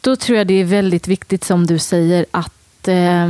då 0.01 0.15
tror 0.15 0.37
jag 0.37 0.47
det 0.47 0.53
är 0.61 0.65
väldigt 0.65 1.07
viktigt 1.07 1.43
som 1.43 1.67
du 1.67 1.79
säger 1.79 2.25
att, 2.31 2.87
eh, 2.87 3.27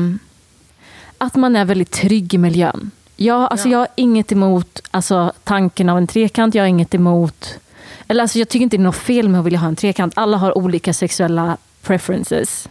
att 1.17 1.35
man 1.35 1.55
är 1.55 1.65
väldigt 1.65 1.91
trygg 1.91 2.33
i 2.33 2.37
miljön. 2.37 2.91
Jag, 3.21 3.51
alltså 3.51 3.67
Ja. 3.67 3.71
jag 3.71 3.79
har 3.79 3.87
inget 3.95 4.31
emot 4.31 4.81
alltså, 4.91 5.33
tanken 5.43 5.89
av 5.89 5.97
en 5.97 6.07
trekant, 6.07 6.55
jag 6.55 6.63
har 6.63 6.67
inget 6.67 6.93
emot 6.93 7.59
eller 8.07 8.21
alltså, 8.21 8.39
jag 8.39 8.49
tycker 8.49 8.63
inte 8.63 8.77
det 8.77 8.81
är 8.81 8.83
något 8.83 8.95
fel 8.95 9.29
med 9.29 9.39
att 9.39 9.45
vilja 9.45 9.59
ha 9.59 9.67
en 9.67 9.75
trekant. 9.75 10.13
Alla 10.15 10.37
har 10.37 10.57
olika 10.57 10.93
sexuella 10.93 11.57
preferences. 11.81 12.69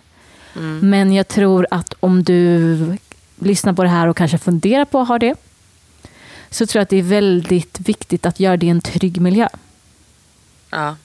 Mm. 0.56 0.90
Men 0.90 1.12
jag 1.12 1.28
tror 1.28 1.66
att 1.70 1.94
om 2.00 2.22
du 2.22 2.96
lyssnar 3.38 3.72
på 3.72 3.82
det 3.82 3.88
här 3.88 4.06
och 4.08 4.16
kanske 4.16 4.38
funderar 4.38 4.84
på 4.84 5.00
att 5.00 5.08
ha 5.08 5.18
det, 5.18 5.34
så 6.50 6.66
tror 6.66 6.80
jag 6.80 6.82
att 6.82 6.88
det 6.88 6.96
är 6.96 7.02
väldigt 7.02 7.80
viktigt 7.80 8.26
att 8.26 8.40
göra 8.40 8.56
det 8.56 8.66
i 8.66 8.68
en 8.68 8.80
trygg 8.80 9.20
miljö. 9.20 9.48
ja. 10.70 10.96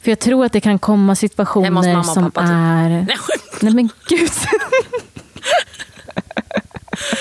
För 0.00 0.10
jag 0.10 0.18
tror 0.18 0.44
att 0.44 0.52
det 0.52 0.60
kan 0.60 0.78
komma 0.78 1.14
situationer 1.14 2.02
som 2.02 2.24
typ. 2.30 2.38
är... 2.38 2.88
Nej, 2.88 3.16
skämt. 3.18 3.62
Nej 3.62 3.74
men 3.74 3.88
gud. 4.08 4.30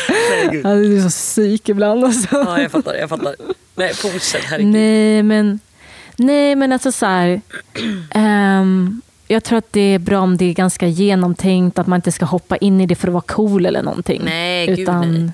Nej, 0.10 0.50
gud. 0.52 0.66
Ja, 0.66 0.74
du 0.76 0.98
är 0.98 1.02
så 1.02 1.10
psyk 1.10 1.70
ibland 1.70 2.04
alltså. 2.06 2.28
Ja, 2.32 2.62
jag 2.62 2.72
fattar. 2.72 2.94
Jag 2.96 3.10
fattar. 3.10 3.36
Nej, 3.76 3.94
fortsätt. 3.94 4.44
Herregud. 4.44 4.72
Nej 4.72 5.24
men, 5.24 5.60
nej, 6.16 6.56
men 6.56 6.72
alltså 6.72 6.92
så 6.92 7.06
här. 7.06 7.42
ehm, 8.12 9.02
jag 9.28 9.44
tror 9.44 9.58
att 9.58 9.74
det 9.74 9.82
är 9.82 10.00
bra 10.00 10.20
om 10.20 10.38
det 10.38 10.46
är 10.46 10.54
ganska 10.54 10.88
genomtänkt. 10.88 11.80
Att 11.80 11.88
man 11.88 11.98
inte 11.98 12.12
ska 12.12 12.26
hoppa 12.26 12.58
in 12.58 12.82
i 12.82 12.86
det 12.86 12.96
för 12.96 13.08
att 13.08 13.14
vara 13.14 13.24
cool 13.28 13.66
eller 13.66 13.82
någonting. 13.82 14.22
Nej, 14.26 14.68
gud, 14.76 14.88
nej. 14.90 15.32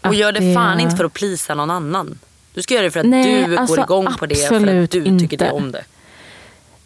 Och 0.00 0.14
gör 0.14 0.32
det 0.32 0.54
fan 0.54 0.80
inte 0.80 0.96
för 0.96 1.04
att 1.04 1.12
plisa 1.12 1.54
någon 1.54 1.70
annan. 1.70 2.18
Du 2.54 2.62
ska 2.62 2.74
göra 2.74 2.84
det 2.84 2.90
för 2.90 3.00
att 3.00 3.06
Nej, 3.06 3.44
du 3.46 3.56
alltså, 3.56 3.74
går 3.76 3.84
igång 3.84 4.14
på 4.18 4.26
det 4.26 4.48
för 4.48 4.54
att 4.56 4.90
du 4.90 5.18
tycker 5.18 5.18
det 5.18 5.44
inte. 5.44 5.50
om 5.50 5.72
det. 5.72 5.84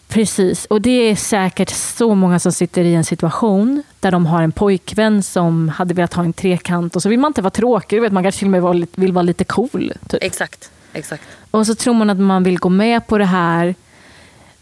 Precis, 0.08 0.64
och 0.64 0.80
det 0.80 0.90
är 0.90 1.16
säkert 1.16 1.70
så 1.70 2.14
många 2.14 2.38
som 2.38 2.52
sitter 2.52 2.84
i 2.84 2.94
en 2.94 3.04
situation 3.04 3.82
där 4.00 4.10
de 4.10 4.26
har 4.26 4.42
en 4.42 4.52
pojkvän 4.52 5.22
som 5.22 5.68
hade 5.68 5.94
velat 5.94 6.14
ha 6.14 6.24
en 6.24 6.32
trekant 6.32 6.96
och 6.96 7.02
så 7.02 7.08
vill 7.08 7.18
man 7.18 7.28
inte 7.30 7.42
vara 7.42 7.50
tråkig, 7.50 8.00
vet, 8.00 8.12
man 8.12 8.22
kanske 8.22 8.38
till 8.38 8.46
och 8.48 8.52
med 8.52 8.62
vara 8.62 8.72
lite- 8.72 9.00
vill 9.00 9.12
vara 9.12 9.22
lite 9.22 9.44
cool. 9.44 9.92
Typ. 10.08 10.22
Exakt. 10.22 10.70
Exakt. 10.92 11.22
Och 11.50 11.66
så 11.66 11.74
tror 11.74 11.94
man 11.94 12.10
att 12.10 12.18
man 12.18 12.42
vill 12.44 12.58
gå 12.58 12.68
med 12.68 13.06
på 13.06 13.18
det 13.18 13.24
här 13.24 13.74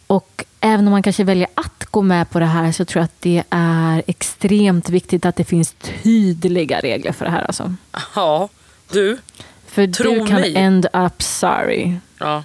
och 0.06 0.44
även 0.60 0.86
om 0.86 0.90
man 0.90 1.02
kanske 1.02 1.24
väljer 1.24 1.48
att 1.54 1.84
gå 1.90 2.02
med 2.02 2.30
på 2.30 2.38
det 2.38 2.46
här 2.46 2.72
så 2.72 2.84
tror 2.84 3.00
jag 3.00 3.04
att 3.04 3.20
det 3.20 3.42
är 3.50 4.02
extremt 4.06 4.88
viktigt 4.88 5.26
att 5.26 5.36
det 5.36 5.44
finns 5.44 5.74
tydliga 6.02 6.80
regler 6.80 7.12
för 7.12 7.24
det 7.24 7.30
här. 7.30 7.42
Alltså. 7.44 7.74
Ja, 8.14 8.48
du. 8.92 9.18
För 9.66 9.86
Tro 9.86 10.10
du 10.14 10.26
kan 10.26 10.40
mig. 10.40 10.56
end 10.56 10.86
up 10.92 11.22
sorry. 11.22 11.94
Ja. 12.18 12.44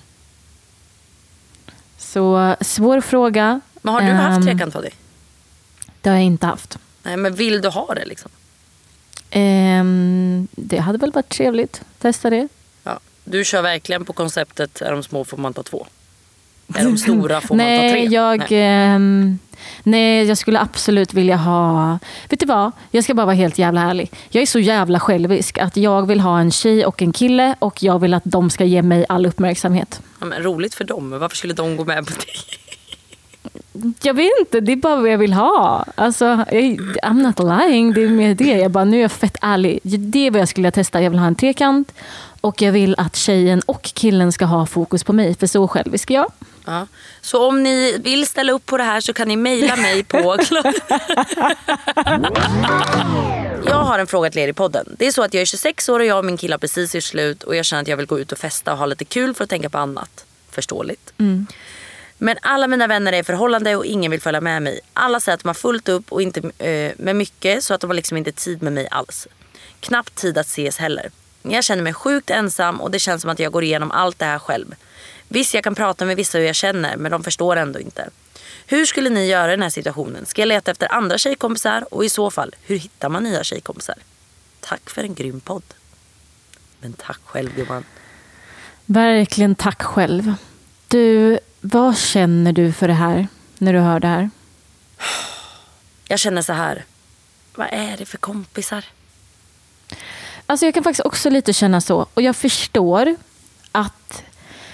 Så 2.14 2.56
svår 2.62 3.02
fråga. 3.02 3.62
Men 3.82 3.94
har 3.94 4.02
du 4.02 4.08
haft 4.08 4.38
Ehm, 4.38 4.46
trekant 4.46 4.74
Toddy? 4.74 4.90
Det 6.02 6.10
har 6.10 6.16
jag 6.16 6.26
inte 6.26 6.46
haft. 6.46 6.78
Nej, 7.04 7.18
men 7.18 7.34
vill 7.36 7.62
du 7.62 7.70
ha 7.70 7.94
det 7.94 8.06
liksom? 8.06 8.32
Ehm, 9.30 10.48
det 10.52 10.78
hade 10.78 10.98
väl 10.98 11.12
varit 11.12 11.30
trevligt. 11.30 11.82
Testa 12.00 12.30
det. 12.30 12.48
Ja. 12.84 13.00
Du 13.24 13.46
kör 13.46 13.62
verkligen 13.62 14.06
på 14.06 14.14
konceptet 14.14 14.82
är 14.82 14.92
de 14.92 15.04
små 15.04 15.24
får 15.26 15.38
man 15.38 15.54
ta 15.54 15.64
två. 15.64 15.88
Är 16.76 16.84
de 16.84 16.98
stora 16.98 17.42
får 17.42 17.56
man 17.56 17.66
ta 17.66 17.82
tre. 17.82 17.92
Nej, 17.92 18.06
jag, 18.14 18.40
Nej. 18.40 19.38
Nej, 19.84 20.26
jag 20.26 20.38
skulle 20.38 20.60
absolut 20.60 21.14
vilja 21.14 21.36
ha... 21.36 22.00
Vet 22.30 22.40
du 22.40 22.46
vad? 22.46 22.72
Jag 22.92 23.04
ska 23.04 23.14
bara 23.14 23.26
vara 23.26 23.36
helt 23.36 23.58
jävla 23.58 23.82
ärlig. 23.82 24.12
Jag 24.30 24.42
är 24.42 24.46
så 24.46 24.60
jävla 24.60 25.00
självisk 25.00 25.58
att 25.58 25.78
jag 25.78 26.08
vill 26.08 26.20
ha 26.20 26.40
en 26.40 26.52
tjej 26.52 26.86
och 26.86 27.02
en 27.02 27.14
kille 27.14 27.56
och 27.60 27.84
jag 27.84 28.00
vill 28.00 28.14
att 28.14 28.24
de 28.26 28.50
ska 28.50 28.66
ge 28.66 28.82
mig 28.82 29.06
all 29.10 29.26
uppmärksamhet. 29.26 30.02
Ja, 30.20 30.26
men 30.26 30.44
roligt 30.44 30.74
för 30.74 30.84
dem. 30.84 31.20
Varför 31.20 31.36
skulle 31.36 31.54
de 31.54 31.78
gå 31.78 31.86
med 31.86 32.06
på 32.06 32.14
det? 32.14 32.26
Jag 34.02 34.14
vet 34.14 34.32
inte, 34.40 34.60
det 34.60 34.72
är 34.72 34.76
bara 34.76 34.96
vad 34.96 35.10
jag 35.10 35.18
vill 35.18 35.34
ha. 35.34 35.86
Alltså, 35.96 36.26
I'm 36.26 37.22
not 37.22 37.40
lying, 37.40 37.94
det 37.94 38.04
är 38.04 38.10
mer 38.10 38.36
det. 38.36 38.44
Jag 38.44 38.72
bara, 38.72 38.84
nu 38.84 38.98
är 38.98 39.02
jag 39.02 39.12
fett 39.12 39.38
ärlig. 39.42 39.80
Det 39.84 40.28
är 40.28 40.32
vad 40.32 40.42
jag 40.42 40.48
skulle 40.48 40.72
testa. 40.72 41.02
Jag 41.02 41.10
vill 41.10 41.20
ha 41.20 41.28
en 41.28 41.36
trekant 41.36 41.94
och 42.42 42.62
jag 42.62 42.72
vill 42.72 42.96
att 42.98 43.16
tjejen 43.16 43.62
och 43.66 43.84
killen 43.84 44.32
ska 44.32 44.46
ha 44.46 44.66
fokus 44.66 45.04
på 45.04 45.14
mig. 45.14 45.36
För 45.36 45.48
så 45.48 45.68
självisk 45.68 46.12
är 46.12 46.16
jag. 46.16 46.32
Ja. 46.66 46.88
Så 47.22 47.48
om 47.48 47.64
ni 47.64 47.98
vill 48.04 48.28
ställa 48.28 48.52
upp 48.52 48.66
på 48.66 48.78
det 48.78 48.84
här 48.84 49.02
så 49.02 49.14
kan 49.14 49.28
ni 49.28 49.36
mejla 49.36 49.76
mig 49.76 50.04
på... 50.04 50.18
jag 53.66 53.76
har 53.76 54.00
en 54.00 54.08
fråga 54.08 54.30
till 54.30 54.42
er 54.42 54.48
i 54.48 54.54
podden. 54.54 54.96
Det 55.00 55.08
är 55.08 55.12
så 55.12 55.24
att 55.24 55.34
jag 55.34 55.42
är 55.42 55.46
26 55.46 55.90
år 55.90 56.00
och 56.00 56.06
jag 56.06 56.18
och 56.18 56.26
min 56.26 56.38
kille 56.38 56.54
har 56.54 56.60
precis 56.60 56.96
gjort 56.96 57.04
slut 57.04 57.44
och 57.44 57.56
jag 57.56 57.66
känner 57.66 57.82
att 57.82 57.88
jag 57.88 57.98
vill 57.98 58.06
gå 58.06 58.20
ut 58.20 58.32
och 58.32 58.38
festa 58.38 58.72
och 58.72 58.78
ha 58.78 58.86
lite 58.86 59.06
kul 59.06 59.34
för 59.34 59.44
att 59.44 59.50
tänka 59.50 59.70
på 59.70 59.78
annat. 59.78 60.26
Förståeligt. 60.52 61.14
Men 62.18 62.38
alla 62.42 62.68
mina 62.68 62.88
vänner 62.88 63.14
är 63.14 63.20
i 63.20 63.24
förhållande 63.24 63.76
och 63.76 63.86
ingen 63.86 64.12
vill 64.12 64.22
följa 64.22 64.42
med 64.42 64.62
mig. 64.62 64.80
Alla 64.94 65.20
säger 65.20 65.34
att 65.34 65.44
de 65.44 65.48
har 65.48 65.54
fullt 65.54 65.90
upp 65.90 66.12
och 66.12 66.22
inte 66.22 66.40
eh, 66.58 66.92
med 66.98 67.16
mycket 67.16 67.64
så 67.64 67.74
att 67.74 67.82
de 67.82 67.90
har 67.90 67.96
liksom 67.96 68.18
inte 68.18 68.32
tid 68.32 68.64
med 68.64 68.74
mig 68.74 68.88
alls. 68.92 69.28
Knappt 69.80 70.16
tid 70.16 70.38
att 70.38 70.46
ses 70.46 70.78
heller. 70.78 71.10
Jag 71.42 71.64
känner 71.64 71.84
mig 71.84 71.94
sjukt 71.94 72.30
ensam 72.30 72.82
och 72.82 72.92
det 72.92 73.00
känns 73.00 73.22
som 73.22 73.32
att 73.32 73.40
jag 73.40 73.52
går 73.52 73.64
igenom 73.64 73.92
allt 73.92 74.20
det 74.20 74.26
här 74.26 74.40
själv. 74.40 74.76
Visst, 75.28 75.54
jag 75.54 75.64
kan 75.64 75.76
prata 75.76 76.06
med 76.06 76.16
vissa 76.16 76.38
hur 76.38 76.46
jag 76.46 76.56
känner 76.56 76.98
men 76.98 77.12
de 77.12 77.24
förstår 77.24 77.56
ändå 77.56 77.80
inte. 77.80 78.10
Hur 78.66 78.86
skulle 78.86 79.10
ni 79.10 79.28
göra 79.28 79.48
i 79.48 79.56
den 79.56 79.62
här 79.62 79.70
situationen? 79.70 80.26
Ska 80.26 80.42
jag 80.42 80.48
leta 80.48 80.72
efter 80.72 80.94
andra 80.94 81.18
tjejkompisar? 81.18 81.94
Och 81.94 82.06
i 82.06 82.10
så 82.10 82.32
fall, 82.32 82.56
hur 82.62 82.78
hittar 82.78 83.10
man 83.10 83.24
nya 83.24 83.44
tjejkompisar? 83.44 83.96
Tack 84.60 84.90
för 84.90 85.04
en 85.04 85.16
grym 85.16 85.40
podd. 85.40 85.64
Men 86.80 86.94
tack 86.94 87.20
själv 87.26 87.56
gumman. 87.56 87.84
Verkligen 88.86 89.56
tack 89.56 89.82
själv. 89.82 90.34
Du, 90.88 91.40
vad 91.62 91.98
känner 91.98 92.54
du 92.54 92.74
för 92.74 92.88
det 92.88 92.94
här 92.94 93.28
när 93.58 93.74
du 93.74 93.80
hör 93.80 94.00
det 94.00 94.08
här? 94.08 94.30
Jag 96.08 96.20
känner 96.20 96.42
så 96.42 96.54
här. 96.54 96.86
Vad 97.56 97.68
är 97.72 97.98
det 97.98 98.06
för 98.06 98.18
kompisar? 98.18 98.86
Alltså 100.50 100.66
jag 100.66 100.74
kan 100.74 100.84
faktiskt 100.84 101.06
också 101.06 101.30
lite 101.30 101.54
känna 101.54 101.82
så. 101.82 102.06
Och 102.14 102.22
jag 102.22 102.36
förstår 102.36 103.16
att 103.72 104.24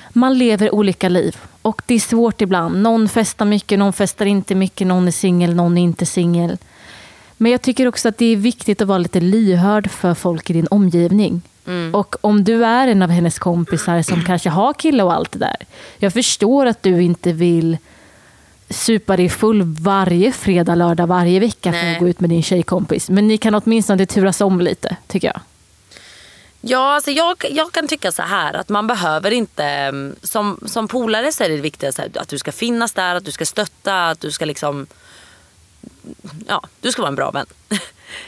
man 0.10 0.38
lever 0.38 0.76
olika 0.76 1.10
liv. 1.10 1.38
Och 1.62 1.82
det 1.86 1.94
är 1.94 2.00
svårt 2.00 2.42
ibland. 2.42 2.82
Någon 2.82 3.10
festar 3.10 3.46
mycket, 3.46 3.80
någon 3.80 3.94
festar 3.94 4.26
inte 4.26 4.56
mycket, 4.56 4.88
någon 4.88 5.08
är 5.08 5.12
singel, 5.12 5.56
någon 5.56 5.78
är 5.78 5.82
inte 5.82 6.06
singel. 6.06 6.58
Men 7.38 7.52
jag 7.52 7.62
tycker 7.62 7.88
också 7.88 8.10
att 8.10 8.18
det 8.18 8.26
är 8.26 8.36
viktigt 8.36 8.82
att 8.82 8.88
vara 8.88 8.98
lite 8.98 9.20
lyhörd 9.20 9.92
för 9.92 10.14
folk 10.14 10.50
i 10.50 10.54
din 10.54 10.68
omgivning. 10.72 11.42
Och 11.94 12.16
om 12.22 12.44
du 12.44 12.66
är 12.66 12.88
en 12.88 13.02
av 13.02 13.10
hennes 13.10 13.40
kompisar 13.40 14.02
som 14.02 14.24
kanske 14.28 14.50
har 14.50 14.74
kille 14.74 15.04
och 15.04 15.14
allt 15.14 15.32
det 15.32 15.40
där. 15.40 15.58
Jag 15.98 16.14
förstår 16.14 16.66
att 16.66 16.84
du 16.84 17.02
inte 17.02 17.34
vill 17.34 17.78
supa 18.70 19.18
dig 19.18 19.30
full 19.30 19.64
varje 19.64 20.32
fredag, 20.32 20.76
lördag, 20.76 21.08
varje 21.08 21.40
vecka 21.40 21.72
för 21.72 21.84
Nej. 21.84 21.94
att 21.94 22.00
gå 22.00 22.08
ut 22.08 22.20
med 22.20 22.30
din 22.30 22.44
tjejkompis. 22.44 23.10
Men 23.10 23.28
ni 23.28 23.38
kan 23.38 23.56
åtminstone 23.56 24.06
turas 24.06 24.42
om 24.42 24.62
lite, 24.62 24.98
tycker 25.08 25.28
jag. 25.28 25.42
Ja, 26.68 26.94
alltså 26.96 27.12
jag, 27.12 27.46
jag 27.52 27.72
kan 27.72 27.88
tycka 27.88 28.12
så 28.12 28.22
här 28.22 28.54
att 28.54 28.70
man 28.70 28.88
behöver 28.88 29.32
inte... 29.32 29.64
mm, 29.66 30.16
Som, 30.22 30.60
som 30.66 30.88
polare 30.88 31.32
så 31.32 31.44
är 31.44 31.50
det 31.50 31.58
viktigt 31.58 32.00
att 32.18 32.28
du 32.30 32.38
ska 32.38 32.52
finnas 32.52 32.94
där, 32.94 33.16
att 33.16 33.26
du 33.26 33.32
ska 33.32 33.46
stötta, 33.46 34.08
att 34.10 34.20
du 34.20 34.32
ska 34.32 34.46
liksom... 34.46 34.88
Ja, 36.48 36.64
du 36.82 36.92
ska 36.92 37.02
vara 37.02 37.10
en 37.10 37.16
bra 37.16 37.32
vän. 37.32 37.46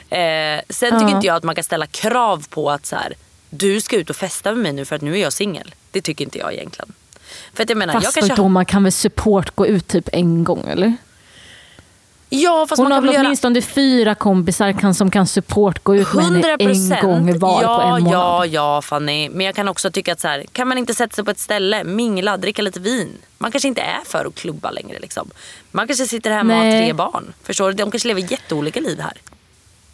eh, 0.09 0.61
sen 0.69 0.91
tycker 0.99 1.09
Ja. 1.11 1.15
inte 1.15 1.27
jag 1.27 1.35
att 1.35 1.43
man 1.43 1.55
kan 1.55 1.63
ställa 1.63 1.87
krav 1.87 2.45
på 2.49 2.71
att 2.71 2.85
så 2.85 2.95
här, 2.95 3.13
du 3.49 3.81
ska 3.81 3.95
ut 3.95 4.09
och 4.09 4.15
festa 4.15 4.51
med 4.51 4.63
mig 4.63 4.73
nu 4.73 4.85
för 4.85 4.95
att 4.95 5.01
nu 5.01 5.13
är 5.17 5.21
jag 5.21 5.33
singel. 5.33 5.75
Det 5.91 6.01
tycker 6.01 6.25
inte 6.25 6.37
jag 6.37 6.53
egentligen. 6.53 6.93
För 7.53 7.63
att 7.63 7.69
jag 7.69 7.77
menar, 7.77 7.93
jag 7.93 8.03
Fast 8.03 8.17
kanske... 8.17 8.35
då 8.35 8.47
man 8.47 8.65
kan 8.65 8.83
väl 8.83 8.91
support 8.91 9.55
gå 9.55 9.67
ut 9.67 9.87
typ 9.87 10.09
en 10.13 10.43
gång 10.43 10.65
eller? 10.67 10.93
Ja, 12.29 12.65
fast 12.69 12.77
Hon 12.77 12.83
man 12.83 12.91
har 12.91 12.97
kan 12.97 13.03
väl 13.03 13.09
väl 13.09 13.15
göra... 13.15 13.27
åtminstone 13.27 13.61
fyra 13.61 14.15
kompisar 14.15 14.71
kan, 14.71 14.93
som 14.93 15.11
kan 15.11 15.27
support 15.27 15.83
gå 15.83 15.95
ut 15.95 16.13
med 16.13 16.25
henne 16.25 16.55
en 16.59 17.01
gång 17.01 17.39
var 17.39 17.61
ja, 17.61 17.77
på 17.77 17.81
en 17.81 18.03
månad. 18.03 18.13
Ja, 18.13 18.45
ja 18.45 18.81
Fanny. 18.81 19.29
Men 19.29 19.45
jag 19.45 19.55
kan 19.55 19.67
också 19.67 19.91
tycka 19.91 20.13
att 20.13 20.19
så 20.19 20.27
här, 20.27 20.45
kan 20.51 20.67
man 20.67 20.77
inte 20.77 20.93
sätta 20.93 21.15
sig 21.15 21.23
på 21.23 21.31
ett 21.31 21.39
ställe, 21.39 21.83
mingla, 21.83 22.37
dricka 22.37 22.61
lite 22.61 22.79
vin. 22.79 23.09
Man 23.37 23.51
kanske 23.51 23.67
inte 23.67 23.81
är 23.81 23.99
för 24.05 24.25
att 24.25 24.35
klubba 24.35 24.71
längre. 24.71 24.99
Liksom. 24.99 25.29
Man 25.71 25.87
kanske 25.87 26.05
sitter 26.05 26.31
hemma 26.31 26.53
och 26.53 26.59
har 26.59 26.65
Nej. 26.65 26.85
tre 26.85 26.93
barn. 26.93 27.33
Förstår 27.43 27.67
du? 27.67 27.73
De 27.73 27.91
kanske 27.91 28.07
lever 28.07 28.31
jätteolika 28.31 28.79
liv 28.79 28.99
här. 28.99 29.13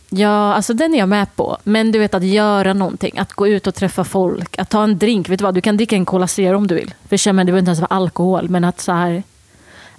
Ja, 0.10 0.54
alltså 0.54 0.74
den 0.74 0.94
är 0.94 1.00
jag 1.00 1.10
med 1.10 1.36
på. 1.36 1.58
Men 1.64 1.92
du 1.92 2.00
vet 2.00 2.14
att 2.14 2.24
göra 2.24 2.74
någonting, 2.74 3.18
att 3.18 3.34
gå 3.34 3.48
ut 3.48 3.68
och 3.68 3.76
träffa 3.76 4.04
folk, 4.04 4.60
att 4.60 4.70
ta 4.70 4.84
en 4.84 4.98
drink. 4.98 5.30
Vet 5.30 5.40
du 5.40 5.44
vad, 5.44 5.56
du 5.56 5.62
kan 5.62 5.78
dricka 5.78 5.96
en 5.96 6.06
Cola 6.06 6.28
Zero 6.28 6.58
om 6.58 6.68
du 6.68 6.76
vill. 6.76 6.94
För 7.10 7.34
menar, 7.34 7.44
det 7.44 7.52
behöver 7.52 7.60
inte 7.60 7.70
ens 7.70 7.80
vara 7.80 7.96
alkohol. 7.96 8.50
Men 8.50 8.64
att 8.64 8.82
så 8.82 8.92
här, 8.92 9.24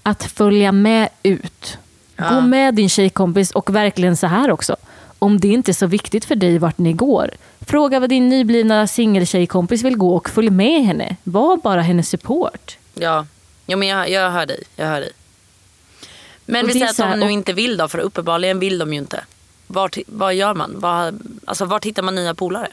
att 0.02 0.24
följa 0.24 0.72
med 0.72 1.08
ut. 1.22 1.78
Gå 2.16 2.40
med 2.40 2.74
din 2.74 2.88
tjejkompis 2.88 3.50
och 3.50 3.74
verkligen 3.74 4.16
så 4.16 4.26
här 4.26 4.50
också. 4.50 4.76
Om 5.18 5.40
det 5.40 5.48
inte 5.48 5.70
är 5.70 5.72
så 5.72 5.86
viktigt 5.86 6.24
för 6.24 6.34
dig 6.36 6.58
vart 6.58 6.78
ni 6.78 6.92
går. 6.92 7.30
Fråga 7.60 8.00
vad 8.00 8.08
din 8.10 8.28
nyblivna 8.28 8.86
singeltjejkompis 8.86 9.82
vill 9.82 9.96
gå 9.96 10.16
och 10.16 10.30
följ 10.30 10.50
med 10.50 10.84
henne. 10.86 11.16
Var 11.24 11.56
bara 11.56 11.82
hennes 11.82 12.08
support. 12.08 12.78
Ja, 12.94 13.26
ja 13.66 13.76
men 13.76 13.88
jag, 13.88 14.10
jag 14.10 14.30
hör 14.30 14.46
dig. 14.46 14.62
Jag 14.76 14.86
hör 14.86 15.00
dig. 15.00 15.10
Men 16.46 16.62
Och 16.64 16.68
vi 16.68 16.72
säger 16.72 16.86
att 16.90 16.96
de 16.96 17.18
nu 17.20 17.24
och- 17.26 17.30
inte 17.30 17.52
vill 17.52 17.76
då, 17.76 17.88
för 17.88 17.98
uppenbarligen 17.98 18.58
vill 18.58 18.78
de 18.78 18.92
ju 18.92 18.98
inte. 18.98 19.24
Vart, 19.66 19.96
vad 20.06 20.34
gör 20.34 20.54
man? 20.54 20.74
Vad, 20.80 21.20
alltså, 21.44 21.64
vart 21.64 21.84
hittar 21.84 22.02
man 22.02 22.14
nya 22.14 22.34
polare? 22.34 22.68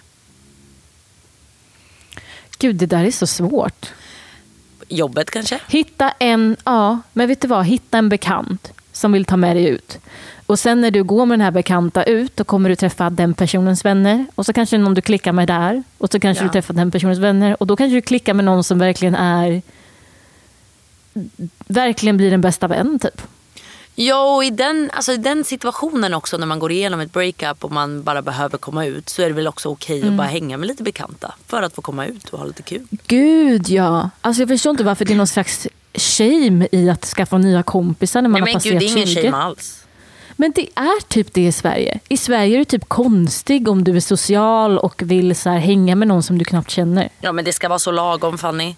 Gud, 2.57 2.75
det 2.75 2.85
där 2.85 3.05
är 3.05 3.11
så 3.11 3.27
svårt. 3.27 3.85
Jobbet 4.87 5.31
kanske? 5.31 5.59
Hitta 5.67 6.11
en, 6.19 6.57
ja, 6.65 6.99
men 7.13 7.27
vet 7.27 7.41
du 7.41 7.47
vad? 7.47 7.65
Hitta 7.65 7.97
en 7.97 8.09
bekant 8.09 8.71
som 8.91 9.11
vill 9.11 9.25
ta 9.25 9.37
med 9.37 9.55
dig 9.55 9.65
ut. 9.65 9.97
Och 10.45 10.59
sen 10.59 10.81
när 10.81 10.91
du 10.91 11.03
går 11.03 11.25
med 11.25 11.39
den 11.39 11.43
här 11.45 11.51
bekanta 11.51 12.03
ut, 12.03 12.37
då 12.37 12.43
kommer 12.43 12.69
du 12.69 12.75
träffa 12.75 13.09
den 13.09 13.33
personens 13.33 13.85
vänner. 13.85 14.25
Och 14.35 14.45
så 14.45 14.53
kanske 14.53 14.77
någon 14.77 14.93
du 14.93 15.01
klickar 15.01 15.31
med 15.31 15.47
där. 15.47 15.83
Och 15.97 16.11
så 16.11 16.19
kanske 16.19 16.43
Ja. 16.43 16.47
du 16.47 16.51
träffar 16.53 16.73
den 16.73 16.91
personens 16.91 17.19
vänner. 17.19 17.57
Och 17.59 17.67
då 17.67 17.75
kanske 17.75 17.95
du 17.95 18.01
klickar 18.01 18.33
med 18.33 18.45
någon 18.45 18.63
som 18.63 18.79
verkligen 18.79 19.15
är 19.15 19.61
verkligen 21.67 22.17
blir 22.17 22.33
en 22.33 22.41
bästa 22.41 22.67
vän 22.67 22.99
typ. 22.99 23.21
Ja, 23.95 24.35
och 24.35 24.43
i 24.43 24.49
den, 24.49 24.91
alltså, 24.93 25.11
i 25.11 25.17
den 25.17 25.43
situationen 25.43 26.13
också 26.13 26.37
när 26.37 26.45
man 26.47 26.59
går 26.59 26.71
igenom 26.71 26.99
ett 26.99 27.13
breakup 27.13 27.63
och 27.63 27.71
man 27.71 28.03
bara 28.03 28.21
behöver 28.21 28.57
komma 28.57 28.85
ut 28.85 29.09
så 29.09 29.21
är 29.21 29.27
det 29.27 29.33
väl 29.33 29.47
också 29.47 29.69
okej 29.69 29.99
Mm. 30.01 30.13
att 30.13 30.17
bara 30.17 30.27
hänga 30.27 30.57
med 30.57 30.67
lite 30.67 30.83
bekanta 30.83 31.33
för 31.47 31.61
att 31.63 31.75
få 31.75 31.81
komma 31.81 32.05
ut 32.05 32.29
och 32.29 32.39
ha 32.39 32.45
lite 32.45 32.63
kul. 32.63 32.87
Gud 33.07 33.69
ja. 33.69 34.09
Alltså 34.21 34.41
jag 34.41 34.49
förstår 34.49 34.69
inte 34.71 34.83
varför 34.83 35.05
det 35.05 35.13
är 35.13 35.17
någon 35.17 35.27
slags 35.27 35.67
shame 35.93 36.67
i 36.71 36.89
att 36.89 37.05
skaffa 37.05 37.37
nya 37.37 37.63
kompisar 37.63 38.21
när 38.21 38.29
man 38.29 38.41
Nej, 38.41 38.53
har 38.53 38.59
men 38.59 38.71
gud, 38.71 38.73
passerat 38.73 38.95
det 38.95 38.99
är 38.99 39.03
ingen 39.03 39.15
20. 39.15 39.21
shame 39.31 39.37
alls. 39.43 39.77
Men 40.35 40.51
det 40.55 40.69
är 40.75 41.07
typ 41.07 41.33
det 41.33 41.41
i 41.47 41.51
Sverige. 41.51 41.99
I 42.09 42.17
Sverige 42.17 42.55
är 42.55 42.57
du 42.59 42.65
typ 42.65 42.89
konstig 42.89 43.67
om 43.67 43.83
du 43.83 43.95
är 43.95 43.99
social 43.99 44.77
och 44.77 45.01
vill 45.05 45.35
så 45.35 45.49
hänga 45.49 45.95
med 45.95 46.07
någon 46.07 46.23
som 46.23 46.37
du 46.37 46.45
knappt 46.45 46.69
känner. 46.69 47.09
Ja, 47.19 47.31
men 47.31 47.45
det 47.45 47.53
ska 47.53 47.69
vara 47.69 47.79
så 47.79 47.91
lagom 47.91 48.37
Fanny. 48.37 48.75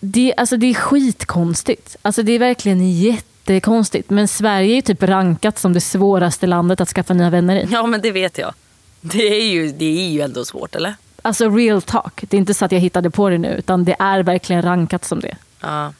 Det, 0.00 0.34
alltså 0.36 0.56
det 0.56 0.66
är 0.66 0.74
skitkonstigt. 0.74 1.96
Alltså 2.02 2.22
det 2.22 2.32
är 2.32 2.38
verkligen 2.38 2.92
jättekonstigt. 2.92 4.10
Men 4.10 4.28
Sverige 4.28 4.72
är 4.72 4.74
ju 4.74 4.82
typ 4.82 5.02
rankat 5.02 5.58
som 5.58 5.72
det 5.72 5.80
svåraste 5.80 6.46
landet 6.46 6.80
att 6.80 6.88
skaffa 6.88 7.14
nya 7.14 7.30
vänner 7.30 7.56
i. 7.56 7.68
Ja, 7.70 7.86
men 7.86 8.00
det 8.00 8.10
vet 8.10 8.38
jag. 8.38 8.54
Det 9.00 9.40
är 9.40 9.44
ju, 9.52 9.72
det 9.72 10.06
är 10.06 10.08
ju 10.10 10.20
ändå 10.20 10.44
svårt, 10.44 10.74
eller? 10.74 10.94
Alltså 11.22 11.48
real 11.48 11.82
talk. 11.82 12.24
Det 12.30 12.36
är 12.36 12.38
inte 12.38 12.54
så 12.54 12.64
att 12.64 12.72
jag 12.72 12.80
hittade 12.80 13.10
på 13.10 13.28
det 13.28 13.38
nu. 13.38 13.48
Utan 13.48 13.84
det 13.84 13.96
är 13.98 14.22
verkligen 14.22 14.62
rankat 14.62 15.04
som 15.04 15.20
det. 15.20 15.36
Ja. 15.64 15.92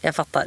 jag 0.00 0.14
fattar. 0.14 0.44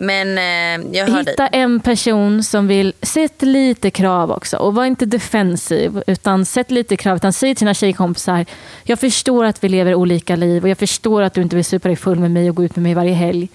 Men 0.00 0.38
eh, 0.38 0.88
jag 0.98 1.06
hör 1.06 1.22
dig. 1.22 1.32
Hitta 1.32 1.46
en 1.46 1.80
person 1.80 2.42
som 2.42 2.66
vill, 2.66 2.92
sätt 3.02 3.42
lite 3.42 3.90
krav 3.90 4.30
också 4.30 4.56
och 4.56 4.74
var 4.74 4.84
inte 4.84 5.06
defensiv 5.06 6.02
utan 6.06 6.44
sätt 6.44 6.70
lite 6.70 6.96
krav. 6.96 7.16
Utan 7.16 7.32
säg 7.32 7.54
till 7.54 7.64
dina 7.64 7.74
tjejkompisar, 7.74 8.46
jag 8.82 8.98
förstår 8.98 9.44
att 9.44 9.64
vi 9.64 9.68
lever 9.68 9.94
olika 9.94 10.36
liv 10.36 10.62
och 10.62 10.68
jag 10.68 10.78
förstår 10.78 11.22
att 11.22 11.34
du 11.34 11.42
inte 11.42 11.56
vill 11.56 11.64
supa 11.64 11.88
dig 11.88 11.96
full 11.96 12.18
med 12.18 12.30
mig 12.30 12.50
och 12.50 12.56
gå 12.56 12.64
ut 12.64 12.76
med 12.76 12.82
mig 12.82 12.94
varje 12.94 13.14
helg. 13.14 13.48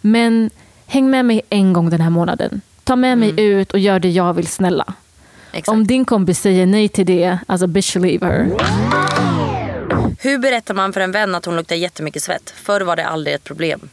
Men 0.00 0.50
häng 0.86 1.10
med 1.10 1.24
mig 1.24 1.42
en 1.50 1.72
gång 1.72 1.90
den 1.90 2.00
här 2.00 2.10
månaden. 2.10 2.60
Ta 2.84 2.96
med 2.96 3.18
mig 3.18 3.40
ut 3.40 3.72
och 3.72 3.78
gör 3.78 3.98
det 3.98 4.10
jag 4.10 4.34
vill 4.34 4.46
snälla. 4.46 4.94
Exakt. 5.52 5.68
Om 5.68 5.86
din 5.86 6.04
kompis 6.04 6.40
säger 6.40 6.66
nej 6.66 6.88
till 6.88 7.06
det, 7.06 7.38
alltså 7.46 7.66
bitch 7.66 7.96
leave 7.96 8.26
her. 8.26 8.50
Hur 10.26 10.38
berättar 10.38 10.74
man 10.74 10.92
för 10.92 11.00
en 11.00 11.12
vän 11.12 11.34
att 11.34 11.44
hon 11.44 11.56
luktar 11.56 11.76
jättemycket 11.76 12.22
svett? 12.22 12.50
Förr 12.56 12.80
var 12.80 12.96
det 12.96 13.06
aldrig 13.06 13.34
ett 13.36 13.44
problem. 13.44 13.88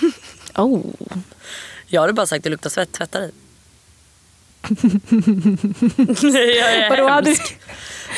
Oh. 0.54 0.86
Jag 1.86 2.00
hade 2.00 2.12
bara 2.12 2.26
sagt 2.26 2.38
att 2.38 2.44
det 2.44 2.50
luktar 2.50 2.70
svett, 2.70 2.92
tvätta 2.92 3.18
dig. 3.20 3.30
Jag 6.22 6.74
är 6.76 6.90
Vadå, 6.90 7.08
hade. 7.08 7.30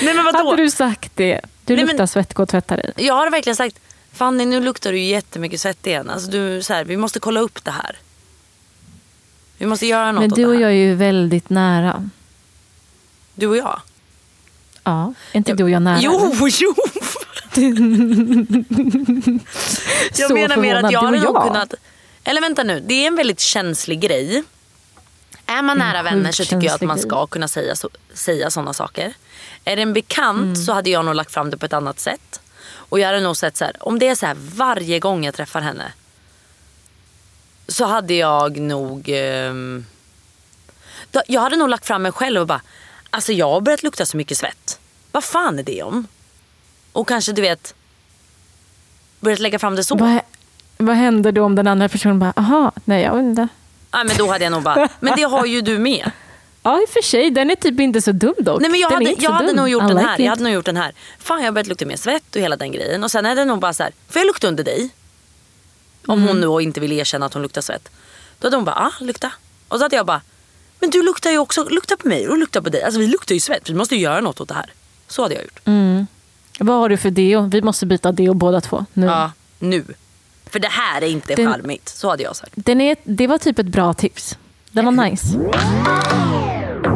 Nej 0.02 0.14
men 0.14 0.24
vadå? 0.24 0.50
hade 0.50 0.62
du 0.62 0.70
sagt 0.70 1.12
det? 1.14 1.40
Du 1.64 1.74
Nej, 1.76 1.82
luktar 1.82 1.98
men- 1.98 2.08
svett, 2.08 2.34
gå 2.34 2.42
och 2.42 2.48
tvätta 2.48 2.76
dig. 2.76 2.92
Jag 2.96 3.14
har 3.14 3.30
verkligen 3.30 3.56
sagt 3.56 3.80
Fanny 4.12 4.46
nu 4.46 4.60
luktar 4.60 4.92
du 4.92 4.98
jättemycket 4.98 5.60
svett 5.60 5.86
igen. 5.86 6.10
Alltså, 6.10 6.30
du, 6.30 6.62
så 6.62 6.74
här, 6.74 6.84
vi 6.84 6.96
måste 6.96 7.20
kolla 7.20 7.40
upp 7.40 7.64
det 7.64 7.70
här. 7.70 7.96
Vi 9.58 9.66
måste 9.66 9.86
göra 9.86 10.12
något 10.12 10.20
Men 10.20 10.30
du 10.30 10.46
och 10.46 10.54
jag 10.54 10.70
är 10.70 10.74
ju 10.74 10.94
väldigt 10.94 11.50
nära. 11.50 12.10
Du 13.34 13.46
och 13.46 13.56
jag? 13.56 13.80
Ja, 14.90 15.14
är 15.32 15.36
inte 15.36 15.52
du 15.52 15.64
och 15.64 15.70
jag 15.70 15.82
nära? 15.82 15.98
Jo, 16.00 16.32
jo! 16.60 16.74
jag 20.18 20.30
menar 20.34 20.56
mer 20.56 20.76
att 20.76 20.92
jag 20.92 21.00
hade 21.02 21.20
nog 21.20 21.42
kunnat... 21.42 21.74
Eller 22.24 22.40
vänta 22.40 22.62
nu, 22.62 22.80
det 22.80 22.94
är 22.94 23.06
en 23.06 23.16
väldigt 23.16 23.40
känslig 23.40 24.00
grej. 24.00 24.42
Är 25.46 25.62
man 25.62 25.78
nära 25.78 26.02
vänner 26.02 26.32
så 26.32 26.44
tycker 26.44 26.62
jag 26.62 26.74
att 26.74 26.80
man 26.80 26.98
ska 26.98 27.26
kunna 27.26 27.48
säga, 27.48 27.76
så, 27.76 27.90
säga 28.14 28.50
sådana 28.50 28.72
saker. 28.72 29.12
Är 29.64 29.76
det 29.76 29.82
en 29.82 29.92
bekant 29.92 30.40
Mm. 30.40 30.56
så 30.56 30.72
hade 30.72 30.90
jag 30.90 31.04
nog 31.04 31.14
lagt 31.14 31.32
fram 31.32 31.50
det 31.50 31.56
på 31.56 31.66
ett 31.66 31.72
annat 31.72 32.00
sätt. 32.00 32.40
Och 32.72 33.00
jag 33.00 33.06
hade 33.06 33.20
nog 33.20 33.36
sett 33.36 33.56
så 33.56 33.64
här, 33.64 33.76
om 33.80 33.98
det 33.98 34.08
är 34.08 34.14
så 34.14 34.26
här 34.26 34.36
varje 34.54 34.98
gång 34.98 35.24
jag 35.24 35.34
träffar 35.34 35.60
henne. 35.60 35.92
Så 37.68 37.84
hade 37.84 38.14
jag 38.14 38.56
nog... 38.58 39.10
då, 41.10 41.22
jag 41.26 41.40
hade 41.40 41.56
nog 41.56 41.68
lagt 41.68 41.86
fram 41.86 42.02
mig 42.02 42.12
själv 42.12 42.40
och 42.40 42.46
bara, 42.46 42.60
alltså 43.10 43.32
jag 43.32 43.50
har 43.50 43.60
börjat 43.60 43.82
lukta 43.82 44.06
så 44.06 44.16
mycket 44.16 44.38
svett. 44.38 44.79
Vad 45.12 45.24
fan 45.24 45.58
är 45.58 45.62
det 45.62 45.82
om? 45.82 46.06
Och 46.92 47.08
kanske 47.08 47.32
du 47.32 47.42
vet, 47.42 47.74
börjat 49.20 49.38
lägga 49.38 49.58
fram 49.58 49.76
det 49.76 49.84
så. 49.84 49.94
Vad, 49.96 50.20
vad 50.78 50.96
händer 50.96 51.32
då 51.32 51.44
om 51.44 51.54
den 51.54 51.66
andra 51.66 51.88
personen 51.88 52.18
bara, 52.18 52.32
aha, 52.36 52.72
nej 52.84 53.02
jag 53.02 53.18
inte. 53.18 53.48
Ja, 53.90 54.04
men 54.04 54.16
då 54.16 54.26
hade 54.30 54.44
jag 54.44 54.50
nog 54.50 54.62
bara, 54.62 54.88
men 55.00 55.16
det 55.16 55.22
har 55.22 55.46
ju 55.46 55.60
du 55.60 55.78
med. 55.78 56.10
Ja 56.62 56.80
i 56.82 56.84
och 56.84 56.88
för 56.88 57.02
sig, 57.02 57.30
den 57.30 57.50
är 57.50 57.54
typ 57.54 57.80
inte 57.80 58.00
så 58.02 58.12
dum 58.12 58.34
dock. 58.38 58.60
Nej, 58.60 58.70
men 58.70 58.80
jag 58.80 58.90
den 58.90 59.06
hade, 59.06 59.22
jag 59.22 59.30
hade 59.30 59.52
nog 59.52 59.68
gjort 59.68 59.82
I 59.82 59.86
den 59.86 59.96
like 59.96 60.08
här. 60.08 60.14
it. 60.14 60.24
Jag 60.24 60.30
hade 60.30 60.42
nog 60.42 60.52
gjort 60.52 60.64
den 60.64 60.76
här. 60.76 60.92
Fan 61.18 61.38
jag 61.38 61.46
har 61.46 61.52
börjat 61.52 61.66
lukta 61.66 61.86
mer 61.86 61.96
svett 61.96 62.36
och 62.36 62.42
hela 62.42 62.56
den 62.56 62.72
grejen. 62.72 63.04
Och 63.04 63.10
sen 63.10 63.26
är 63.26 63.36
det 63.36 63.44
nog 63.44 63.58
bara 63.60 63.72
så 63.72 63.82
här, 63.82 63.92
får 64.08 64.20
jag 64.20 64.26
lukta 64.26 64.48
under 64.48 64.64
dig? 64.64 64.90
Om 66.06 66.18
Mm. 66.22 66.28
hon 66.28 66.40
nu 66.58 66.62
inte 66.64 66.80
vill 66.80 66.92
erkänna 66.92 67.26
att 67.26 67.32
hon 67.34 67.42
luktar 67.42 67.60
svett. 67.60 67.88
Då 68.38 68.46
hade 68.46 68.56
hon 68.56 68.64
bara, 68.64 68.74
ah 68.76 68.92
lukta. 69.04 69.32
Och 69.68 69.78
så 69.78 69.84
hade 69.84 69.96
jag 69.96 70.06
bara, 70.06 70.20
men 70.80 70.90
du 70.90 71.02
luktar 71.02 71.30
ju 71.30 71.38
också, 71.38 71.64
lukta 71.68 71.96
på 71.96 72.08
mig 72.08 72.28
och 72.28 72.38
lukta 72.38 72.62
på 72.62 72.68
dig. 72.68 72.82
Alltså 72.82 73.00
vi 73.00 73.06
luktar 73.06 73.34
ju 73.34 73.40
svett, 73.40 73.70
vi 73.70 73.74
måste 73.74 73.94
ju 73.96 74.00
göra 74.00 74.20
något 74.20 74.40
åt 74.40 74.48
det 74.48 74.54
här. 74.54 74.72
Så 75.10 75.22
hade 75.22 75.34
jag 75.34 75.44
gjort. 75.44 75.60
Mm. 75.64 76.06
Vad 76.58 76.76
har 76.78 76.88
du 76.88 76.96
för 76.96 77.10
deo? 77.10 77.40
Vi 77.40 77.62
måste 77.62 77.86
byta 77.86 78.12
deo 78.12 78.34
båda 78.34 78.60
två. 78.60 78.84
Nu. 78.92 79.06
Ja, 79.06 79.32
nu. 79.58 79.84
För 80.46 80.58
det 80.58 80.68
här 80.68 81.02
är 81.02 81.06
inte 81.06 81.34
Den- 81.34 81.52
charmigt. 81.52 81.88
Så 81.88 82.08
hade 82.10 82.22
jag 82.22 82.36
sagt. 82.36 82.52
Den 82.56 82.80
är, 82.80 82.96
det 83.04 83.26
var 83.26 83.38
typ 83.38 83.58
ett 83.58 83.66
bra 83.66 83.94
tips. 83.94 84.38
Den 84.70 84.84
var 84.84 84.92
nice. 85.10 85.38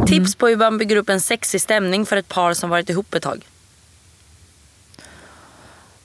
Tips 0.07 0.35
på 0.35 0.47
hur 0.49 0.57
man 0.57 0.79
bygger 0.79 0.97
upp 0.97 1.09
en 1.09 1.21
sexig 1.21 1.61
stämning 1.61 2.07
för 2.07 2.17
ett 2.17 2.29
par 2.29 2.55
som 2.55 2.71
varit 2.71 2.91
ihop 2.91 3.15
ett 3.15 3.23
tag. 3.23 3.45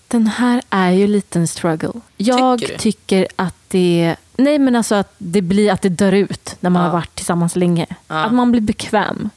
Den 0.08 0.28
här 0.28 0.62
är 0.70 0.92
ju 0.92 1.08
lite 1.08 1.40
en 1.40 1.48
struggle. 1.48 1.92
Jag 2.18 2.60
Tycker 2.60 2.78
tycker 2.78 3.28
att 3.36 3.56
det 3.68 4.16
Nej 4.38 4.60
men 4.60 4.76
alltså 4.76 4.96
att 4.96 5.14
det 5.18 5.42
blir 5.42 5.72
att 5.72 5.82
det 5.82 5.90
dör 5.90 6.12
ut 6.12 6.56
när 6.60 6.70
man 6.70 6.82
Ja. 6.82 6.88
har 6.88 6.94
varit 6.94 7.16
tillsammans 7.16 7.56
länge. 7.56 7.86
Ja. 8.08 8.24
Att 8.24 8.34
man 8.34 8.52
blir 8.52 8.62
bekväm. 8.62 9.30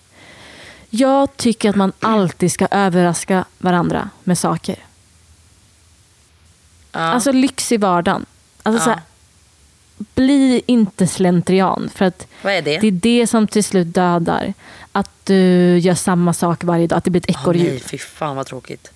Jag 0.94 1.36
tycker 1.36 1.70
att 1.70 1.76
man 1.76 1.92
alltid 2.00 2.52
ska 2.52 2.68
överraska 2.70 3.44
varandra 3.58 4.10
med 4.24 4.38
saker. 4.38 4.76
Ja. 6.92 7.00
Alltså 7.00 7.32
lyx 7.32 7.72
i 7.72 7.76
vardagen. 7.76 8.26
Alltså 8.62 8.80
Ja. 8.80 8.84
så 8.84 8.90
här, 8.90 9.00
bli 10.14 10.62
inte 10.66 11.06
slentrian. 11.06 11.90
För 11.94 12.04
att 12.04 12.26
är 12.42 12.62
det? 12.62 12.78
det 12.78 12.86
är 12.86 12.90
det 12.90 13.26
som 13.26 13.46
till 13.46 13.64
slut 13.64 13.94
dödar. 13.94 14.54
Att 14.92 15.10
du 15.24 15.78
gör 15.78 15.94
samma 15.94 16.32
sak 16.32 16.64
varje 16.64 16.86
dag. 16.86 16.96
Att 16.96 17.04
det 17.04 17.10
blir 17.10 17.20
ett 17.20 17.30
ekorrhjul. 17.30 17.72
nej, 17.72 17.80
fy 17.80 17.98
fan 17.98 18.36
vad 18.36 18.46
tråkigt. 18.46 18.92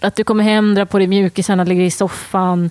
Att 0.00 0.16
du 0.16 0.24
kommer 0.24 0.44
hem, 0.44 0.74
drar 0.74 0.84
på 0.84 0.98
dig 0.98 1.06
mjukisarna, 1.06 1.64
ligger 1.64 1.82
i 1.84 1.90
soffan. 1.90 2.70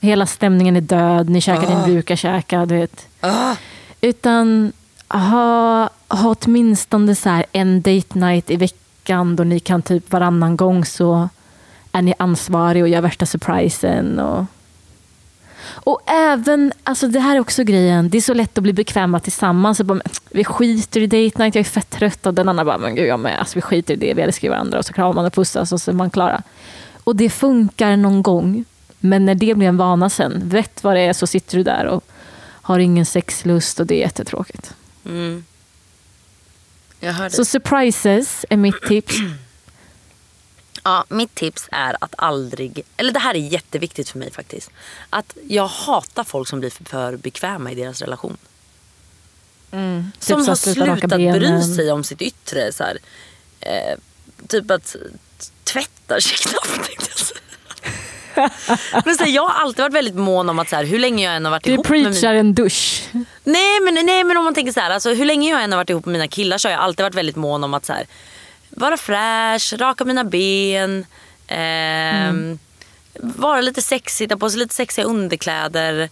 Hela 0.00 0.26
stämningen 0.26 0.76
är 0.76 0.80
död. 0.80 1.28
Ni 1.28 1.40
käkar 1.40 1.66
din 1.66 1.82
brukarkäka. 1.82 2.66
Du 2.66 2.76
vet. 2.76 3.06
Ah. 3.20 3.56
Utan 4.00 4.72
ha, 5.08 5.90
ha 6.08 6.34
åtminstone 6.40 7.14
så 7.14 7.28
här 7.28 7.46
en 7.52 7.82
date 7.82 8.18
night 8.18 8.50
i 8.50 8.56
veckan 8.56 9.36
då 9.36 9.44
ni 9.44 9.60
kan 9.60 9.82
typ 9.82 10.12
varannan 10.12 10.56
gång 10.56 10.84
så 10.84 11.28
är 11.92 12.02
ni 12.02 12.14
ansvarig 12.18 12.82
och 12.82 12.88
gör 12.88 13.00
värsta 13.00 13.26
surprisen. 13.26 14.18
Och, 14.18 14.44
och 15.68 16.00
även, 16.06 16.72
alltså 16.84 17.08
det 17.08 17.20
här 17.20 17.36
är 17.36 17.40
också 17.40 17.64
grejen, 17.64 18.10
det 18.10 18.18
är 18.18 18.22
så 18.22 18.34
lätt 18.34 18.58
att 18.58 18.62
bli 18.62 18.72
bekväma 18.72 19.20
tillsammans. 19.20 19.80
Bara, 19.80 20.00
vi 20.30 20.44
skiter 20.44 21.00
i 21.00 21.06
date 21.06 21.42
night, 21.42 21.54
jag 21.54 21.60
är 21.60 21.64
fett 21.64 21.90
trött. 21.90 22.26
Och 22.26 22.34
den 22.34 22.48
andra 22.48 22.64
bara, 22.64 22.78
men 22.78 22.94
gud 22.94 23.06
jag 23.06 23.20
med. 23.20 23.38
Alltså, 23.38 23.54
vi 23.54 23.62
skiter 23.62 23.94
i 23.94 23.96
det, 23.96 24.14
vi 24.14 24.22
älskar 24.22 24.50
varandra. 24.50 24.78
Och 24.78 24.84
så 24.84 24.92
kramar 24.92 25.12
man 25.12 25.26
och 25.26 25.32
pussas 25.32 25.72
och 25.72 25.80
så 25.80 25.90
är 25.90 25.94
man 25.94 26.10
klara. 26.10 26.42
Och 27.04 27.16
det 27.16 27.30
funkar 27.30 27.96
någon 27.96 28.22
gång. 28.22 28.64
Men 29.00 29.24
när 29.24 29.34
det 29.34 29.54
blir 29.54 29.68
en 29.68 29.76
vana 29.76 30.10
sen, 30.10 30.48
vet 30.48 30.84
vad 30.84 30.96
det 30.96 31.00
är 31.00 31.12
så 31.12 31.26
sitter 31.26 31.56
du 31.56 31.62
där 31.62 31.86
och 31.86 32.04
har 32.62 32.78
ingen 32.78 33.06
sexlust 33.06 33.80
och 33.80 33.86
det 33.86 33.94
är 33.94 34.00
jättetråkigt. 34.00 34.74
Mm. 35.06 35.44
Så 37.30 37.44
surprises 37.44 38.44
är 38.50 38.56
mitt 38.56 38.82
tips. 38.82 39.14
Ja, 40.84 41.04
mitt 41.08 41.34
tips 41.34 41.68
är 41.72 41.96
att 42.00 42.14
aldrig, 42.18 42.82
eller 42.96 43.12
det 43.12 43.18
här 43.18 43.34
är 43.34 43.38
jätteviktigt 43.38 44.08
för 44.08 44.18
mig 44.18 44.30
faktiskt. 44.30 44.70
Att 45.10 45.36
jag 45.48 45.66
hatar 45.66 46.24
folk 46.24 46.48
som 46.48 46.60
blir 46.60 46.72
för, 46.84 47.16
bekväma 47.16 47.72
i 47.72 47.74
deras 47.74 48.00
relation. 48.00 48.36
Som 49.70 50.12
Typ 50.20 50.44
så 50.44 50.50
har 50.50 50.54
slutat 50.54 51.10
bry 51.10 51.62
sig 51.62 51.92
om 51.92 52.04
sitt 52.04 52.22
yttre. 52.22 52.72
Så 52.72 52.84
eh, 53.60 53.98
typ 54.48 54.70
att 54.70 54.96
tvättar 55.64 56.20
sig 56.20 56.36
knappt. 56.36 57.32
Men 59.04 59.16
så 59.16 59.24
här, 59.24 59.30
jag 59.30 59.46
har 59.46 59.62
alltid 59.62 59.82
varit 59.82 59.94
väldigt 59.94 60.14
mån 60.14 60.48
om 60.48 60.58
att 60.58 60.68
så 60.68 60.76
här, 60.76 60.84
hur 60.84 60.98
länge 60.98 61.24
jag 61.24 61.36
än 61.36 61.44
har 61.44 61.52
varit 61.52 61.64
Du 61.64 61.72
ihop 61.72 61.88
med 61.88 62.02
preachar 62.02 62.32
min... 62.32 62.40
en 62.40 62.54
dusch. 62.54 63.08
Nej 63.44 63.80
men, 63.84 64.06
nej 64.06 64.24
men 64.24 64.36
om 64.36 64.44
man 64.44 64.54
tänker 64.54 64.72
så 64.72 64.80
här, 64.80 64.90
alltså, 64.90 65.14
hur 65.14 65.24
länge 65.24 65.50
jag 65.50 65.62
än 65.62 65.72
har 65.72 65.76
varit 65.76 65.90
ihop 65.90 66.04
med 66.04 66.12
mina 66.12 66.28
killar 66.28 66.58
så 66.58 66.68
har 66.68 66.72
jag 66.72 66.80
alltid 66.80 67.04
varit 67.04 67.14
väldigt 67.14 67.36
mån 67.36 67.64
om 67.64 67.74
att 67.74 67.84
så 67.84 67.92
här, 67.92 68.06
vara 68.70 68.96
fräsch, 68.96 69.72
raka 69.78 70.04
mina 70.04 70.24
ben, 70.24 71.06
ehm, 71.46 72.58
vara 73.20 73.60
lite 73.60 73.82
sexig, 73.82 74.28
ta 74.28 74.36
på 74.36 74.50
sig 74.50 74.58
lite 74.58 74.74
sexiga 74.74 75.04
underkläder, 75.04 76.08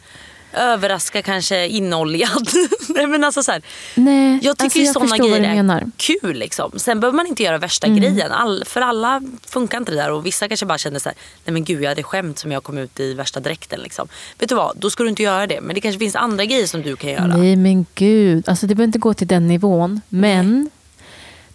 överraska 0.55 1.23
kanske 1.23 1.69
inoljad. 1.69 2.49
nej 2.89 3.07
men 3.07 3.25
alltså 3.25 3.43
så 3.43 3.53
här, 3.53 3.63
Nej, 3.95 4.39
jag 4.43 4.59
tycker 4.59 4.65
alltså, 4.65 4.79
ju 4.79 4.87
sådana 4.87 5.17
grejer 5.17 5.41
är. 5.41 5.61
Mm. 5.61 5.93
kul. 5.97 6.39
Liksom. 6.39 6.73
Sen 6.77 7.01
behöver 7.01 7.17
man 7.17 7.27
inte 7.27 7.43
göra 7.43 7.59
värsta 7.59 7.89
grejen. 7.89 8.33
All, 8.33 8.65
för 8.67 8.81
alla 8.81 9.23
funkar 9.47 9.79
inte 9.79 9.93
det 9.93 9.99
där. 9.99 10.11
Och 10.11 10.27
vissa 10.27 10.49
kanske 10.49 10.67
bara 10.67 10.79
känner 10.79 10.99
så 10.99 11.09
här, 11.09 11.17
nej 11.45 11.53
men 11.53 11.65
gud 11.65 11.83
jag 11.83 11.89
hade 11.89 12.03
skämt 12.03 12.39
som 12.39 12.53
jag 12.53 12.63
kom 12.63 12.79
ut 12.79 13.01
i 13.01 13.15
värsta 13.15 13.41
dräkten. 13.41 13.81
Liksom. 13.81 14.09
Vet 14.39 14.49
du 14.49 14.55
vad, 14.55 14.77
då 14.77 14.91
ska 14.91 15.03
du 15.03 15.09
inte 15.09 15.23
göra 15.23 15.47
det. 15.47 15.61
Men 15.61 15.75
det 15.75 15.81
kanske 15.81 15.99
finns 15.99 16.17
andra 16.17 16.45
grejer 16.45 16.67
som 16.67 16.83
du 16.83 16.97
kan 16.97 17.11
göra. 17.11 17.27
Nej 17.27 17.57
men 17.57 17.87
gud, 17.95 18.49
alltså, 18.49 18.67
det 18.67 18.75
behöver 18.75 18.89
inte 18.89 18.99
gå 18.99 19.15
till 19.15 19.27
den 19.27 19.49
nivån. 19.49 20.01
Men 20.09 20.71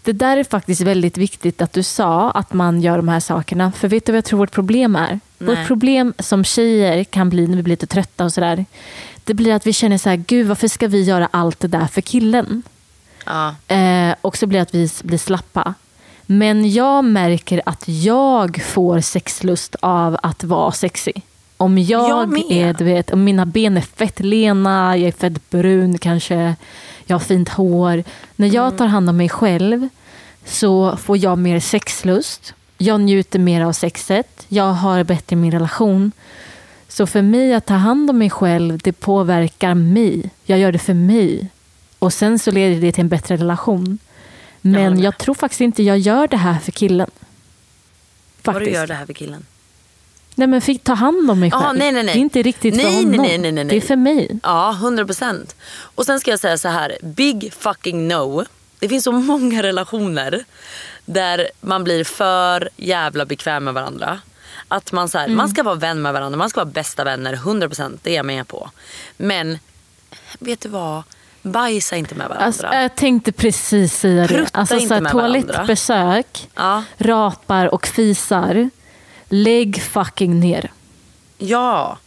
det 0.03 0.13
där 0.13 0.37
är 0.37 0.43
faktiskt 0.43 0.81
väldigt 0.81 1.17
viktigt 1.17 1.61
att 1.61 1.73
du 1.73 1.83
sa 1.83 2.31
att 2.31 2.53
man 2.53 2.81
gör 2.81 2.97
de 2.97 3.07
här 3.07 3.19
sakerna. 3.19 3.71
För 3.71 3.87
vet 3.87 4.05
du 4.05 4.11
vad 4.11 4.17
jag 4.17 4.25
tror 4.25 4.39
vårt 4.39 4.51
problem 4.51 4.95
är? 4.95 5.19
Nej. 5.37 5.55
Vårt 5.55 5.67
problem 5.67 6.13
som 6.19 6.43
tjejer 6.43 7.03
kan 7.03 7.29
bli 7.29 7.47
när 7.47 7.57
vi 7.57 7.63
blir 7.63 7.73
lite 7.73 7.87
trötta 7.87 8.25
och 8.25 8.33
sådär. 8.33 8.65
Det 9.23 9.33
blir 9.33 9.53
att 9.53 9.67
vi 9.67 9.73
känner 9.73 9.97
så 9.97 10.09
här, 10.09 10.15
gud 10.15 10.47
varför 10.47 10.67
ska 10.67 10.87
vi 10.87 11.03
göra 11.03 11.29
allt 11.31 11.59
det 11.59 11.67
där 11.67 11.87
för 11.87 12.01
killen? 12.01 12.63
Ja. 13.25 13.55
Eh, 13.75 14.15
och 14.21 14.37
så 14.37 14.47
blir 14.47 14.59
det 14.59 14.63
att 14.63 14.75
vi 14.75 14.89
blir 15.03 15.17
slappa. 15.17 15.73
Men 16.25 16.71
jag 16.71 17.05
märker 17.05 17.61
att 17.65 17.83
jag 17.87 18.61
får 18.61 18.99
sexlust 18.99 19.75
av 19.79 20.17
att 20.23 20.43
vara 20.43 20.71
sexig. 20.71 21.21
Om 21.61 21.77
jag, 21.77 22.09
Jag 22.09 22.51
är, 22.51 22.73
du 22.73 22.83
vet, 22.83 23.11
om 23.11 23.23
mina 23.23 23.45
ben 23.45 23.77
är 23.77 23.81
fett 23.81 24.19
lena, 24.19 24.97
jag 24.97 25.07
är 25.07 25.11
fett 25.11 25.49
brun 25.49 25.97
kanske, 25.97 26.55
jag 27.05 27.15
har 27.15 27.19
fint 27.19 27.49
hår. 27.49 28.03
När 28.35 28.47
jag 28.47 28.65
Mm. 28.65 28.77
tar 28.77 28.87
hand 28.87 29.09
om 29.09 29.17
mig 29.17 29.29
själv 29.29 29.89
så 30.45 30.97
får 30.97 31.17
jag 31.17 31.37
mer 31.37 31.59
sexlust. 31.59 32.53
Jag 32.77 33.01
njuter 33.01 33.39
mer 33.39 33.61
av 33.61 33.71
sexet. 33.73 34.45
Jag 34.47 34.73
har 34.73 35.03
bättre 35.03 35.33
i 35.33 35.37
min 35.37 35.51
relation. 35.51 36.11
Så 36.87 37.07
för 37.07 37.21
mig 37.21 37.53
att 37.53 37.65
ta 37.65 37.73
hand 37.73 38.09
om 38.09 38.17
mig 38.17 38.29
själv, 38.29 38.77
det 38.77 38.91
påverkar 38.93 39.73
mig. 39.73 40.29
Jag 40.45 40.59
gör 40.59 40.71
det 40.71 40.79
för 40.79 40.93
mig. 40.93 41.49
Och 41.99 42.13
sen 42.13 42.39
så 42.39 42.51
leder 42.51 42.81
det 42.81 42.91
till 42.91 43.01
en 43.01 43.09
bättre 43.09 43.37
relation. 43.37 43.97
Men 44.61 44.99
jag 44.99 45.17
tror 45.17 45.35
faktiskt 45.35 45.61
inte 45.61 45.83
jag 45.83 45.97
gör 45.99 46.27
det 46.27 46.37
här 46.37 46.59
för 46.59 46.71
killen. 46.71 47.09
Vad 48.43 48.55
du 48.55 48.59
Faktiskt. 48.59 48.75
gör 48.75 48.87
det 48.87 48.93
här 48.93 49.05
för 49.05 49.13
killen? 49.13 49.45
Nej 50.39 50.47
men 50.47 50.61
fick 50.61 50.83
ta 50.83 50.93
hand 50.93 51.31
om 51.31 51.39
mig 51.39 51.51
själv. 51.51 51.63
Jaha, 51.63 51.73
nej, 51.73 51.91
nej, 51.91 52.03
nej. 52.03 52.13
Det 52.13 52.19
är 52.19 52.21
inte 52.21 52.41
riktigt 52.41 52.75
för 52.75 52.83
Nej, 52.83 52.91
nej, 52.93 53.03
honom. 53.05 53.25
nej, 53.25 53.37
nej, 53.37 53.51
nej. 53.51 53.65
Det 53.65 53.75
är 53.77 53.81
för 53.81 53.95
mig. 53.95 54.39
Ja, 54.43 54.71
100 54.71 55.05
procent. 55.05 55.55
Och 55.95 56.05
sen 56.05 56.19
ska 56.19 56.31
jag 56.31 56.39
säga 56.39 56.57
så 56.57 56.67
här, 56.67 56.97
big 57.01 57.53
fucking 57.59 58.07
no. 58.07 58.45
Det 58.79 58.89
finns 58.89 59.03
så 59.03 59.11
många 59.11 59.63
relationer 59.63 60.43
där 61.05 61.47
man 61.61 61.83
blir 61.83 62.03
för 62.03 62.69
jävla 62.77 63.25
bekväm 63.25 63.63
med 63.63 63.73
varandra. 63.73 64.19
Att 64.67 64.91
man, 64.91 65.09
så 65.09 65.17
här, 65.17 65.25
Mm. 65.25 65.37
man 65.37 65.49
ska 65.49 65.63
vara 65.63 65.75
vän 65.75 66.01
med 66.01 66.13
varandra, 66.13 66.37
man 66.37 66.49
ska 66.49 66.59
vara 66.59 66.71
bästa 66.71 67.03
vänner, 67.03 67.33
100% 67.35 67.99
det 68.03 68.11
är 68.11 68.15
jag 68.15 68.25
med 68.25 68.47
på. 68.47 68.69
Men 69.17 69.59
vet 70.39 70.61
du 70.61 70.69
vad? 70.69 71.03
Bajsa 71.41 71.95
inte 71.95 72.15
med 72.15 72.27
varandra. 72.27 72.45
Alltså, 72.45 72.67
jag 72.71 72.95
tänkte 72.95 73.31
precis 73.31 73.93
säga 73.99 74.21
det. 74.21 74.27
Prutta 74.27 74.59
Alltså, 74.59 74.79
så 74.79 74.93
här, 74.93 75.05
toalettbesök, 75.11 76.49
Ja. 76.55 76.83
rapar 76.97 77.73
och 77.73 77.87
fisar. 77.87 78.69
Lägg 79.29 79.81
fucking 79.81 80.39
ner. 80.39 80.71
Ja. 81.37 81.97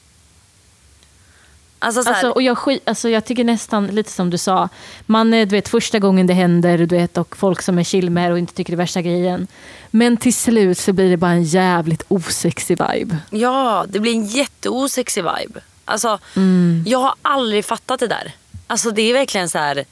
Alltså, 1.78 2.10
Alltså, 2.10 2.30
och 2.30 2.42
jag, 2.42 2.58
skit, 2.58 2.82
alltså, 2.84 3.08
jag 3.08 3.24
tycker 3.24 3.44
nästan 3.44 3.86
lite 3.86 4.10
som 4.10 4.30
du 4.30 4.38
sa. 4.38 4.68
Man 5.06 5.34
är 5.34 5.46
du 5.46 5.50
vet, 5.56 5.68
första 5.68 5.98
gången 5.98 6.26
det 6.26 6.34
händer 6.34 6.78
du 6.78 6.86
vet, 6.86 7.18
och 7.18 7.36
folk 7.36 7.62
som 7.62 7.78
är 7.78 7.84
chill 7.84 8.10
med 8.10 8.30
det 8.30 8.32
och 8.32 8.38
inte 8.38 8.54
tycker 8.54 8.72
det 8.72 8.74
är 8.74 8.78
värsta 8.84 9.02
grejen. 9.02 9.46
Men 9.90 10.16
till 10.16 10.34
slut 10.34 10.78
så 10.78 10.92
blir 10.92 11.10
det 11.10 11.16
bara 11.16 11.30
en 11.30 11.42
jävligt 11.44 12.02
osexig 12.08 12.78
vibe. 12.92 13.18
Ja, 13.30 13.84
det 13.88 14.00
blir 14.00 14.12
en 14.12 14.26
jätteosexig 14.26 15.22
vibe. 15.22 15.60
Alltså, 15.84 16.18
Mm. 16.36 16.84
Jag 16.86 16.98
har 16.98 17.14
aldrig 17.22 17.64
fattat 17.64 18.00
det 18.00 18.06
där. 18.06 18.32
Alltså 18.66 18.90
det 18.90 19.02
är 19.02 19.12
verkligen 19.12 19.48
så 19.48 19.58
här. 19.58 19.84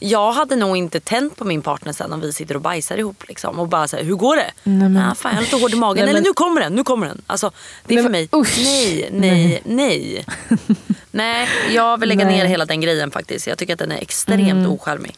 Jag 0.00 0.32
hade 0.32 0.56
nog 0.56 0.76
inte 0.76 1.00
tänt 1.00 1.36
på 1.36 1.44
min 1.44 1.62
partner 1.62 1.92
sen 1.92 2.12
om 2.12 2.20
vi 2.20 2.32
sitter 2.32 2.54
och 2.54 2.60
bajsar 2.60 2.96
ihop. 2.96 3.24
Liksom, 3.28 3.58
och 3.58 3.68
bara 3.68 3.86
här, 3.92 4.04
hur 4.04 4.14
går 4.14 4.36
det? 4.36 4.50
Nej, 4.62 4.88
men- 4.88 4.96
ah, 5.10 5.14
fan, 5.14 5.32
jag 5.32 5.38
är 5.38 5.44
lite 5.44 5.56
hård 5.56 5.72
i 5.72 5.76
magen. 5.76 5.94
Nej, 5.94 6.02
Eller 6.02 6.12
men- 6.12 6.22
nu 6.22 6.32
kommer 6.32 6.60
den, 6.60 6.74
nu 6.74 6.84
kommer 6.84 7.06
den. 7.06 7.22
Alltså, 7.26 7.50
det 7.86 7.94
är 7.94 7.96
Nej, 7.96 8.04
för 8.04 8.10
men 8.10 8.20
mig, 8.20 8.28
usch. 8.32 8.58
nej, 8.64 9.08
nej, 9.12 9.62
nej. 9.64 10.24
nej, 11.10 11.48
jag 11.74 12.00
vill 12.00 12.08
lägga 12.08 12.24
Nej. 12.24 12.36
ner 12.36 12.44
hela 12.46 12.64
den 12.64 12.80
grejen 12.80 13.10
faktiskt. 13.10 13.46
Jag 13.46 13.58
tycker 13.58 13.72
att 13.72 13.78
den 13.78 13.92
är 13.92 13.98
extremt 14.02 14.50
Mm. 14.50 14.70
ocharmig. 14.70 15.14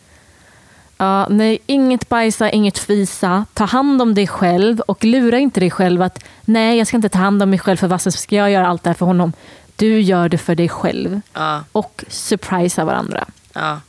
Ja, 0.97 1.27
nej, 1.31 1.59
inget 1.67 2.09
bajsa, 2.09 2.51
inget 2.51 2.79
fisa. 2.79 3.45
Ta 3.55 3.65
hand 3.65 4.03
om 4.03 4.15
dig 4.15 4.27
själv 4.27 4.81
och 4.81 5.05
lura 5.05 5.39
inte 5.39 5.61
dig 5.61 5.71
själv 5.71 6.03
att 6.03 6.25
nej, 6.45 6.79
jag 6.79 6.87
ska 6.87 6.97
inte 6.97 7.09
ta 7.09 7.19
hand 7.19 7.43
om 7.43 7.51
mig 7.51 7.59
själv 7.59 7.77
för 7.77 7.87
vad 7.87 8.01
ska 8.01 8.37
jag 8.37 8.51
göra 8.51 8.67
allt 8.67 8.83
det 8.83 8.91
här 8.91 8.95
för 8.95 9.07
honom. 9.07 9.33
Du 9.77 10.01
gör 10.01 10.29
det 10.29 10.39
för 10.39 10.55
dig 10.55 10.69
själv. 10.69 11.21
Ja, 11.33 11.65
Och 11.73 12.05
surprisa 12.09 12.85
varandra. 12.85 13.25
ja, 13.53 13.81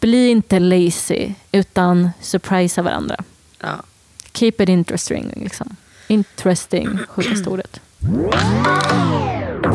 Bli 0.00 0.28
inte 0.28 0.58
lazy, 0.58 1.32
utan 1.52 2.10
surprisa 2.20 2.82
varandra. 2.82 3.16
ja. 3.60 3.82
Keep 4.32 4.52
it 4.58 4.68
interesting. 4.68 5.32
Liksom. 5.36 5.76
Interesting, 6.08 6.98
sjukaste 7.08 7.50
ordet. 7.50 7.80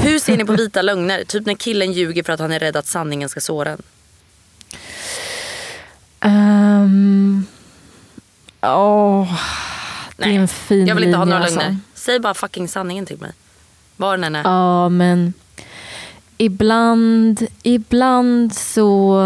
Hur 0.01 0.19
ser 0.19 0.37
ni 0.37 0.45
på 0.45 0.53
vita 0.53 0.81
lögner? 0.81 1.23
Typ 1.23 1.45
när 1.45 1.53
killen 1.53 1.91
ljuger 1.93 2.23
för 2.23 2.33
att 2.33 2.39
han 2.39 2.51
är 2.51 2.59
rädd 2.59 2.75
att 2.75 2.87
sanningen 2.87 3.29
ska 3.29 3.39
såra 3.41 3.69
en. 3.71 3.81
Um, 6.23 7.45
åh, 8.61 9.33
det 10.17 10.23
är 10.23 10.27
Nej, 10.27 10.35
en 10.35 10.47
fin 10.47 10.87
Jag 10.87 10.95
vill 10.95 11.03
inte 11.03 11.17
ha 11.17 11.25
linje, 11.25 11.35
några 11.35 11.45
alltså. 11.45 11.59
lögner. 11.59 11.77
Säg 11.93 12.19
bara 12.19 12.33
fucking 12.33 12.67
sanningen 12.67 13.05
till 13.05 13.17
mig. 13.17 13.31
Var 13.97 14.17
den 14.17 14.23
än 14.23 14.35
är. 14.35 14.43
Ja, 14.43 14.89
men 14.89 15.33
ibland, 16.37 17.47
ibland 17.63 18.55
så... 18.55 19.21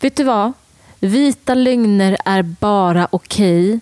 Vet 0.00 0.16
du 0.16 0.24
vad? 0.24 0.52
Vita 1.00 1.54
lögner 1.54 2.16
är 2.24 2.42
bara 2.42 3.08
okej 3.10 3.80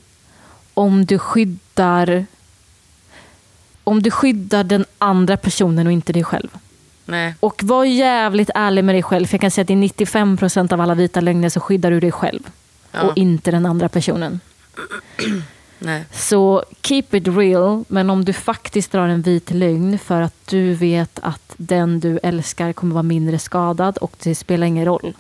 om 0.75 1.05
du 1.05 1.19
skyddar 1.19 2.27
om 3.85 4.03
du 4.03 4.11
skyddar 4.11 4.65
den 4.65 4.85
andra 4.99 5.37
personen 5.37 5.87
och 5.87 5.93
inte 5.93 6.13
dig 6.13 6.25
själv. 6.25 6.49
Nej. 7.05 7.35
Och 7.41 7.65
var 7.65 7.85
jävligt 7.85 8.51
ärlig 8.55 8.85
med 8.85 8.95
dig 8.95 9.03
själv. 9.03 9.27
För 9.27 9.35
jag 9.35 9.41
kan 9.41 9.51
säga 9.51 9.63
att 9.63 9.71
i 9.71 9.75
95% 9.75 10.73
av 10.73 10.81
alla 10.81 10.95
vita 10.95 11.21
lögner 11.21 11.49
så 11.49 11.61
skyddar 11.61 11.91
du 11.91 12.01
dig 12.01 12.13
själv. 12.13 12.41
Ja. 12.93 13.03
Och 13.03 13.17
inte 13.17 13.51
den 13.51 13.67
andra 13.67 13.89
personen. 13.89 14.41
Nej. 15.79 16.05
Så 16.13 16.65
keep 16.83 17.05
it 17.11 17.29
real, 17.29 17.85
men 17.89 18.11
om 18.11 18.25
du 18.25 18.33
faktiskt 18.33 18.93
drar 18.93 19.09
en 19.09 19.23
vit 19.23 19.51
lögn 19.51 19.99
för 19.99 20.21
att 20.21 20.35
du 20.47 20.75
vet 20.75 21.19
att 21.23 21.55
den 21.57 22.01
du 22.01 22.19
älskar 22.23 22.73
kommer 22.73 22.95
vara 22.95 23.03
mindre 23.03 23.39
skadad 23.39 23.97
och 23.99 24.13
det 24.23 24.35
spelar 24.35 24.67
ingen 24.67 24.85
roll 24.85 25.15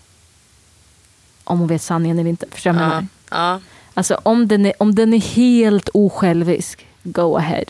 om 1.45 1.59
hon 1.59 1.69
vet 1.69 1.83
sanningen 1.83 2.19
eller 2.19 2.31
inte. 2.31 2.47
Förstår 2.51 2.71
du 2.71 2.79
vad 2.79 2.85
jag 2.87 2.93
Ja. 2.93 2.95
menar? 2.95 3.09
Ja. 3.55 3.61
Alltså 3.95 4.21
om 4.23 4.49
den, 4.49 4.67
är, 4.67 4.73
om 4.79 4.95
den 4.95 5.15
är 5.15 5.19
helt 5.21 5.89
osjälvisk, 5.95 6.87
go 7.03 7.37
ahead. 7.37 7.65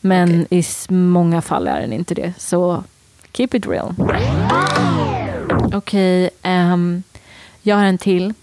Men 0.00 0.46
i 0.50 0.58
s- 0.58 0.86
många 0.90 1.42
fall 1.42 1.68
är 1.68 1.80
den 1.80 1.92
inte 1.92 2.14
det. 2.14 2.32
Så 2.38 2.84
keep 3.32 3.48
it 3.52 3.66
real. 3.66 3.94
Okej, 5.74 6.30
ehm, 6.42 7.02
jag 7.62 7.76
har 7.76 7.84
en 7.84 7.98
till. 7.98 8.34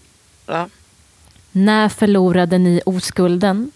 Ja. 0.46 0.68
När 1.52 1.88
förlorade 1.88 2.58
ni 2.58 2.80
oskulden? 2.86 3.70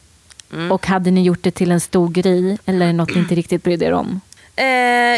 Mm. 0.53 0.73
Och 0.73 0.87
hade 0.87 1.11
ni 1.11 1.23
gjort 1.23 1.43
det 1.43 1.51
till 1.51 1.71
en 1.73 1.81
stor 1.81 2.09
grej 2.09 2.59
eller 2.65 2.93
något 2.93 3.15
ni 3.15 3.21
inte 3.21 3.35
riktigt 3.35 3.63
brydde 3.65 3.85
er 3.87 3.93
om? 3.93 4.21
Eh, 4.57 4.65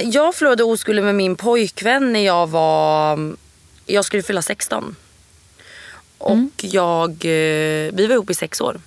jag 0.08 0.34
förlorade 0.34 0.64
oskulden 0.64 1.04
med 1.04 1.14
min 1.14 1.36
pojkvän 1.36 2.12
när 2.12 2.20
jag 2.20 2.46
var... 2.46 3.18
Jag 3.86 4.04
skulle 4.04 4.22
fylla 4.22 4.42
16. 4.42 4.96
Och 6.20 6.30
Mm. 6.32 6.50
jag... 6.60 7.10
Eh, 7.10 7.92
vi 7.92 8.06
var 8.08 8.14
ihop 8.14 8.30
i 8.30 8.34
sex 8.34 8.60
år 8.60 8.80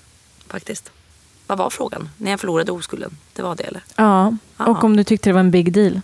faktiskt. 0.47 0.91
Vad 1.47 1.57
var 1.57 1.69
frågan? 1.69 2.09
När 2.17 2.31
jag 2.31 2.39
förlorade 2.39 2.71
oskulden? 2.71 3.17
Det 3.33 3.41
var 3.41 3.55
det 3.55 3.63
eller? 3.63 3.81
Ja, 3.95 4.37
Ja. 4.57 4.65
och 4.67 4.83
om 4.83 4.97
du 4.97 5.03
tyckte 5.03 5.29
det 5.29 5.33
var 5.33 5.39
en 5.39 5.51
big 5.51 5.73
deal? 5.73 6.01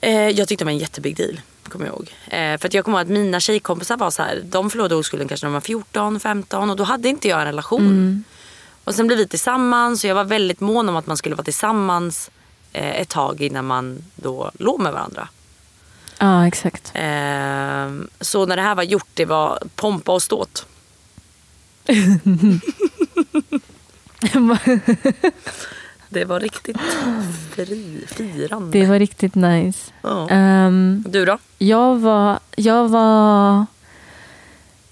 Eh, 0.00 0.12
jag 0.28 0.48
tyckte 0.48 0.64
det 0.64 0.66
var 0.66 0.72
en 0.72 0.78
jättebig 0.78 1.16
deal. 1.16 1.40
Kommer 1.68 1.86
jag 1.86 1.94
ihåg. 1.94 2.12
Eh, 2.26 2.58
för 2.58 2.68
att 2.68 2.74
jag 2.74 2.84
kommer 2.84 2.98
ihåg 2.98 3.06
att 3.06 3.12
mina 3.12 3.40
tjejkompisar 3.40 3.96
var 3.96 4.10
så 4.10 4.22
här. 4.22 4.42
De 4.44 4.70
förlorade 4.70 4.94
oskulden 4.94 5.28
kanske 5.28 5.46
när 5.46 5.50
de 5.50 5.54
var 5.54 5.60
14, 5.60 6.20
15 6.20 6.70
och 6.70 6.76
då 6.76 6.84
hade 6.84 7.08
inte 7.08 7.28
jag 7.28 7.38
en 7.40 7.46
relation. 7.46 8.24
Och 8.84 8.94
sen 8.94 9.06
blev 9.06 9.18
vi 9.18 9.28
tillsammans 9.28 10.04
och 10.04 10.10
jag 10.10 10.14
var 10.14 10.24
väldigt 10.24 10.60
mån 10.60 10.88
om 10.88 10.96
att 10.96 11.06
man 11.06 11.16
skulle 11.16 11.34
vara 11.34 11.44
tillsammans 11.44 12.30
eh, 12.72 13.00
ett 13.00 13.08
tag 13.08 13.40
innan 13.42 13.66
man 13.66 14.04
då 14.16 14.50
låg 14.58 14.80
med 14.80 14.92
varandra. 14.92 15.28
Ja, 16.18 16.46
exakt. 16.46 16.90
Eh, 16.94 17.90
så 18.20 18.46
när 18.46 18.56
det 18.56 18.62
här 18.62 18.74
var 18.74 18.82
gjort, 18.82 19.08
det 19.14 19.24
var 19.24 19.58
pompa 19.76 20.12
och 20.12 20.22
ståt. 20.22 20.66
Det 26.08 26.24
var 26.24 26.40
riktigt 26.40 26.76
fri, 27.54 28.04
firande. 28.06 28.78
det 28.78 28.86
var 28.86 28.98
riktigt 28.98 29.34
nice. 29.34 29.92
Ja. 30.02 30.28
Ehm, 30.30 31.04
Du 31.08 31.24
då? 31.24 31.38
jag 31.58 31.96
var... 31.96 32.38
Jag 32.56 32.88
var... 32.88 33.66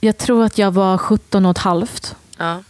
Jag 0.01 0.19
tror 0.19 0.45
att 0.45 0.59
jag 0.59 0.71
var 0.71 0.99
17 0.99 1.45
och 1.47 1.51
ett 1.51 1.59
halvt. 1.59 2.17
Ja. 2.39 2.63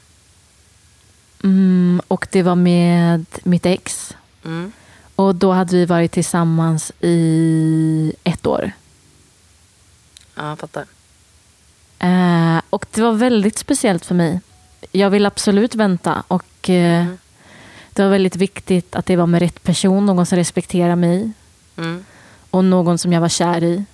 Mm, 1.44 2.02
och 2.09 2.26
det 2.30 2.42
var 2.42 2.55
med 2.55 3.26
mitt 3.44 3.66
ex. 3.66 4.16
Mm. 4.44 4.72
Och 5.16 5.34
då 5.34 5.52
hade 5.52 5.76
vi 5.76 5.86
varit 5.86 6.12
tillsammans 6.12 6.92
i 7.00 8.12
ett 8.24 8.46
år. 8.46 8.72
Ja, 10.34 10.48
jag 10.48 10.58
fattar. 10.58 10.84
Eh, 11.98 12.60
och 12.70 12.86
det 12.94 13.02
var 13.02 13.12
väldigt 13.12 13.58
speciellt 13.58 14.04
för 14.06 14.14
mig. 14.14 14.40
Jag 14.92 15.10
vill 15.10 15.26
absolut 15.26 15.74
vänta. 15.74 16.22
Och 16.28 16.70
eh, 16.70 17.06
Det 17.92 18.02
var 18.02 18.10
väldigt 18.10 18.36
viktigt 18.36 18.96
att 18.96 19.06
det 19.06 19.16
var 19.16 19.26
med 19.26 19.42
rätt 19.42 19.62
person. 19.62 20.06
Någon 20.06 20.26
som 20.26 20.38
respekterar 20.38 20.96
mig. 20.96 21.30
Mm. 21.76 22.04
Och 22.50 22.64
någon 22.64 22.98
som 22.98 23.12
jag 23.12 23.20
var 23.20 23.28
kär 23.28 23.64
i. 23.64 23.84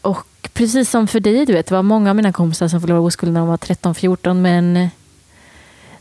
Och 0.00 0.26
precis 0.52 0.90
som 0.90 1.08
för 1.08 1.20
dig, 1.20 1.46
du 1.46 1.52
vet, 1.52 1.66
det 1.66 1.74
var 1.74 1.82
många 1.82 2.10
av 2.10 2.16
mina 2.16 2.32
kompisar 2.32 2.68
som 2.68 2.80
förlorade 2.80 3.06
oskulden 3.06 3.34
när 3.34 3.40
de 3.40 3.48
var 3.48 3.56
13-14. 3.56 4.34
Men 4.34 4.88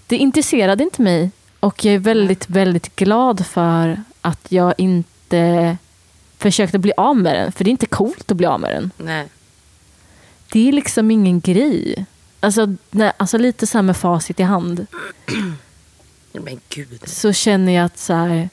det 0.07 0.17
intresserade 0.17 0.83
inte 0.83 1.01
mig. 1.01 1.31
Och 1.59 1.85
jag 1.85 1.95
är 1.95 1.99
väldigt, 1.99 2.49
väldigt 2.49 2.95
glad 2.95 3.45
för 3.45 4.03
att 4.21 4.51
jag 4.51 4.73
inte 4.77 5.77
försökte 6.37 6.79
bli 6.79 6.93
av 6.97 7.17
med 7.17 7.35
den. 7.35 7.51
För 7.51 7.63
det 7.63 7.69
är 7.69 7.71
inte 7.71 7.85
coolt 7.85 8.31
att 8.31 8.37
bli 8.37 8.45
av 8.45 8.59
med 8.59 8.71
den. 8.71 8.91
Nej. 8.97 9.27
Det 10.51 10.67
är 10.67 10.71
liksom 10.71 11.11
ingen 11.11 11.39
grej. 11.39 12.05
Alltså, 12.39 12.75
nej, 12.91 13.11
alltså 13.17 13.37
lite 13.37 13.67
så 13.67 13.77
här 13.77 13.83
med 13.83 13.97
facit 13.97 14.39
i 14.39 14.43
hand. 14.43 14.87
Men 16.31 16.59
gud. 16.69 17.01
Så 17.05 17.33
känner 17.33 17.71
jag 17.71 17.85
att 17.85 17.97
så 17.97 18.13
här, 18.13 18.49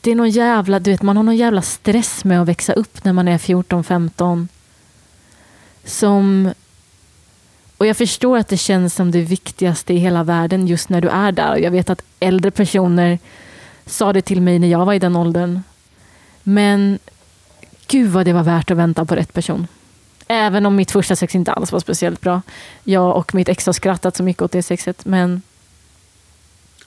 det 0.00 0.10
är 0.10 0.14
någon 0.14 0.30
jävla, 0.30 0.78
du 0.80 0.90
vet, 0.90 1.02
man 1.02 1.16
har 1.16 1.24
någon 1.24 1.36
jävla 1.36 1.62
stress 1.62 2.24
med 2.24 2.42
att 2.42 2.48
växa 2.48 2.72
upp 2.72 3.04
när 3.04 3.12
man 3.12 3.28
är 3.28 3.38
14-15. 3.38 4.48
Som... 5.84 6.52
Och 7.78 7.86
jag 7.86 7.96
förstår 7.96 8.38
att 8.38 8.48
det 8.48 8.56
känns 8.56 8.94
som 8.94 9.10
det 9.10 9.20
viktigaste 9.20 9.94
i 9.94 9.96
hela 9.96 10.24
världen 10.24 10.66
just 10.66 10.88
när 10.88 11.00
du 11.00 11.08
är 11.08 11.32
där. 11.32 11.52
Och 11.52 11.60
jag 11.60 11.70
vet 11.70 11.90
att 11.90 12.02
äldre 12.20 12.50
personer 12.50 13.18
sa 13.86 14.12
det 14.12 14.22
till 14.22 14.42
mig 14.42 14.58
när 14.58 14.68
jag 14.68 14.86
var 14.86 14.94
i 14.94 14.98
den 14.98 15.16
åldern. 15.16 15.62
Men 16.42 16.98
gud 17.86 18.10
vad 18.10 18.24
det 18.24 18.32
var 18.32 18.42
värt 18.42 18.70
att 18.70 18.76
vänta 18.76 19.04
på 19.04 19.14
rätt 19.14 19.32
person. 19.32 19.66
Även 20.28 20.66
om 20.66 20.76
mitt 20.76 20.90
första 20.90 21.16
sex 21.16 21.34
inte 21.34 21.52
alls 21.52 21.72
var 21.72 21.80
speciellt 21.80 22.20
bra. 22.20 22.42
Jag 22.84 23.16
och 23.16 23.34
mitt 23.34 23.48
ex 23.48 23.66
har 23.66 23.72
skrattat 23.72 24.16
så 24.16 24.22
mycket 24.22 24.42
åt 24.42 24.52
det 24.52 24.62
sexet. 24.62 25.04
Men 25.04 25.42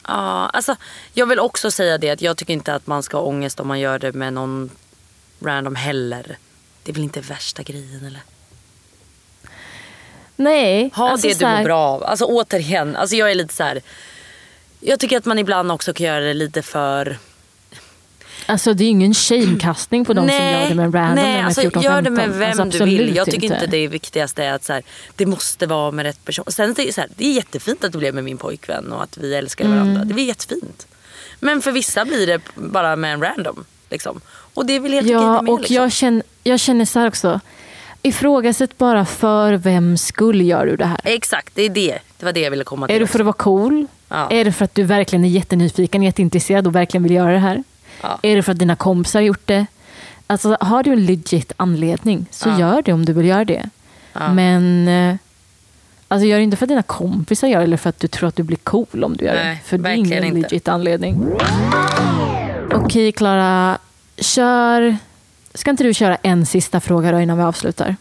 Ja, 0.08 0.50
alltså, 0.54 0.76
jag 1.14 1.26
vill 1.26 1.40
också 1.40 1.72
säga 1.72 1.98
det 1.98 2.10
att 2.10 2.22
jag 2.22 2.38
tycker 2.38 2.54
inte 2.54 2.76
att 2.76 2.88
man 2.88 3.04
ska 3.04 3.18
ha 3.18 3.24
ångest 3.24 3.60
om 3.60 3.68
man 3.68 3.80
gör 3.80 4.00
det 4.00 4.14
med 4.14 4.34
någon 4.34 4.70
random 5.42 5.76
heller. 5.76 6.38
Det 6.84 6.92
är 6.92 6.94
väl 6.94 7.04
inte 7.04 7.22
värsta 7.22 7.64
grejen 7.64 8.06
eller? 8.06 8.22
Nej. 10.42 10.92
Ha 10.94 11.10
alltså 11.10 11.28
det 11.28 11.40
du 11.40 11.46
mår 11.46 11.64
bra 11.64 11.80
av. 11.80 12.04
Alltså 12.04 12.26
återigen, 12.26 12.96
alltså 12.96 13.16
jag 13.16 13.32
är 13.32 13.36
lite 13.36 13.54
så 13.54 13.64
här. 13.64 13.82
Jag 14.80 15.00
tycker 15.00 15.18
att 15.18 15.26
man 15.26 15.40
ibland 15.40 15.72
också 15.72 15.94
kan 15.94 16.06
göra 16.06 16.20
det 16.20 16.34
lite 16.34 16.62
för... 16.62 17.18
Alltså 18.46 18.74
det 18.74 18.84
är 18.84 18.86
ju 18.86 18.92
ingen 18.92 19.14
shamekastning 19.14 20.06
på 20.06 20.14
de 20.14 20.28
som 20.28 20.38
gör 20.38 20.70
det 20.70 20.76
med 20.76 20.96
random 20.96 21.16
när 21.16 21.24
nej 21.24 21.34
de 21.34 21.40
är 21.40 21.44
alltså 21.44 21.62
14-15. 21.62 21.84
gör 21.84 22.02
det 22.02 22.10
med 22.10 22.30
vem 22.30 22.60
alltså, 22.60 22.86
du 22.86 22.86
vill. 22.86 23.16
Jag 23.16 23.32
tycker 23.32 23.54
inte 23.54 23.68
det 23.68 23.88
viktigaste 23.88 24.44
är 24.44 24.54
att 24.54 24.64
så 24.64 24.74
här, 24.74 24.84
det 25.16 25.26
måste 25.26 25.68
vara 25.68 25.92
med 25.92 26.04
rätt 26.04 26.26
person. 26.26 26.46
Sen 26.48 26.74
det 26.74 26.88
är 26.88 26.92
så 26.92 27.02
här, 27.02 27.10
det 27.16 27.26
är 27.26 27.34
jättefint 27.34 27.84
att 27.84 27.92
det 27.92 27.98
blev 27.98 28.16
med 28.16 28.24
min 28.24 28.38
pojkvän 28.38 28.92
och 28.92 29.04
att 29.04 29.18
vi 29.18 29.36
älskar 29.36 29.68
varandra. 29.68 29.96
Mm. 29.96 30.08
Det 30.08 30.14
blir 30.14 30.26
jättefint. 30.26 30.88
Men 31.40 31.62
för 31.62 31.72
vissa 31.72 32.06
blir 32.06 32.28
det 32.28 32.42
bara 32.56 32.96
med 32.96 33.14
en 33.14 33.22
random. 33.22 33.66
Liksom. 33.90 34.22
Och 34.54 34.66
det 34.66 34.74
helt 34.74 34.94
okej 34.94 35.12
Ja, 35.12 35.42
med. 35.42 35.50
och 35.50 35.60
liksom. 35.60 35.76
jag, 35.76 35.92
känner, 35.92 36.24
jag 36.44 36.60
känner 36.60 36.86
så 36.86 37.00
här 37.00 37.08
också. 37.08 37.40
Ifrågasätt 38.02 38.78
bara 38.78 39.06
för 39.06 39.54
vem 39.54 39.98
skull 39.98 40.42
gör 40.42 40.66
du 40.66 40.76
det 40.76 40.86
här? 40.86 41.00
Exakt, 41.04 41.56
det 41.56 41.62
är 41.62 41.70
det. 41.70 42.00
Det 42.18 42.26
var 42.26 42.34
det 42.34 42.40
jag 42.40 42.52
ville 42.52 42.64
komma 42.64 42.88
till. 42.88 42.96
Är 42.96 43.00
det 43.00 43.08
för 43.08 43.20
att 43.20 43.26
vara 43.26 43.34
cool? 43.34 43.88
Ja. 44.10 44.28
Är 44.32 44.46
det 44.46 44.52
för 44.52 44.66
att 44.66 44.76
du 44.76 44.84
verkligen 44.84 45.26
är 45.26 45.30
jättenyfiken, 45.30 46.04
jätteintresserad 46.04 46.68
och 46.68 46.76
verkligen 46.76 47.04
vill 47.04 47.12
göra 47.12 47.32
det 47.32 47.40
här? 47.40 47.64
Ja. 48.02 48.20
Är 48.22 48.36
det 48.36 48.44
för 48.44 48.52
att 48.52 48.60
dina 48.60 48.76
kompisar 48.76 49.20
har 49.20 49.26
gjort 49.26 49.48
det? 49.48 49.66
Alltså, 50.28 50.58
har 50.62 50.84
du 50.84 50.92
en 50.92 51.06
legit 51.06 51.52
anledning 51.58 52.26
så 52.32 52.50
Ja. 52.50 52.60
gör 52.60 52.82
det 52.82 52.94
om 52.94 53.06
du 53.06 53.14
vill 53.14 53.26
göra 53.26 53.46
det. 53.46 53.70
Men 54.14 54.88
eh, 54.88 55.16
alltså, 56.08 56.26
gör 56.26 56.38
det 56.38 56.44
inte 56.44 56.58
för 56.58 56.66
att 56.66 56.70
dina 56.70 56.84
kompisar 56.84 57.48
gör 57.48 57.58
det 57.60 57.64
eller 57.64 57.78
för 57.78 57.90
att 57.90 58.00
du 58.00 58.08
tror 58.08 58.30
att 58.30 58.36
du 58.36 58.44
blir 58.44 58.58
cool 58.58 59.04
om 59.04 59.18
du 59.18 59.26
gör 59.26 59.34
Nej, 59.36 59.56
det. 59.64 59.70
För 59.70 59.78
det 59.78 59.90
är 59.90 59.94
ingen 59.94 60.24
inte. 60.24 60.40
legit 60.42 60.68
anledning. 60.68 61.26
Okej 62.74 63.12
Klara, 63.12 63.78
kör... 64.18 64.98
Ska 65.54 65.72
inte 65.72 65.84
du 65.84 65.94
köra 65.94 66.16
en 66.16 66.46
sista 66.46 66.80
fråga 66.80 67.12
då 67.12 67.20
innan 67.20 67.38
vi 67.38 67.44
avslutar? 67.44 67.96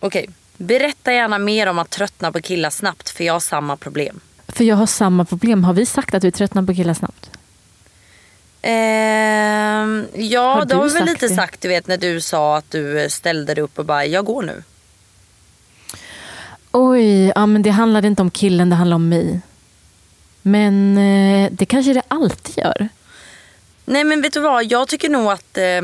Okej, 0.00 0.28
berätta 0.56 1.12
gärna 1.12 1.38
mer 1.38 1.66
om 1.66 1.78
att 1.78 1.90
tröttna 1.90 2.32
på 2.32 2.40
killar 2.40 2.70
snabbt 2.70 3.10
för 3.10 3.24
jag 3.24 3.32
har 3.32 3.40
samma 3.40 3.76
problem. 3.76 4.20
För 4.48 4.64
jag 4.64 4.76
har 4.76 4.86
samma 4.86 5.24
problem. 5.24 5.64
Har 5.64 5.72
vi 5.74 5.86
sagt 5.86 6.14
att 6.14 6.24
vi 6.24 6.32
tröttnar 6.32 6.62
på 6.62 6.74
killar 6.74 6.94
snabbt? 6.94 7.30
Ehm, 8.62 10.06
ja, 10.14 10.54
Har 10.54 10.64
det 10.64 10.74
har 10.74 10.84
vi 10.88 10.94
väl 10.94 11.04
lite 11.04 11.28
det? 11.28 11.34
sagt 11.34 11.60
du 11.60 11.68
vet 11.68 11.86
när 11.86 11.96
du 11.96 12.20
sa 12.20 12.56
att 12.56 12.70
du 12.70 13.06
ställde 13.10 13.54
dig 13.54 13.64
upp 13.64 13.78
och 13.78 13.84
bara, 13.84 14.06
jag 14.06 14.24
går 14.24 14.42
nu. 14.42 14.62
Oj, 16.72 17.26
ja, 17.34 17.46
men 17.46 17.62
det 17.62 17.70
handlade 17.70 18.06
inte 18.08 18.22
om 18.22 18.30
killen, 18.30 18.70
det 18.70 18.76
handlade 18.76 18.96
om 18.96 19.08
mig. 19.08 19.40
Men 20.42 20.98
eh, 20.98 21.48
det 21.52 21.66
kanske 21.66 21.92
det 21.92 22.02
alltid 22.08 22.58
gör. 22.58 22.88
Nej 23.84 24.04
men 24.04 24.22
vet 24.22 24.32
du 24.32 24.40
vad, 24.40 24.64
jag 24.64 24.88
tycker 24.88 25.08
nog 25.08 25.32
att 25.32 25.58
eh, 25.58 25.82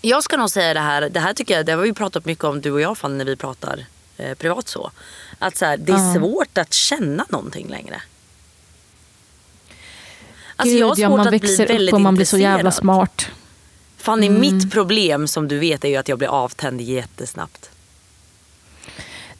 jag 0.00 0.22
ska 0.24 0.36
nog 0.36 0.50
säga 0.50 0.74
det 0.74 0.80
här, 0.80 1.00
det 1.10 1.20
här 1.20 1.34
tycker 1.34 1.56
jag, 1.56 1.66
det 1.66 1.72
har 1.72 1.82
vi 1.82 1.92
pratat 1.92 2.24
mycket 2.24 2.44
om 2.44 2.60
du 2.60 2.70
och 2.70 2.80
jag 2.80 2.98
Fanny 2.98 3.14
när 3.18 3.24
vi 3.24 3.36
pratar 3.36 3.84
eh, 4.16 4.34
privat 4.34 4.68
så. 4.68 4.90
Att 5.38 5.56
så 5.56 5.64
här, 5.64 5.76
det 5.76 5.92
är 5.92 5.96
Ja. 5.96 6.14
svårt 6.14 6.58
att 6.58 6.72
känna 6.74 7.26
någonting 7.28 7.68
längre. 7.68 8.02
Alltså 10.56 10.72
Gud, 10.72 10.80
jag 10.82 10.86
har 10.88 10.94
svårt 10.94 10.98
ja, 11.02 11.08
man 11.10 11.20
att 11.20 11.28
bli 11.28 11.38
växer 11.38 11.66
väldigt 11.66 11.88
upp 11.88 11.94
och 11.94 12.00
man 12.00 12.14
blir 12.14 12.26
så 12.26 12.38
jävla 12.38 12.70
smart. 12.70 13.26
Fanny, 13.96 14.26
Mm. 14.26 14.40
mitt 14.40 14.72
problem 14.72 15.28
som 15.28 15.48
du 15.48 15.58
vet 15.58 15.84
är 15.84 15.88
ju 15.88 15.96
att 15.96 16.08
jag 16.08 16.18
blir 16.18 16.28
avtänd 16.28 16.80
jättesnabbt. 16.80 17.70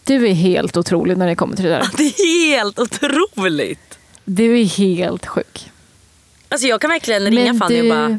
Du 0.05 0.29
är 0.29 0.33
helt 0.35 0.77
otrolig 0.77 1.17
när 1.17 1.27
det 1.27 1.35
kommer 1.35 1.57
till 1.57 1.65
det 1.65 1.71
där. 1.71 1.89
Det 1.97 2.03
är 2.05 2.57
helt 2.57 2.79
otroligt. 2.79 3.99
Du 4.25 4.61
är 4.61 4.65
helt 4.65 5.27
sjuk. 5.27 5.71
Alltså 6.49 6.67
jag 6.67 6.81
kan 6.81 6.91
verkligen 6.91 7.23
ringa 7.25 7.53
Men 7.53 7.59
Fanny 7.61 7.75
du- 7.83 7.91
och 7.91 7.97
bara, 7.97 8.19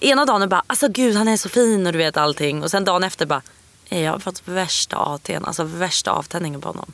ena 0.00 0.24
dagen 0.24 0.48
bara, 0.48 0.62
alltså 0.66 0.88
gud 0.88 1.16
han 1.16 1.28
är 1.28 1.36
så 1.36 1.48
fin 1.48 1.86
och 1.86 1.92
du 1.92 1.98
vet 1.98 2.16
allting. 2.16 2.62
Och 2.62 2.70
sen 2.70 2.84
dagen 2.84 3.04
efter 3.04 3.26
bara, 3.26 3.42
"Nej, 3.88 4.02
jag 4.02 4.12
har 4.12 4.18
fått 4.18 4.42
värsta 4.48 4.96
AT'n, 4.96 5.44
alltså 5.46 5.64
värsta 5.64 6.10
avtändningen 6.10 6.60
på 6.60 6.68
honom. 6.68 6.92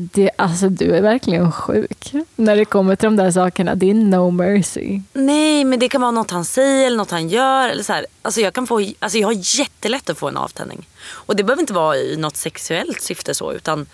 Det, 0.00 0.30
alltså, 0.36 0.68
du 0.68 0.96
är 0.96 1.02
verkligen 1.02 1.52
sjuk 1.52 2.12
när 2.36 2.56
det 2.56 2.64
kommer 2.64 2.96
till 2.96 3.06
de 3.06 3.16
där 3.16 3.30
sakerna. 3.30 3.74
Det 3.74 3.90
är 3.90 3.94
no 3.94 4.30
mercy. 4.30 5.00
Nej 5.12 5.64
men 5.64 5.78
det 5.78 5.88
kan 5.88 6.00
vara 6.00 6.10
något 6.10 6.30
han 6.30 6.44
säger 6.44 6.86
eller 6.86 6.96
något 6.96 7.10
han 7.10 7.28
gör. 7.28 7.68
Eller 7.68 7.82
så 7.82 7.92
här. 7.92 8.06
Alltså 8.22 8.40
jag, 8.40 8.54
kan 8.54 8.66
få, 8.66 8.86
alltså 8.98 9.18
jag 9.18 9.28
har 9.28 9.58
jättelätt 9.60 10.10
att 10.10 10.18
få 10.18 10.28
en 10.28 10.36
avtändning. 10.36 10.88
Och 11.10 11.36
det 11.36 11.44
behöver 11.44 11.60
inte 11.60 11.72
vara 11.72 11.96
i 11.96 12.16
något 12.16 12.36
sexuellt 12.36 13.00
syfte 13.02 13.34
så 13.34 13.52
utan 13.52 13.86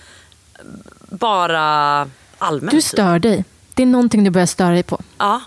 bara 1.09 2.09
allmänt. 2.39 2.71
Du 2.71 2.81
typ. 2.81 2.85
stör 2.85 3.19
dig. 3.19 3.45
Det 3.75 3.83
är 3.83 3.87
någonting 3.87 4.25
du 4.25 4.31
börjar 4.31 4.47
störa 4.47 4.71
dig 4.71 4.83
på. 4.83 5.01
Ja. 5.19 5.41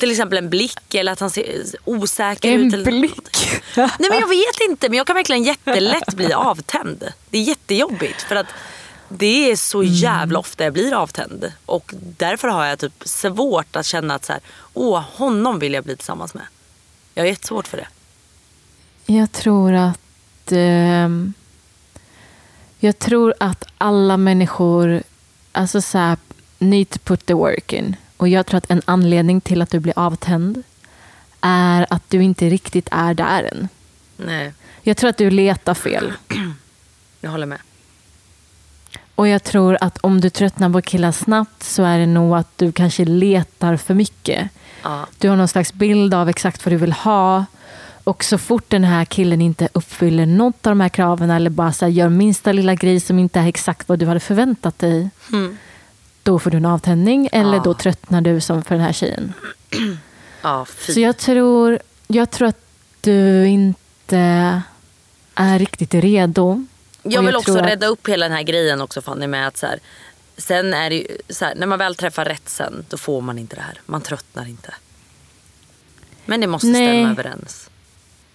Till 0.00 0.10
exempel 0.10 0.38
en 0.38 0.50
blick 0.50 0.94
eller 0.94 1.12
att 1.12 1.20
han 1.20 1.30
ser 1.30 1.64
osäker 1.84 2.52
En 2.52 2.60
ut. 2.66 2.74
Eller 2.74 2.84
blick. 2.84 3.38
Nej 3.76 3.88
men 4.10 4.18
jag 4.20 4.28
vet 4.28 4.60
inte 4.70 4.88
men 4.88 4.98
jag 4.98 5.06
kan 5.06 5.16
verkligen 5.16 5.42
jättelätt 5.44 6.14
bli 6.14 6.32
avtänd. 6.32 7.04
Det 7.30 7.38
är 7.38 7.42
jättejobbigt 7.42 8.22
för 8.22 8.36
att 8.36 8.46
det 9.08 9.50
är 9.50 9.56
så 9.56 9.82
Mm. 9.82 9.94
jävla 9.94 10.38
ofta 10.38 10.64
jag 10.64 10.72
blir 10.72 10.94
avtänd. 10.94 11.52
Och 11.66 11.90
därför 12.16 12.48
har 12.48 12.64
jag 12.66 12.78
typ 12.78 13.02
svårt 13.04 13.76
att 13.76 13.86
känna 13.86 14.14
att 14.14 14.24
så 14.24 14.32
här, 14.32 14.42
åh 14.74 15.00
honom 15.14 15.58
vill 15.58 15.72
jag 15.74 15.84
bli 15.84 15.96
tillsammans 15.96 16.34
med. 16.34 16.44
Jag 17.14 17.22
har 17.22 17.28
jättesvårt 17.28 17.66
för 17.68 17.76
det. 17.76 17.88
Jag 19.06 19.32
tror 19.32 19.72
att 19.74 20.52
ehm, 20.52 21.32
Jag 22.78 22.98
tror 22.98 23.34
att 23.40 23.64
alla 23.78 24.16
människor 24.16 25.02
alltså 25.52 25.80
så 25.80 25.98
här, 25.98 26.16
need 26.58 26.90
to 26.90 26.98
put 27.04 27.26
the 27.26 27.34
work 27.34 27.72
in. 27.72 27.96
Och 28.20 28.28
jag 28.28 28.46
tror 28.46 28.58
att 28.58 28.70
en 28.70 28.82
anledning 28.84 29.40
till 29.40 29.62
att 29.62 29.70
du 29.70 29.78
blir 29.80 29.98
avtänd 29.98 30.62
är 31.40 31.86
att 31.90 32.02
du 32.08 32.22
inte 32.22 32.48
riktigt 32.48 32.88
är 32.90 33.14
där 33.14 33.48
än. 33.52 33.68
Nej, 34.16 34.52
Jag 34.82 34.96
tror 34.96 35.10
att 35.10 35.16
du 35.16 35.30
letar 35.30 35.74
fel. 35.74 36.12
jag 37.20 37.30
håller 37.30 37.46
med. 37.46 37.58
Och 39.14 39.28
jag 39.28 39.44
tror 39.44 39.78
att 39.80 39.98
om 39.98 40.20
du 40.20 40.30
tröttnar 40.30 40.70
på 40.70 40.82
killar 40.82 41.12
snabbt 41.12 41.62
så 41.62 41.82
är 41.82 41.98
det 41.98 42.06
nog 42.06 42.36
att 42.36 42.58
du 42.58 42.72
kanske 42.72 43.04
letar 43.04 43.76
för 43.76 43.94
mycket. 43.94 44.48
Ja. 44.82 45.06
Du 45.18 45.28
har 45.28 45.36
någon 45.36 45.48
slags 45.48 45.72
bild 45.72 46.14
av 46.14 46.28
exakt 46.28 46.64
vad 46.64 46.72
du 46.72 46.76
vill 46.76 46.92
ha. 46.92 47.44
Och 48.04 48.24
så 48.24 48.38
fort 48.38 48.64
den 48.68 48.84
här 48.84 49.04
killen 49.04 49.40
inte 49.40 49.68
uppfyller 49.72 50.26
något 50.26 50.66
av 50.66 50.70
de 50.70 50.80
här 50.80 50.88
kraven 50.88 51.30
eller 51.30 51.50
bara 51.50 51.72
så 51.72 51.88
gör 51.88 52.08
minsta 52.08 52.52
lilla 52.52 52.74
grej 52.74 53.00
som 53.00 53.18
inte 53.18 53.40
är 53.40 53.46
exakt 53.46 53.88
vad 53.88 53.98
du 53.98 54.06
hade 54.06 54.20
förväntat 54.20 54.78
dig. 54.78 55.10
Då 56.22 56.38
får 56.38 56.50
du 56.50 56.56
en 56.56 56.64
avtändning 56.66 57.28
eller 57.32 57.54
Ja. 57.56 57.62
då 57.64 57.74
tröttnar 57.74 58.20
du 58.20 58.40
som 58.40 58.62
för 58.64 58.74
den 58.74 58.84
här 58.84 58.92
tjejen. 58.92 59.32
Ja. 60.42 60.66
Så 60.88 61.00
jag 61.00 61.16
tror, 61.16 61.78
jag 62.06 62.30
tror 62.30 62.48
att 62.48 62.60
du 63.00 63.46
inte 63.48 64.62
är 65.34 65.58
riktigt 65.58 65.94
redo. 65.94 66.64
Jag 67.02 67.22
Och 67.22 67.28
vill 67.28 67.36
också 67.36 67.58
att- 67.58 67.66
rädda 67.66 67.86
upp 67.86 68.08
hela 68.08 68.28
den 68.28 68.36
här 68.36 68.42
grejen 68.42 68.80
också 68.80 69.02
Fanny 69.02 69.26
med 69.26 69.46
att 69.46 69.56
så 69.56 69.66
här, 69.66 69.78
sen 70.36 70.74
är 70.74 70.90
det 70.90 70.96
ju 70.96 71.06
så 71.28 71.44
här, 71.44 71.54
när 71.54 71.66
man 71.66 71.78
väl 71.78 71.94
träffar 71.94 72.24
rätt 72.24 72.48
sen 72.48 72.84
då 72.88 72.96
får 72.96 73.20
man 73.20 73.38
inte 73.38 73.56
det 73.56 73.62
här. 73.62 73.80
Man 73.86 74.00
tröttnar 74.00 74.48
inte. 74.48 74.74
Men 76.24 76.40
det 76.40 76.46
måste 76.46 76.66
Nej. 76.66 76.86
stämma 76.88 77.10
överens. 77.10 77.70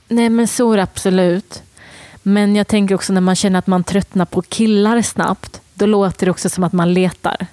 Nej 0.08 0.30
men 0.30 0.48
så 0.48 0.72
är 0.74 0.78
det 0.78 0.84
absolut. 0.84 1.64
Men 2.24 2.56
jag 2.56 2.68
tänker 2.68 2.96
också 2.96 3.14
när 3.14 3.22
man 3.22 3.36
känner 3.36 3.60
att 3.60 3.68
man 3.68 3.84
tröttnar 3.84 4.26
på 4.26 4.42
killar 4.42 5.02
snabbt, 5.02 5.62
då 5.74 5.86
låter 5.86 6.26
det 6.26 6.32
också 6.32 6.50
som 6.50 6.64
att 6.64 6.74
man 6.74 6.94
letar. 6.94 7.48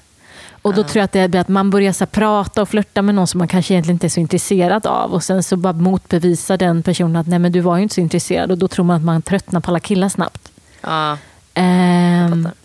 Och 0.62 0.74
då 0.74 0.82
tror 0.82 0.96
jag 1.00 1.04
att 1.04 1.12
det 1.12 1.28
blir 1.28 1.40
att 1.40 1.48
man 1.48 1.70
börjar 1.70 1.92
så 1.92 2.06
prata 2.06 2.62
och 2.62 2.68
flirta 2.68 3.02
med 3.02 3.14
någon 3.14 3.26
som 3.26 3.38
man 3.38 3.48
kanske 3.48 3.74
egentligen 3.74 3.94
inte 3.94 4.06
är 4.06 4.08
så 4.08 4.20
intresserad 4.20 4.86
av. 4.86 5.12
Och 5.12 5.22
sen 5.24 5.42
så 5.42 5.56
bara 5.56 5.72
motbevisar 5.72 6.56
den 6.56 6.82
personen 6.82 7.16
att 7.16 7.26
nej 7.26 7.38
men 7.38 7.52
du 7.52 7.60
var 7.60 7.76
ju 7.76 7.82
inte 7.82 7.94
så 7.94 8.00
intresserad. 8.00 8.50
Och 8.50 8.58
då 8.58 8.68
tror 8.68 8.84
man 8.84 8.96
att 8.96 9.02
man 9.02 9.22
tröttnar 9.22 9.60
på 9.60 9.70
alla 9.70 9.80
killar 9.80 10.08
snabbt. 10.08 10.52
Ja, 10.80 11.18
Ehm, 11.54 12.44
fattar. 12.44 12.56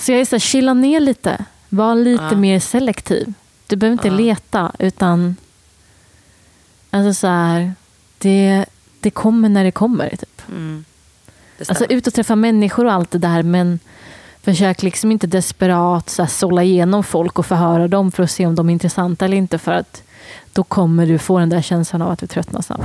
så 0.00 0.12
jag 0.12 0.20
är 0.20 0.24
så 0.24 0.34
här, 0.34 0.40
chilla 0.40 0.74
ner 0.74 1.00
lite. 1.00 1.44
Var 1.68 1.94
lite 1.94 2.24
Ja. 2.30 2.36
mer 2.36 2.60
selektiv. 2.60 3.32
Du 3.66 3.76
behöver 3.76 3.92
inte 3.92 4.08
Ja. 4.08 4.14
leta 4.14 4.72
utan 4.78 5.36
alltså 6.90 7.20
så 7.20 7.26
här, 7.26 7.72
det, 8.18 8.64
det 9.00 9.10
kommer 9.10 9.48
när 9.48 9.64
det 9.64 9.70
kommer. 9.70 10.08
Typ. 10.10 10.42
Mm. 10.48 10.84
Alltså 11.68 11.84
ut 11.84 12.06
och 12.06 12.14
träffa 12.14 12.36
människor 12.36 12.84
och 12.86 12.92
allt 12.92 13.10
det 13.10 13.18
där 13.18 13.42
men 13.42 13.78
försök 14.42 14.82
liksom 14.82 15.12
inte 15.12 15.26
desperat 15.26 16.10
så 16.10 16.22
här, 16.22 16.28
sålla 16.28 16.62
igenom 16.62 17.04
folk 17.04 17.38
och 17.38 17.46
förhöra 17.46 17.88
dem 17.88 18.12
för 18.12 18.22
att 18.22 18.30
se 18.30 18.46
om 18.46 18.54
de 18.54 18.68
är 18.68 18.72
intressanta 18.72 19.24
eller 19.24 19.36
inte 19.36 19.58
för 19.58 19.72
att 19.72 20.02
då 20.52 20.64
kommer 20.64 21.06
du 21.06 21.18
få 21.18 21.38
den 21.38 21.48
där 21.48 21.62
känslan 21.62 22.02
av 22.02 22.10
att 22.10 22.18
du 22.18 22.26
tröttnar 22.26 22.62
snabbt. 22.62 22.84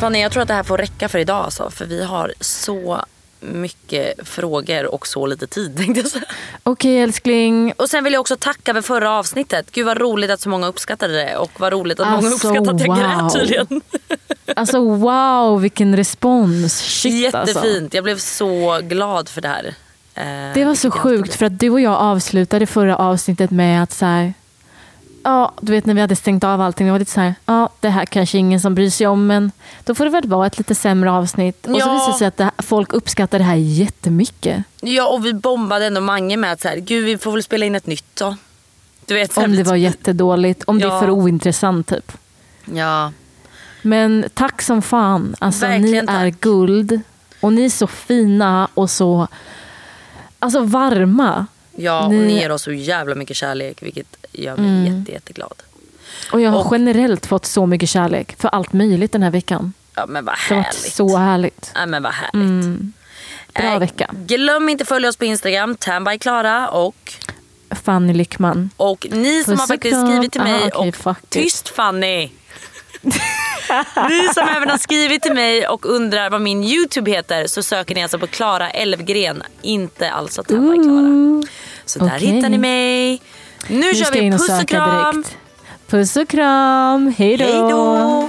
Fanny, 0.00 0.20
jag 0.20 0.32
tror 0.32 0.42
att 0.42 0.48
det 0.48 0.54
här 0.54 0.62
får 0.62 0.78
räcka 0.78 1.08
för 1.08 1.18
idag 1.18 1.44
alltså, 1.44 1.70
för 1.70 1.86
vi 1.86 2.04
har 2.04 2.32
så 2.40 3.04
mycket 3.40 4.28
frågor 4.28 4.94
och 4.94 5.06
så 5.06 5.26
lite 5.26 5.46
tid 5.46 5.76
tänkte 5.76 6.00
jag 6.00 6.10
säga. 6.10 6.24
Okej 6.62 7.00
älskling. 7.00 7.72
Och 7.76 7.90
sen 7.90 8.04
vill 8.04 8.12
jag 8.12 8.20
också 8.20 8.36
tacka 8.36 8.74
för 8.74 8.82
förra 8.82 9.10
avsnittet. 9.10 9.70
Gud 9.72 9.86
vad 9.86 9.98
roligt 9.98 10.30
att 10.30 10.40
så 10.40 10.48
många 10.48 10.66
uppskattade 10.66 11.14
det 11.14 11.36
och 11.36 11.50
vad 11.60 11.72
roligt 11.72 12.00
att 12.00 12.06
många 12.06 12.18
Alltså, 12.28 12.48
uppskattade 12.48 12.70
att 12.70 12.80
jag 12.80 12.96
wow. 12.96 13.22
grät 13.22 13.32
tydligen. 13.32 13.80
Alltså 14.56 14.80
wow 14.80 15.60
vilken 15.60 15.96
respons. 15.96 16.78
Shit 16.80 17.34
alltså. 17.34 17.54
Jättefint. 17.58 17.94
Jag 17.94 18.04
blev 18.04 18.18
så 18.18 18.80
glad 18.82 19.28
för 19.28 19.40
det 19.40 19.48
här. 19.48 19.74
Eh, 20.14 20.54
Det 20.54 20.64
var 20.64 20.74
så 20.74 20.90
sjukt 20.90 21.34
för 21.34 21.46
att 21.46 21.58
du 21.58 21.70
och 21.70 21.80
jag 21.80 21.92
avslutade 21.94 22.66
förra 22.66 22.96
avsnittet 22.96 23.50
med 23.50 23.82
att 23.82 23.92
så 23.92 24.04
här, 24.06 24.34
ja 25.22 25.52
du 25.60 25.72
vet 25.72 25.86
när 25.86 25.94
vi 25.94 26.00
hade 26.00 26.16
stängt 26.16 26.44
av 26.44 26.60
allting, 26.60 26.86
det 26.86 26.92
var 26.92 26.98
lite 26.98 27.10
så 27.10 27.20
här, 27.20 27.34
ja 27.46 27.68
det 27.80 27.88
här 27.88 28.04
kanske 28.04 28.38
ingen 28.38 28.60
som 28.60 28.74
bryr 28.74 28.90
sig 28.90 29.06
om 29.06 29.26
men 29.26 29.52
då 29.84 29.94
får 29.94 30.04
det 30.04 30.10
väl 30.10 30.28
vara 30.28 30.46
ett 30.46 30.58
lite 30.58 30.74
sämre 30.74 31.10
avsnitt. 31.10 31.66
Och 31.66 31.72
så 31.74 31.78
Ja. 31.88 31.92
visade 31.92 32.12
det 32.12 32.18
sig 32.18 32.26
att 32.26 32.36
det 32.36 32.44
här, 32.44 32.52
folk 32.58 32.92
uppskattar 32.92 33.38
det 33.38 33.44
här 33.44 33.54
jättemycket. 33.56 34.62
Ja 34.80 35.08
och 35.08 35.26
vi 35.26 35.32
bombade 35.34 35.86
ändå 35.86 36.00
Mange 36.00 36.36
med 36.36 36.52
att 36.52 36.60
så 36.60 36.68
här, 36.68 36.76
gud 36.76 37.04
vi 37.04 37.18
får 37.18 37.32
väl 37.32 37.42
spela 37.42 37.66
in 37.66 37.74
ett 37.74 37.86
nytt 37.86 38.16
då. 38.16 38.36
Du 39.06 39.14
vet, 39.14 39.36
Om 39.38 39.56
det 39.56 39.62
var 39.62 39.76
jättedåligt, 39.76 40.64
om 40.66 40.78
det 40.78 40.84
Ja. 40.86 40.96
är 40.96 41.00
för 41.00 41.10
ointressant 41.10 41.86
typ. 41.86 42.12
Ja. 42.64 43.12
Men 43.82 44.24
tack 44.34 44.62
som 44.62 44.82
fan. 44.82 45.34
Alltså, 45.38 45.66
ni 45.68 45.96
är 45.96 46.06
tack. 46.06 46.40
guld. 46.40 47.00
Och 47.40 47.52
ni 47.52 47.64
är 47.64 47.70
så 47.70 47.86
fina 47.86 48.68
och 48.74 48.90
så 48.90 49.28
alltså, 50.38 50.60
varma. 50.60 51.46
Ja, 51.76 52.04
och 52.06 52.12
Ni- 52.14 52.26
ni 52.26 52.32
ger 52.40 52.50
oss 52.52 52.62
så 52.62 52.72
jävla 52.72 53.14
mycket 53.14 53.36
kärlek 53.36 53.82
vilket 53.82 54.16
gör 54.42 54.56
mig 54.56 54.70
Mm. 54.86 54.98
jätte, 55.00 55.12
jätteglad. 55.12 55.62
Och 56.32 56.40
jag 56.40 56.50
har 56.50 56.64
Och- 56.64 56.68
generellt 56.72 57.26
fått 57.26 57.46
så 57.46 57.66
mycket 57.66 57.88
kärlek 57.88 58.36
för 58.38 58.48
allt 58.48 58.72
möjligt 58.72 59.12
den 59.12 59.22
här 59.22 59.30
veckan. 59.30 59.72
Ja 59.94 60.06
men 60.06 60.24
vad 60.24 60.34
Det 60.48 60.54
har 60.54 60.56
varit 60.62 60.66
härligt. 60.66 60.92
så 60.94 61.16
härligt. 61.16 61.72
Ja, 61.74 61.86
men 61.86 62.02
vad 62.02 62.12
härligt. 62.12 62.34
Mm. 62.34 62.92
Bra 63.54 63.64
Eh, 63.72 63.78
vecka. 63.78 64.10
Glöm 64.26 64.68
inte 64.68 64.82
att 64.82 64.88
följa 64.88 65.08
oss 65.08 65.16
på 65.16 65.24
Instagram, 65.24 65.76
Tanbyklara 65.76 66.68
och, 66.68 67.12
Fanny 67.82 68.12
Lyckman. 68.14 68.70
och 68.76 69.06
ni 69.10 69.44
som 69.44 69.52
Puss 69.52 69.60
har 69.60 69.66
faktiskt 69.66 70.06
skrivit 70.06 70.32
till 70.32 70.40
mig 70.42 70.54
Ah, 70.64 70.70
okej, 70.80 70.92
och. 71.04 71.16
Tyst 71.28 71.68
Fanny! 71.68 72.30
ni 74.08 74.28
som 74.34 74.48
även 74.56 74.70
har 74.70 74.78
skrivit 74.78 75.22
till 75.22 75.34
mig 75.34 75.66
och 75.68 75.86
undrar 75.86 76.30
vad 76.30 76.40
min 76.40 76.64
YouTube 76.64 77.10
heter 77.10 77.46
så 77.46 77.62
söker 77.62 77.94
ni 77.94 78.02
alltså 78.02 78.18
på 78.18 78.26
Klara 78.26 78.70
Elfgren, 78.70 79.42
inte 79.62 80.10
alltså 80.10 80.42
Tanbyklara. 80.42 81.42
Så 81.84 81.98
där 81.98 82.16
okej. 82.16 82.26
hittar 82.28 82.48
ni 82.48 82.58
mig. 82.58 83.22
Nu, 83.66 83.78
Nu 83.78 83.94
kör 83.94 84.12
vi 84.12 84.30
puss 84.30 84.48
och 84.62 84.68
kram. 84.68 85.14
direkt. 85.16 85.36
Puss 85.86 86.16
och 86.16 86.28
kram. 86.28 87.14
Hej 87.18 87.36
då! 87.38 88.28